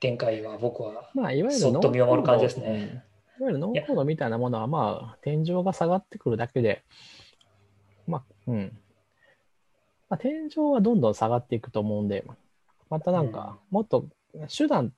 [0.00, 3.04] 展開は僕はまあ、いわゆるそっと見守る感じですノーコードね。
[3.40, 6.84] いわゆるノーコードみたいなものは、まあ、天井が下がってくるだけで、
[8.06, 8.78] まあ、うん。
[10.08, 12.24] まあ、天井はどんどん下がっていくと思うんで、
[12.90, 14.06] またなんか、もっと
[14.56, 14.92] 手段、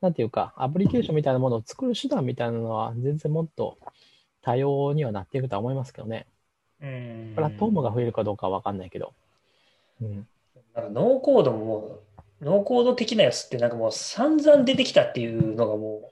[0.00, 3.78] なんていうか、アプリケーションみたいなものを作る手段みたいなのは、全然もっと
[4.42, 6.26] 多様にはなっていくとは思いますけどね。
[6.80, 9.12] うんプラットフォームが増えるかどうかは分かんないけど。
[10.00, 10.26] うん。
[10.74, 12.00] なんかノーコードも
[12.40, 16.10] ノーコード的なやつってなんかもう散々出てきたっていうのがも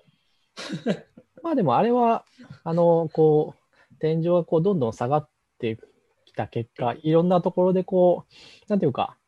[1.43, 2.25] まあでもあれは、
[2.65, 5.29] あの、こう、天井がこうどんどん下がっ
[5.59, 5.79] て
[6.25, 8.35] きた結果、いろんなところでこう、
[8.69, 9.17] なんていうか、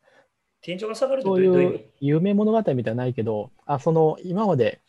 [0.61, 4.81] 天井が下がるってそういう夢物語みたいなないけど、あその今まで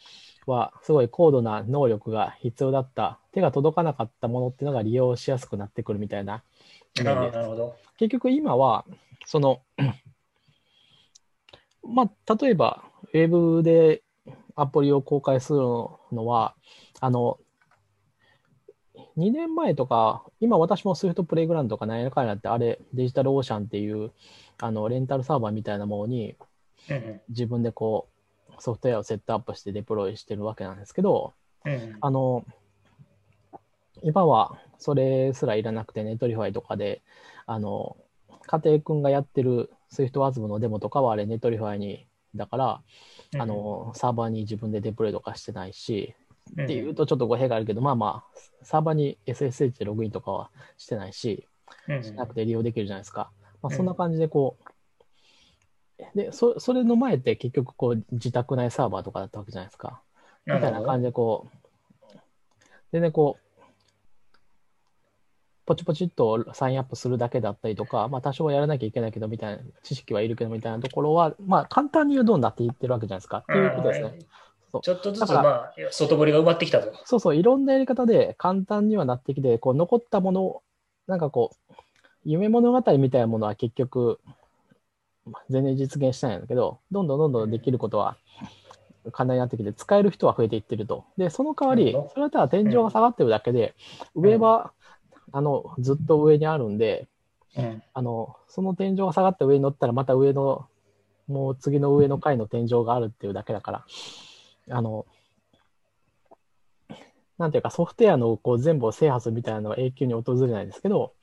[0.47, 6.43] はすごい高度な能力が必要だった、手が届かなかったものっていうのが利用しやすくなってくるみたいな
[6.97, 7.77] なるほど。
[7.97, 8.85] 結局今は、
[9.25, 9.63] その、
[11.83, 14.03] まあ、例えば、ウェブで
[14.55, 16.55] アプリを公開するのは、
[17.01, 17.39] あの、
[19.17, 24.13] 2年前とか、今私も Swift プレイグラウンドとか何やかんやって、あれ、 DigitalOcean っていう、
[24.61, 26.37] あの、レンタルサーバーみたいなものに
[26.91, 28.09] うん自分でこ
[28.51, 31.33] う、ソフトウェアをセットアップしてデプロイしてるわけなんですけど、
[32.01, 32.45] あの、
[34.03, 37.03] 今はそれすらいらなくて、 Netlify とかで、
[37.47, 37.97] あの、
[38.47, 42.83] 家庭君がやってる SwiftWasm のデモとかはあれ、 Netlify に、だから、
[43.39, 51.47] あの、サーバーに自分でデプロイとかしてないし、うんっていうとちょっと語弊があるけど、まあまあ、サーバーに SSH でログインとかはしてないし、
[51.89, 53.31] うんしなくて利用できるじゃないですか。
[53.63, 54.73] まあ、うんそんな感じでこう、
[56.15, 60.03] で、そそれの前って結局こう自宅内サーバーとかだったわけじゃないですか。
[60.47, 62.19] みたいな感じでこう、
[62.93, 63.43] 全然こう、
[65.65, 73.39] ポチポチっとサインアップするだけだったりとか、まあ多少はやらなきゃいけないけどみたいな、知識はいるけどみたいなところは、まあ簡単に言うどうなっていってるわけじゃないですか。
[73.39, 74.19] っていうことですね。
[74.81, 76.93] ちょっとずつ、まあ、外堀が埋まってきたと。
[77.05, 80.63] そうそう、いろんなやり方で簡単にはなってきて、こう残ったもの、
[81.07, 81.75] なんかこう、
[82.25, 84.21] 夢物語みたいなものは結局、
[85.27, 88.17] まあ全然実現してないんだけど、どんどんどんどんできることは
[89.13, 91.05] 簡単になってきて、使える人は増えていってると。
[91.17, 93.75] で、その代わりそれはただ天井が下がってるだけで、
[94.15, 94.73] 上は、
[95.33, 97.09] あの、ずっと上にあるんで、
[97.57, 97.83] うん。
[97.95, 100.67] あの、その天井が下がって上に乗ったら、また上の、
[101.29, 103.85] もう次の上の階の天井があるっていうだけだから、
[104.71, 105.07] あの、
[107.39, 111.15] なんていうか、ソフトウェアのこう全部を制覇するみたいなのは永久に訪れないですけど、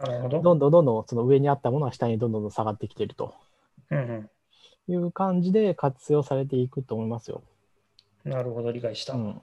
[0.00, 0.42] なるほど。
[0.42, 3.34] どんどんどんどんその上にあったものは下にどんどん下がってきていると
[3.90, 4.28] うん
[4.88, 7.42] いう感じで活用されていくと思いますよ。
[8.24, 9.14] うん、なるほど、理解した。
[9.14, 9.42] うん。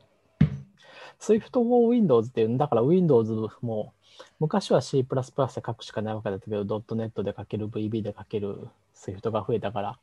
[1.19, 3.31] Swift for Windows っていう、だから Windows
[3.61, 3.93] も、
[4.39, 9.99] 昔は C++ で書くしかないわけだったけど、.NET で書ける、VB で書ける Swift が増えたから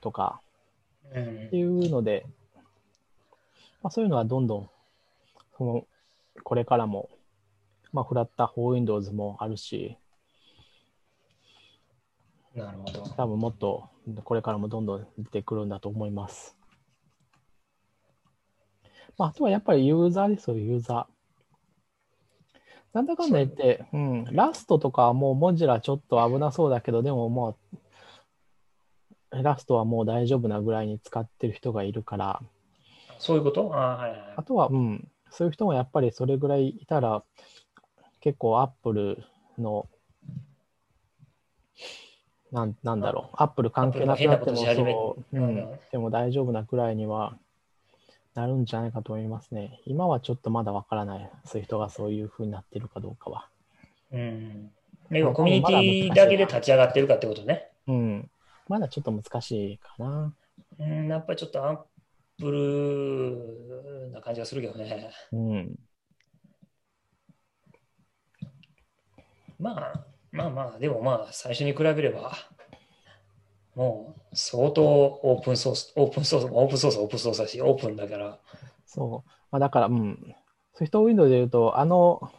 [0.00, 0.40] とか、
[1.12, 2.26] うんっていうので、
[3.82, 4.70] まあ、そういうのはどんどん、
[5.56, 5.86] その、
[6.42, 7.08] これからも、
[7.92, 9.96] まあ、フラッター for Windows もあるし、
[12.54, 13.02] なるほど。
[13.16, 13.88] 多分もっと
[14.24, 16.56] これからもどんどん出てくるんだと思います。
[19.16, 21.18] まあ、あとはやっぱりユーザーですよ、ユーザー。
[22.94, 27.58] なんだかんだ言って、うん、ラストとかはもうモジュラちょっと危なそうだけど、でもも
[29.32, 32.42] う、ラストはもう大丈夫なぐらいに使ってる人がいるから、
[33.18, 33.74] そういうこと？
[33.74, 34.20] あはいはい。
[34.36, 37.22] あとは、うん、そういう人もやっぱりそれぐらいいたら、
[38.20, 39.22] 結構アップル
[39.58, 39.86] の、
[42.50, 44.50] なんなんだろう、アップル関係なくなって
[44.82, 45.56] もう、ううん。
[45.56, 47.36] ん、でも大丈夫なくらいには
[48.34, 49.80] なるんじゃないかと思いますね。
[49.84, 53.48] 今はちょっとまだわからない、そういう人がそういうふうになってるかどうかは。
[54.12, 54.70] うん。
[55.10, 57.68] でもコミュニティだけで立ち上がってるかってことね。
[57.86, 58.30] うん、
[58.68, 60.32] まだちょっと難しいかな。
[60.78, 61.78] うん、やっぱりちょっとアッ
[62.38, 65.10] プルな感じがするけどね。
[65.32, 65.76] うん、
[69.58, 72.32] まあ、まあまあ、でもまあ、最初に比べれば、
[73.74, 78.38] もう相当オープンソース、オープンソース、オープンソース、オープンソースだし、オープンだから、
[78.86, 79.30] そう。
[79.50, 80.34] まあ、だから、うん。
[80.74, 82.30] ソフトウィンドウで言うと、あの、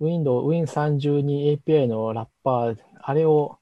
[0.00, 3.58] Windows、Win32 API のラッパー、あれを、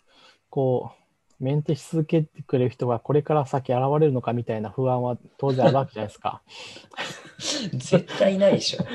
[0.51, 0.98] こう、
[1.41, 6.43] メンテし続けてくれる人がこれから先現れるのかみたいな不安は当然あるわけじゃないですか。
[7.75, 8.85] 絶対ないでしょ。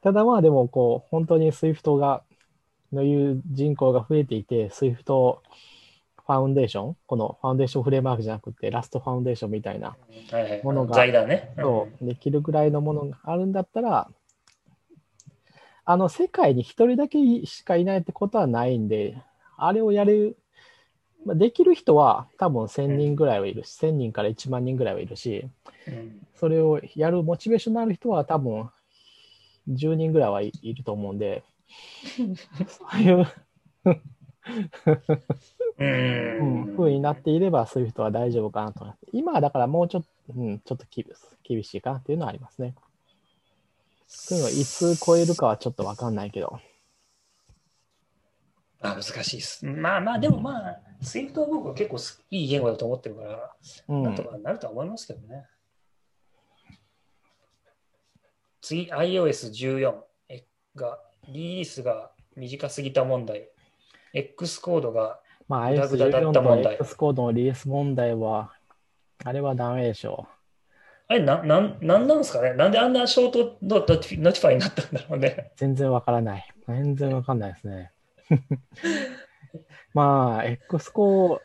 [0.00, 2.22] ただまあでも、こう、本当に Swift が、
[2.92, 5.02] のいう人口が増えていて、Swift
[6.28, 9.96] ファウンデーション、このファウンデーションフレームワークじゃなくて、ラストファウンデーションみたいな、
[10.30, 10.94] はいはいものが。
[11.58, 14.08] そうできるぐらいのものがあるんだったら、
[15.84, 19.22] あの世界に一人だけしかいないってことはないんで、
[19.58, 20.38] あれをやる、
[21.26, 25.48] まあ、できる人は多分1000人ぐらいはいるし、1000人から1万人ぐらいはいるし、
[25.86, 28.70] うんそれをやるモチベーションのある人は多分
[29.68, 31.42] 10人ぐらいはいいると思うんで、
[32.68, 33.26] そういう、
[35.78, 36.76] ううんん。
[36.76, 38.86] 風になっていれば、そういう人は大丈夫かなと。
[39.12, 41.04] 今はだからもうちょっと、うん、ちょっとき
[41.42, 42.74] 厳しいかなっていうのはありますね。
[44.06, 46.60] そういうのいつ超えるかはちょっとわかんないけど。
[48.80, 49.66] あ難しいです。
[49.66, 51.96] まあまあ、でもまあ、スイフトは僕は結構
[52.30, 53.52] いい言語だと思ってるから、
[53.88, 55.46] うんなんとかなるとは思いますけどね。
[58.60, 59.94] 次、iOS14
[60.76, 63.48] が、リリースが短すぎた問題。
[64.14, 68.52] Xcode が、まあ、グダグダだ iOS14 った問題と X コードのリリース問題は、
[69.24, 70.28] あれはダメでしょ
[71.08, 72.52] あれ、な、なん、なんなんですかね？
[72.54, 75.36] なんであんな short no noticeイになったんだろうね。
[75.38, 75.52] う。
[75.56, 76.48] 全然わからない。
[76.68, 77.92] 全然わかんないですね。
[79.94, 81.40] まあ、X コー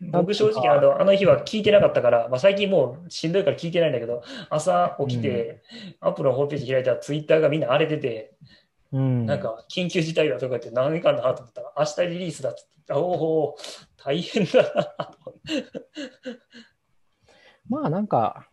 [0.00, 5.62] 僕正直あの、あの日は聞いてなかったから、まあ、最近もうしんどいから聞いてないんだけど、朝起きて、
[6.00, 8.34] アップルのホームページ開いたらツイッターがみんな荒れてて、
[8.92, 9.26] うん。
[9.26, 13.56] なんか緊急事態だとか言って何かなと思ったら、明日リリースだって言おお、
[13.96, 14.94] 大変だな。
[17.68, 18.48] まあなんか、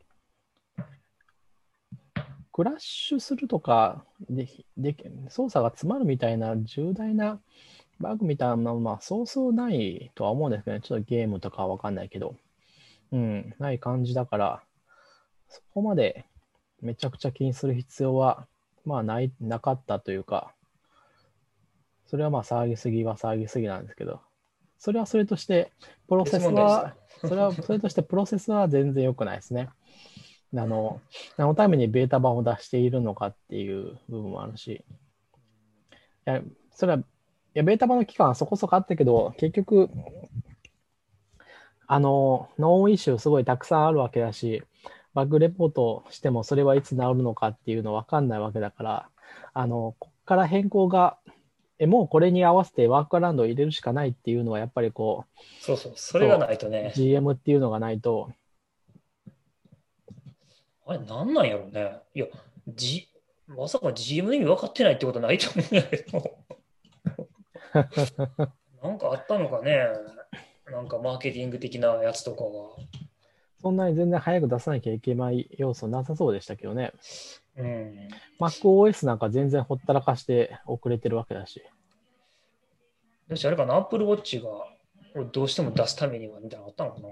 [2.54, 4.48] クラッシュするとかで、
[4.78, 4.96] で
[5.28, 7.42] 操作が詰まるみたいな重大な
[8.00, 10.82] バグみたいなのは、まあ、そうそうないとは思うんですけどね。
[10.82, 12.36] ちょっとゲームとかはわかんないけど。
[13.12, 14.64] うん、ない感じだから、
[15.48, 16.26] そこまで
[16.82, 18.48] めちゃくちゃ気にする必要は、
[18.86, 20.54] まあない、なかったというか、
[22.08, 24.20] それはまあ騒ぎすぎは騒ぎすぎなんですけど、
[24.80, 25.72] それはそれとして、
[26.08, 29.70] プロセスは、それはそれとしてプロセスは全然良くないですね。
[30.56, 31.02] あの、
[31.38, 34.84] 何のためにベータ版を出しているのかっていう部分もあるし、い
[36.26, 37.04] や、それは、い
[37.54, 39.90] や、ベータ版の期間はそこそこあったけど、結局、
[41.88, 44.64] あの、ノーイシューすごいたくさんあるわけだし、
[45.14, 49.10] バグレポートしてもそれはいつ治るのかっていうの分かんないわけだから、
[49.54, 51.18] あの、こっから変更が、
[51.80, 55.26] え、もうこれに合わせてワークアラウンドを入れるしかないっていうのは、やっぱりこ
[55.60, 58.32] そうそう、それがないとう、ね、GM っていうのがないと、
[60.86, 62.00] あれ、なんなんやろうね。
[62.14, 62.28] いや、
[62.68, 63.08] G、
[63.48, 66.38] まさか GM の意味分かってないってことないと思うんだけど。
[68.84, 69.88] なんかあったのかね。
[70.72, 72.50] なんかマーケティング的なやつとかが。
[73.62, 76.92] そんなに全然早く出さなきゃいけない要素なさそうでしたけどね。
[77.56, 78.10] うん。
[78.40, 81.64] MacOS なんか全然ほったらかして遅れてるわけだし。
[83.30, 87.08] だし、あれかな、Apple Watch がどうしても出すためにはみたいなのあったのかな。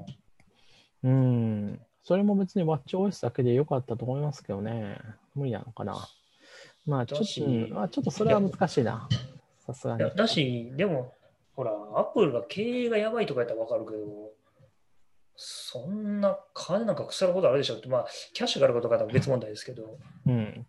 [1.03, 1.81] うん。
[2.03, 4.97] それも別に WatchOS だけでよかったと思いますけどね。
[5.35, 6.07] 無理なのかな。
[6.85, 9.07] まあちょっと、まあ、ちょっとそれは難しいな。
[9.65, 10.15] さすがに。
[10.15, 11.13] だし、でも、
[11.55, 14.31] ほら、Apple が経営がやばいとかやったら分かるけど、
[15.35, 20.65] そんな金なんか腐るほどあるでしょって、まあ、キャッシュがあることかは別問題ですけど、うん。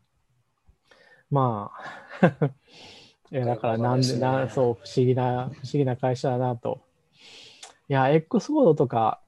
[1.31, 1.73] ま
[2.21, 2.27] あ、
[3.33, 6.83] いや、だからなんで、ねなそう、不思議な、不思議な会社だなと。
[7.89, 9.22] いや、X コードとか、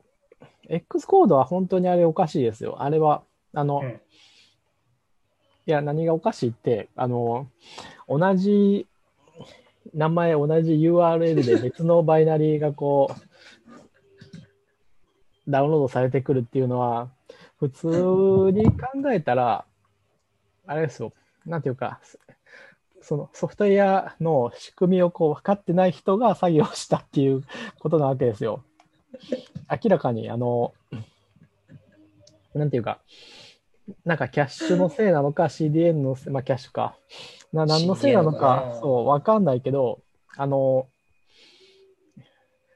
[0.69, 2.83] X コードは本当にあれおかしいですよ。
[2.83, 3.23] あれは、
[3.53, 4.01] あの、うん
[5.67, 7.49] いや、何がおかしいって、あの、
[8.07, 8.87] 同じ
[9.95, 13.15] 名前、同じ URL で別の バイナリーがこう、
[15.51, 17.09] ダウンロードされてくるっていうのは、
[17.59, 17.87] 普通
[18.53, 19.65] に考えたら、
[20.67, 21.13] あれですよ、
[21.47, 22.01] なんていうか、
[23.01, 27.43] そのソフトウェアの仕組みをこう分かってない人が作業したっていう
[27.79, 28.65] ことなわけですよ。
[29.71, 30.75] 明らかに、あの、
[32.55, 33.01] なんていうか、
[34.05, 36.97] なんかキャッシュのせいなのか、CDN のせい、まあキャッシュか。
[37.53, 40.01] な何のせいなのかそう、わかんないけど、
[40.37, 40.87] あの、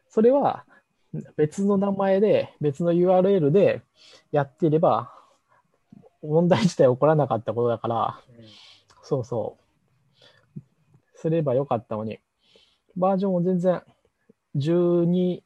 [0.08, 0.64] それは
[1.36, 3.82] 別の名前で、別の URL で
[4.32, 5.12] やっていれば、
[6.22, 8.20] 問題自体起こらなかったことだから、
[9.02, 9.56] そうそ
[10.56, 10.60] う。
[11.14, 12.18] すればよかったのに、
[12.96, 13.82] バージョンを全然
[14.56, 15.42] 12、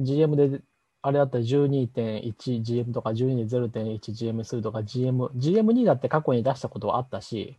[0.00, 0.60] GM で、
[1.02, 7.58] あれだったら 12.1GM とか 12.0.1GM するとか GM、GM2 だって過去に出したことはあったし、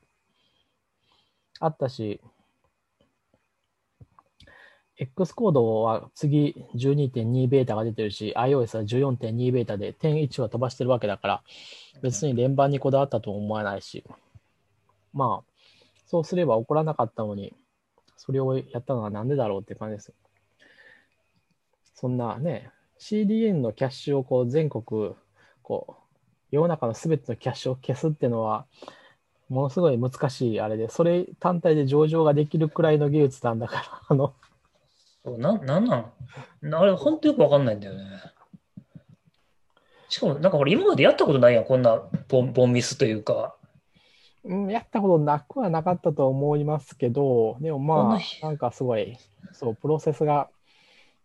[1.59, 2.21] あったし、
[4.97, 11.43] X コードは次12.2ベータが出てるし、iOS は14.2ベータで10.1は飛ばしてるわけだから、
[12.03, 14.03] 別に連番にこだわったとも思わないし、
[15.13, 15.51] まあ、
[16.05, 17.53] そうすれば起こらなかったのに、
[18.15, 20.13] それをやったのはなんでだろうって感じです。
[22.01, 25.11] そんなね、CDN のキャッシュをこう全国、
[25.61, 25.93] こう、
[26.49, 28.65] 世の中のすべてのキャッシュを消すっていうのは、
[29.49, 34.33] ものすごい難しいあれで、それ単体で上場ができるくらいの技術なんだから、 あの、
[35.23, 36.73] そうななんなん？
[36.73, 38.01] あれ、本当よく分かんないんだよね。
[40.09, 43.55] しかも、なんか俺、今までやったことないやん、こんなボンボンミスというか。
[44.43, 49.19] うん、やったことなくはなかったと思いますけど、でもまあ、なんかすごい、
[49.53, 50.49] そう、プロセスが、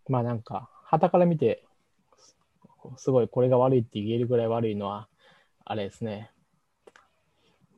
[0.09, 1.65] まあなんか、旗から見て、
[2.97, 5.09] すごいこれが悪いって言えるぐらい悪いのは、
[5.65, 6.31] あれですね。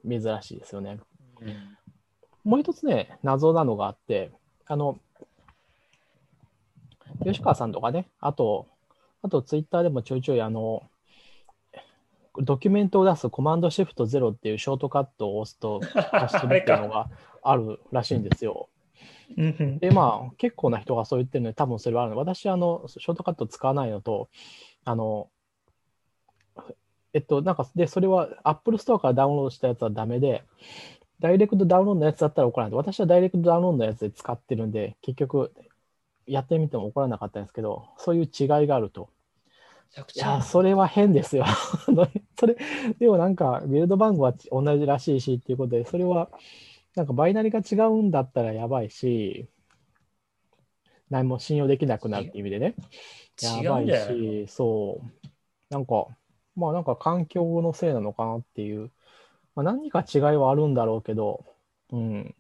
[0.09, 1.01] 珍しいですよね。
[1.41, 1.79] うん
[2.49, 4.31] もう一つね、謎なのがあって、
[4.67, 4.99] あの、
[7.23, 8.67] 吉川さんとかね、あと、
[9.21, 10.83] あとツイッターでもちょいちょいあの、
[12.39, 15.89] ドキュメントを出すコマンドシフトゼロっていうショートカットを押すと 出
[16.29, 17.11] してるっていうのが
[17.43, 18.71] あるらしいんですよ。
[19.37, 22.17] うんで、まあ、結構な人がそう言ってるので、多分それはあるの。
[22.19, 24.29] 私、あの、ショートカット使わないのと、
[24.85, 25.31] あの、
[27.13, 30.45] えっと、なんか、で、それは Apple Store からダウンロードしたやつはダメで、
[31.21, 32.77] ダイレクトダウンロードのやつだったら怒らない。
[32.77, 35.53] 私はダイレクトダウンロードのやつで使ってるんで、結局、
[36.27, 39.09] やってみても怒らなかったんですけど、そういう違いがあると。
[40.15, 41.47] いや、それは変ですよ。
[42.39, 42.57] それ、
[42.99, 46.29] でもなんか、ビルド番号は同じらしいしっていうことで、それは、
[46.99, 49.49] なんかバイナリが違うんだったらやばいし、
[51.11, 52.75] 何も信用できなくなるっていう意味でね。
[53.41, 55.27] 違やばいし、そう。
[55.71, 56.09] なんか、
[56.57, 58.91] まあなんか環境のせいなのかなっていう、
[59.55, 61.45] まあ、何か違いはあるんだろうけど、
[61.93, 62.35] うん。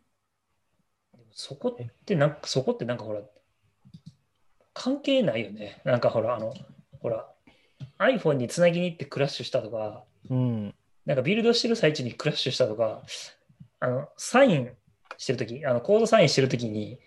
[1.30, 3.20] そこってなんか、そこってなんかほら、
[4.74, 5.80] 関係ないよね。
[5.84, 6.52] なんかほら、あの、
[7.00, 7.32] ほら、
[7.98, 10.74] iPhone につなぎに行ってクラッシュしたとか、うん。
[11.06, 13.02] なんかビルドしてる最中にクラッシュしたとか、
[13.80, 14.70] あの、サイン
[15.16, 16.98] してるとき、あの、コードサインしてるときに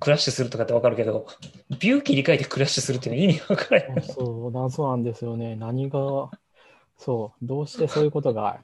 [0.00, 1.26] クラッシュするとかってわかるけど、
[1.78, 4.02] ビュー切り替えてクラッシュするっていうのは意味わからない。
[4.04, 5.56] そう、謎なんですよね。
[5.56, 6.30] 何が、
[6.96, 8.60] そう、どうしてそういうことが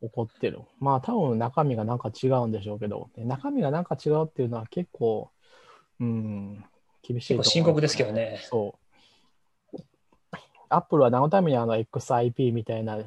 [0.00, 0.60] 起こってる。
[0.78, 5.30] まあ多分中身がなんか違うんでしょうけど、で中身がなんか違うっていうのは結構、
[6.00, 6.64] うん、
[7.02, 8.40] 厳しいと思う結構深刻ですけどね。
[8.44, 8.74] そ
[9.72, 9.78] う。
[10.68, 12.98] アップルは何のためにあの XIP みたいな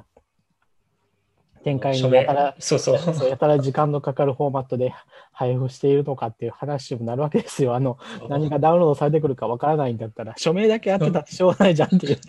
[1.65, 2.97] 展開にやたら、そうそう。
[3.15, 4.93] そうやたら時間のかかるフォーマットで
[5.33, 7.73] 配布しているのかっていう話にもなるわけですよ。
[7.73, 7.97] あの、
[8.29, 12.19] 何がダウンロードされてくるかわからないんだったら、署名だけやってたってしょうがないじゃんっていう。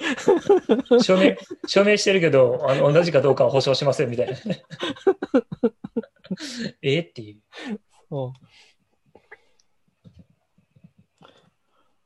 [1.05, 1.37] 署名、
[1.67, 4.37] 署名してるけど、あの同じかどうかは保証しませんみたいな。
[6.81, 7.43] えっていう。
[8.09, 8.33] そ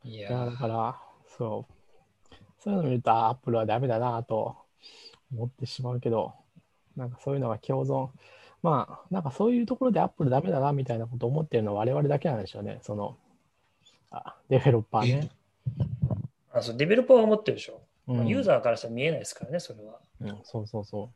[0.04, 2.34] ういいや、やだから、そう。
[2.58, 4.56] そういうのを見ると、あアップルはダメだなと
[5.32, 6.39] 思ってしまうけど、
[7.00, 8.08] なんかそういうのが共存。
[8.62, 12.78] まあ、なんかそういうところでアップルダメだなみたいなことを思ってるのは我々だけなんでしょうね。
[12.82, 13.16] その、
[14.10, 15.30] あデベロッパーね。
[16.52, 17.80] あそうデベロッパーは持ってるでしょ。
[18.06, 19.98] うん、ユーザーからしたら見えないですからね、それは。
[20.20, 21.10] うん、そうそうそ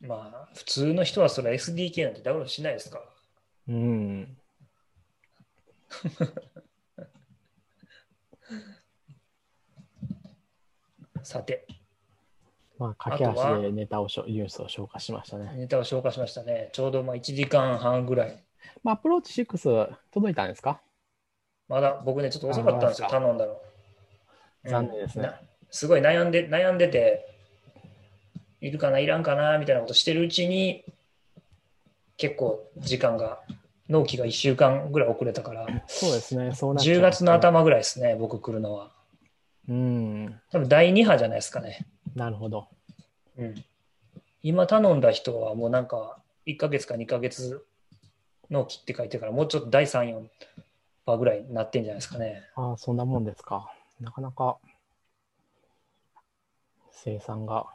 [0.00, 3.04] まあ、普通の人はそれは SDK なんてダウンロードしないですから。
[3.04, 3.08] う。
[3.72, 4.36] うん。
[11.22, 11.66] さて、
[12.82, 15.52] まあ、駆け足でネタをしょ、ニュースを消化しましたね。
[15.56, 16.70] ネタを消化しましたね。
[16.72, 18.42] ちょうどまあ1時間半ぐらい。
[18.82, 20.80] まあ、アプローチ6届いたんですか？
[21.68, 23.56] まだ僕ね、ちょっと遅かったんですよ、頼んだの。
[24.64, 25.40] 残念ですねな
[25.70, 27.26] すごい悩んで、悩んでて、
[28.60, 30.84] いるかな、いらんかな、みたいなことしてるうちに、
[32.16, 33.40] 結構時間が、
[33.88, 36.54] 納期が1週間ぐらい遅れたから、そうですね。
[36.54, 37.32] そうなっちゃう10月の。
[37.32, 38.92] 頭ぐらいですね、僕来るのは。
[39.68, 40.40] うん。
[40.50, 41.86] 多分第2波じゃないですかね。
[42.14, 42.68] なるほど。
[43.38, 43.54] うん、
[44.42, 47.64] 今頼んだ人はもうなんか1ヶ月か2ヶ月
[48.50, 50.28] 納期って書いてるからもうちょっと第3、4
[51.06, 52.42] 波ぐらいになってんじゃないですかね。
[52.54, 53.72] ああ、そんなもんですか。
[54.00, 54.58] なかなか
[56.90, 57.66] 生産が。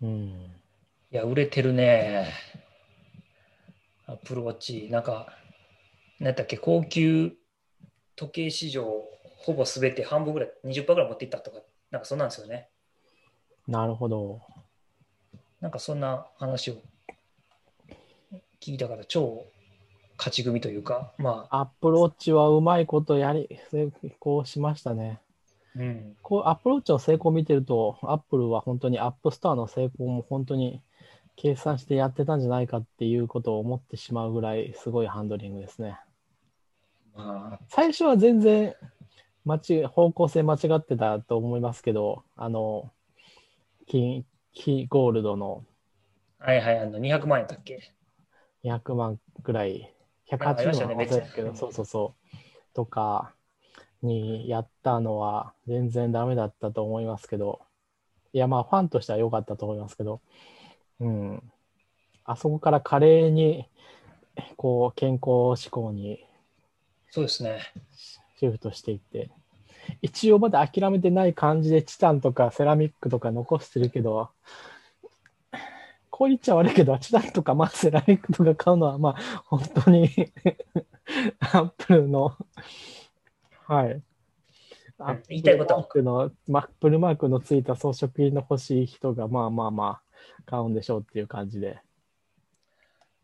[0.00, 0.50] うん。
[1.10, 2.32] いや、売れてるね。
[4.06, 4.88] アップルウォッチ。
[4.90, 5.28] なんか、
[6.18, 7.32] なんだっけ、高級
[8.16, 8.84] 時計市場
[9.38, 11.58] ほぼすべて半分ぐらい、20%ぐらい持っていったとか、
[11.90, 12.70] なんかそんなんですよね。
[13.66, 14.40] なるほど。
[15.60, 16.76] なんかそんな話を
[18.60, 19.46] 聞いたから、超
[20.18, 25.20] 勝ち組というか、まあ、 Apple Watch はうまいことやり、成功しましたね。
[25.76, 30.82] うん、こう、 Apple Watch の成功を見てると、アップルは本当に App Store の成功も本当に
[31.36, 35.98] 計算してやってたんじゃないかっていうことを思ってしまうぐらいすごいハンドリングですね。
[37.14, 38.74] まあ、最初は全然
[39.44, 42.90] 間違方向性間違ってたと思いますけど、あの、
[43.86, 45.64] 金、キゴールドの。
[46.38, 47.94] はいはい、あの200万円だっけ
[48.62, 49.94] ？200万ぐらい、
[50.38, 51.58] あありまし180万たね忘れたけど、別に。
[51.58, 53.34] そうそうそう、とか
[54.02, 57.60] にやったのは全然ダメだったと思いますけど、
[58.32, 60.20] いやまあファンとしては良かったと思いますけど、
[61.00, 61.42] うん。
[62.24, 63.68] あそこから華麗に、
[64.56, 66.26] こう、健康志向に
[67.10, 67.60] そうですね。
[68.38, 69.30] シフトしていって、
[70.02, 74.30] 一応まだ諦めてない感じでチタンとかセラミックとか残してるけど、
[76.10, 80.08] こう言っちゃ悪いけど、チタンとかまあセラミックとか買うのはまあ本当に
[81.40, 82.36] アップルの、
[83.66, 84.02] はい、
[84.98, 90.02] アッ言いたいことはマークの、マップルマークのついた装飾品の欲しい人が、まあまあまあ、
[90.46, 91.80] 買うんでしょうっていう感じで。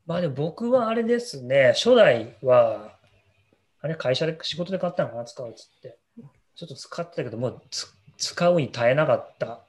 [0.05, 2.99] まあでも僕はあれですね、初代は、
[3.81, 6.00] あれ会社で仕事で買ったのかな、使うっつって。
[6.61, 9.61] ちょっと使ってたけど、もうつ使うに耐えなかった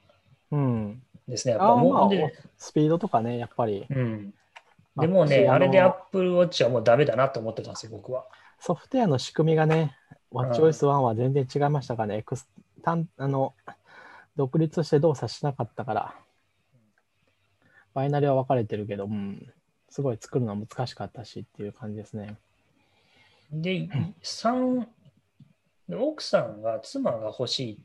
[0.52, 1.02] うん。
[1.26, 1.54] ですね。
[1.54, 3.86] やっぱあーまあもうで、スピードとかね、やっぱり。
[3.90, 4.34] うん。
[4.94, 8.26] まあでもね、あれでの Apple Watch はもうダメだなと思ってたんですよ、僕は。
[8.60, 9.96] ソフトウェアの仕組みがね、
[10.34, 12.46] WatchOS1 は全然違いましたからね、エクス
[12.84, 13.54] 単あの
[14.36, 16.16] 独立して動作しなかったから、
[17.94, 19.50] バイナリは分かれてるけど、うん、
[19.90, 22.36] すごい作るのは難しかったしっていう感じですね。
[23.54, 23.88] で、
[24.24, 24.86] 3、
[25.92, 27.84] で奥さんが、妻が欲しい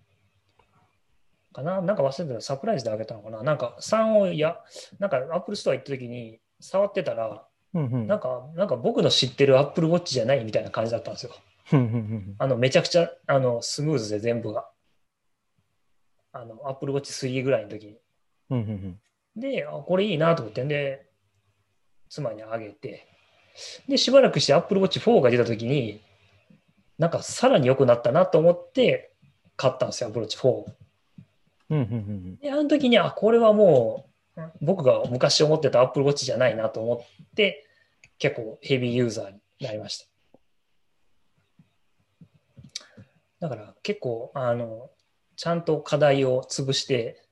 [1.53, 1.83] かな？
[1.83, 3.43] なんか忘れてた、サプライズであげたのかな？
[3.43, 4.57] なんか3をや、
[4.99, 8.07] なんか Apple Store 行った時に触ってたら、うんうん。
[8.07, 11.33] なんか、なんか僕の知ってる Apple Watch じゃないみたいな感じだったんですよ。
[12.39, 14.71] あの、めちゃくちゃ、あの、スムーズで全部が。
[16.33, 17.99] あの、Apple Watch 3ぐらいの時に。
[18.51, 19.41] うんうんうん。
[19.41, 21.11] で、あこれいいなと思ってんで、
[22.09, 23.07] 妻にあげて、
[23.89, 26.01] で、しばらくして Apple Watch 4が出たときに、
[26.99, 29.13] なんかさらに良くなったなと思って
[29.57, 30.65] 買ったんですよ、Apple Watch 4。
[31.69, 34.07] うんうんうんで、あの時に、あ、これはも
[34.37, 37.67] う、僕が昔思ってた Apple Watch じゃないなと思って、
[38.19, 40.07] 結構ヘビーユーザーになりました。
[43.41, 44.91] だから結構、あの、
[45.37, 47.23] ちゃんと課題を潰して、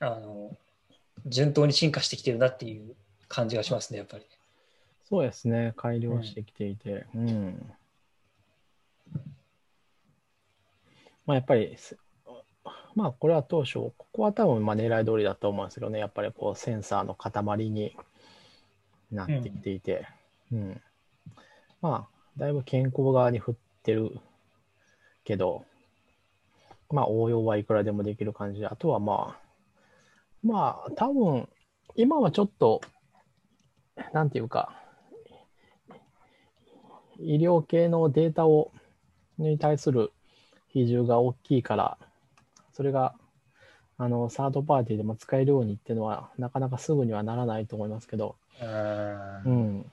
[0.00, 0.56] あの、
[1.26, 2.96] 順当に進化してきてるなっていう
[3.28, 4.26] 感じがしますね、やっぱり。
[5.08, 7.72] そうですね、改良してきていて、うん。
[11.30, 11.76] まあやっぱり、
[12.96, 17.94] まあこれは当初、ここは多分まあ狙い通りだと思うんですけどね、やっぱりこうセンサーの塊に
[19.12, 20.08] なってきていて、
[20.50, 20.80] うん。
[21.80, 23.54] まあ、だいぶ健康側に振っ
[23.84, 24.18] てる
[25.22, 25.64] けど、
[26.90, 29.40] まあ応用はいくらでもできる感じで、あとはまあ、
[30.42, 31.48] まあ多分、
[31.94, 32.80] 今はちょっと、
[34.12, 34.74] なんていうか、
[37.20, 38.72] 医療系のデータを
[39.38, 40.12] に対する
[40.72, 41.98] 比重が大きいから、
[42.72, 43.14] それが
[43.98, 48.36] あのサードパーティーでも使えるようにっていうのは、なかなかすぐにはならないと思いますけど、
[49.44, 49.84] うん、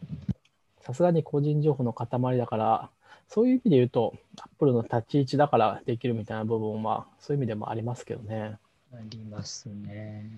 [0.80, 2.90] さすがに個人情報の塊だから、
[3.28, 8.58] そういう意味で言うと、Apple の立ち位置だからできるみたいな部分は、そういう意味でもありますけどね。
[8.94, 10.30] ありますね。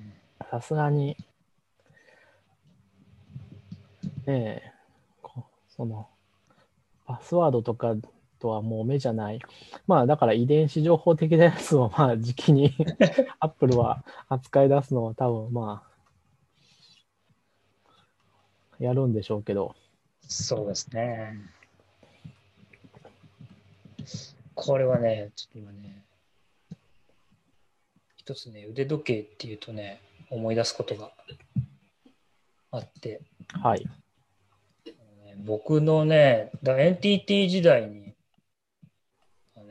[0.49, 1.15] さすがに、
[4.25, 4.71] ねえ、
[5.21, 6.07] こその、
[7.05, 7.95] パスワードとか
[8.39, 9.39] とはもう目じゃない。
[9.87, 12.73] まあ、だから遺伝子情報的なやつを、まあ、時期に
[13.39, 15.83] Apple は扱い出すのは多分、ま
[18.79, 19.75] あ、やるんでしょうけど。
[20.21, 21.35] そうですね。
[24.55, 26.03] これはね、ちょっと今ね、
[28.17, 31.11] 一つね、腕時計っていうとね、思い出すことが
[32.71, 33.21] あって、
[33.61, 33.85] はい。
[35.37, 38.08] 僕のね、だ NTT 時代に、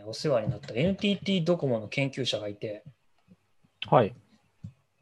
[0.08, 2.82] お世話になった NTT ドコモの研究者がいて、
[3.86, 4.14] はい。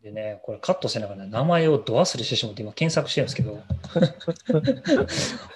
[0.02, 3.62] でね、これカットせながら名前をど忘れしてしまって今検索してるんですけど、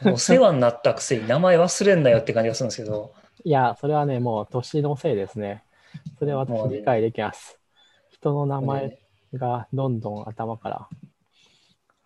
[0.12, 3.12] お世話になったくせに名前忘れんなよって感じがするんですけど、
[3.44, 5.64] いや、それはね、もう年のせいですね。
[6.18, 7.58] それは私理解できます。
[8.10, 8.98] 人の名前ね
[9.34, 10.88] がどんどん頭から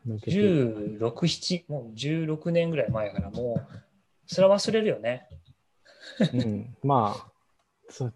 [0.07, 0.99] 抜けていく。
[0.99, 3.66] 16、7、もう16年ぐらい前やから、もう、
[4.27, 5.29] それは忘れるよね。
[6.33, 7.34] うん、まあ
[7.89, 8.12] そ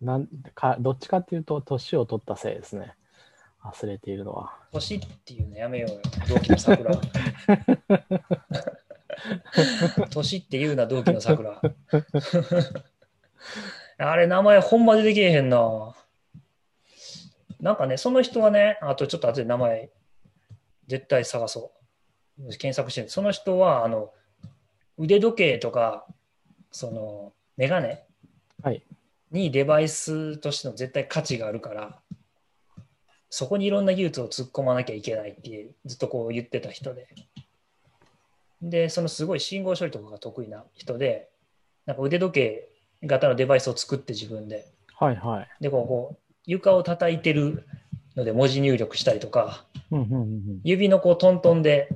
[0.00, 2.94] なんか、どっちかっていうと、年を取ったせいですね。
[3.64, 4.56] 忘れているのは。
[4.72, 6.94] 年っていうのやめようよ、同期の桜。
[10.10, 11.60] 年って言うな、同期の桜。
[13.98, 15.94] あれ、名前ほんま出てけえへんな。
[17.60, 19.90] なんかね、その人はね、あとちょっと後で名前、
[20.86, 21.72] 絶対探そ
[22.38, 22.48] う。
[22.50, 24.12] 検索してるその人は、あの、
[24.96, 26.06] 腕時計とか、
[26.70, 28.06] その、メガネ
[28.62, 28.84] はい。
[29.30, 31.98] にデバイスとしての絶対価値があるから、
[33.30, 37.08] そこにいろんな技術を突っ込まなきゃいけないってずっとこう言ってた人で。
[38.62, 41.28] で、そのすごい信号処理とかが得意な人で、
[41.86, 42.68] なんか腕時計
[43.04, 44.66] 型のデバイスを作って自分で。
[44.94, 45.48] はいはい。
[45.60, 47.66] で、こうこう床を叩いてる
[48.16, 51.88] ので文字入力したりとか、うんうんうん指のこうトントンで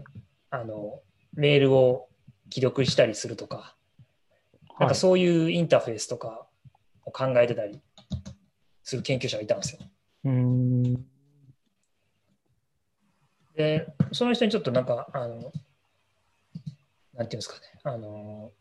[0.51, 1.01] あの
[1.35, 2.09] メールを
[2.49, 3.75] 記録したりするとか、
[4.79, 6.52] なんかそういうインターフェースとかを
[7.13, 7.81] 考えてたり
[8.83, 9.81] する研究者がいたんですよ。
[10.25, 10.95] うーん。
[13.55, 15.53] で、その人にちょっとなんか、あの、
[17.15, 18.53] なんていうんですかね、あの、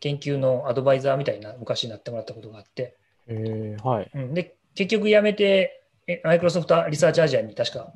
[0.00, 2.96] 研究のアドバイザーみたいな昔になってもらったことがあって、
[3.26, 4.10] えー、はい。
[4.14, 7.92] うん、で、結局辞めて、えマイクロソフトリサーチアジアに確か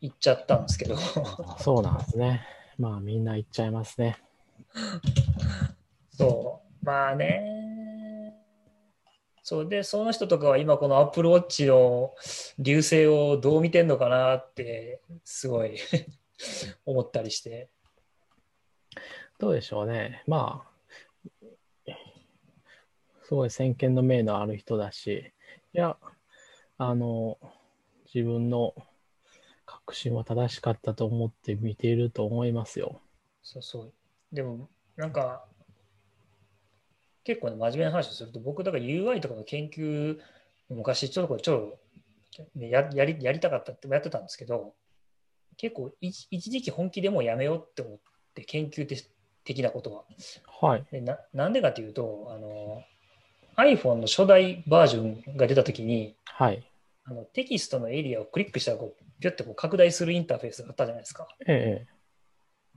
[0.00, 2.46] 行っちゃったんですけど、あそうなんですね。
[2.78, 4.18] まあみんな行っちゃいますね。
[6.16, 7.79] そう、まあね。
[9.42, 12.14] そうで、その人とかは今この Apple Watch の
[12.58, 15.76] 流星をどう見てんのかなって、すごい
[16.84, 17.70] 思ったりして。
[19.38, 20.22] どうでしょうね。
[20.26, 21.92] まあ、
[23.24, 25.32] すごい先見の明のある人だし、
[25.72, 25.96] いや、
[26.76, 27.38] あの、
[28.12, 28.74] 自分の
[29.64, 33.00] 確信は正しかったと思って見ていると思いますよ。
[33.42, 33.92] そうそう。
[34.32, 35.46] でも、なんか、
[37.30, 40.18] 結構ね、真面目な話をすると、僕、だから UI とかの研究、
[40.68, 41.76] 昔、ちょっとこれ、ちょ
[42.36, 44.74] っと、ね、ややりやりたかったってやってたんですけど、
[45.56, 47.98] 結構一、一時期本気でもうやめようって思っ
[48.34, 49.08] て、研究的
[49.44, 50.04] 的なことは。
[50.60, 50.84] はい。
[50.90, 52.82] でななんでかというと、あの、
[53.56, 56.66] iPhone の初代バージョンが出たときに、はい。
[57.04, 61.28] あのテキストのエリアをクリックしたらこう、ピュッてこう拡大するインターフェースがあったじゃないですか。
[61.46, 61.86] ええ。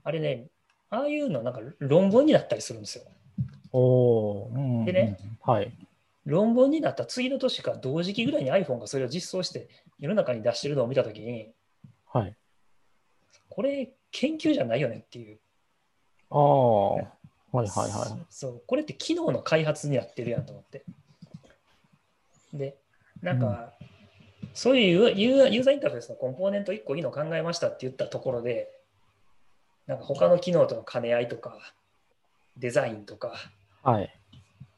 [0.03, 0.47] あれね、
[0.89, 3.05] ああいうのなんか論文になったりするんですよ。
[3.73, 4.85] おー、うん。
[4.85, 5.71] でねはい。
[6.25, 9.67] 論文になった次の年か同時期ぐらいに iPhone がそれを実装して
[9.99, 11.51] 世の中に出してるのを見たときに、
[12.07, 12.35] はい。
[13.49, 15.39] これ研究じゃないよねっていう。
[16.29, 20.83] ああ、はいはいはそう、これって機能の開発になってるやんと思って。
[22.53, 22.77] で、
[23.21, 23.73] なんか、
[24.53, 28.69] そういうユーユーザーインターフェースのコンポーネント1個いいの考えましたって言ったところで、
[29.87, 31.57] なんか他の機能との兼ね合いとか、
[32.57, 33.62] デザインとか、い。
[33.83, 34.19] はい。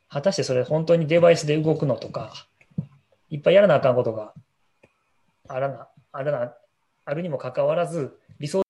[0.10, 2.34] 果たしてそれ本当にデバイスで動くのとか、
[3.30, 4.34] いっぱいやらなあかんことが
[5.48, 6.54] あらな、あらな、
[7.06, 8.64] あるにもかかわらず、理想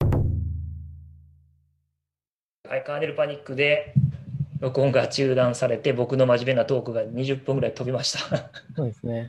[2.68, 3.94] はい、カーネルパニックで
[4.60, 8.50] 録音が中断されて、僕の真面目なトークが20分ぐらい飛びました。
[8.76, 9.28] そうですね。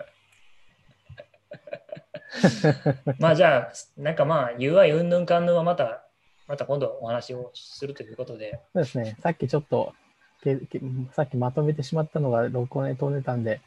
[3.21, 6.05] まあじゃあ、なんかまあ UI うんぬんかんぬんはまた、
[6.49, 9.17] また今度お話をするということで、そうですね。
[9.23, 9.95] さっきちょっと、
[10.55, 10.81] けけ
[11.13, 13.61] さっきまとめてしまったのが録音で飛んでたんで、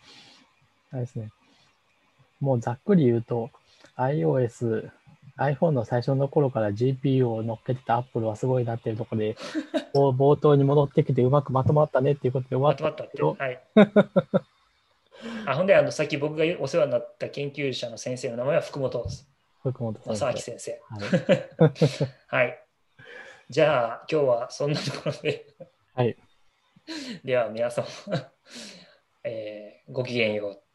[0.91, 1.29] あれですね。
[2.39, 3.49] もうざっくり言うと、
[3.97, 4.89] iOS、
[5.37, 9.35] iPhone の最初の頃から GPU を乗っけてた Apple はすごいなっていうところで、
[9.93, 13.21] 冒頭に戻ってきてうまくまとまったねっていうことで終わっまとまったって。
[13.21, 13.59] はい。
[15.45, 19.05] あほんで、あの、さっき僕がお世話になった研究者の先生の名前は福本
[19.61, 20.81] 福本正明先生。
[21.75, 22.05] 先生。
[22.29, 22.47] はい。
[22.47, 22.63] はい。
[23.49, 25.45] じゃあ、今日はそんなところで、
[25.93, 26.15] はい。
[27.23, 27.87] では皆様、
[29.23, 30.68] えーごきげんよう。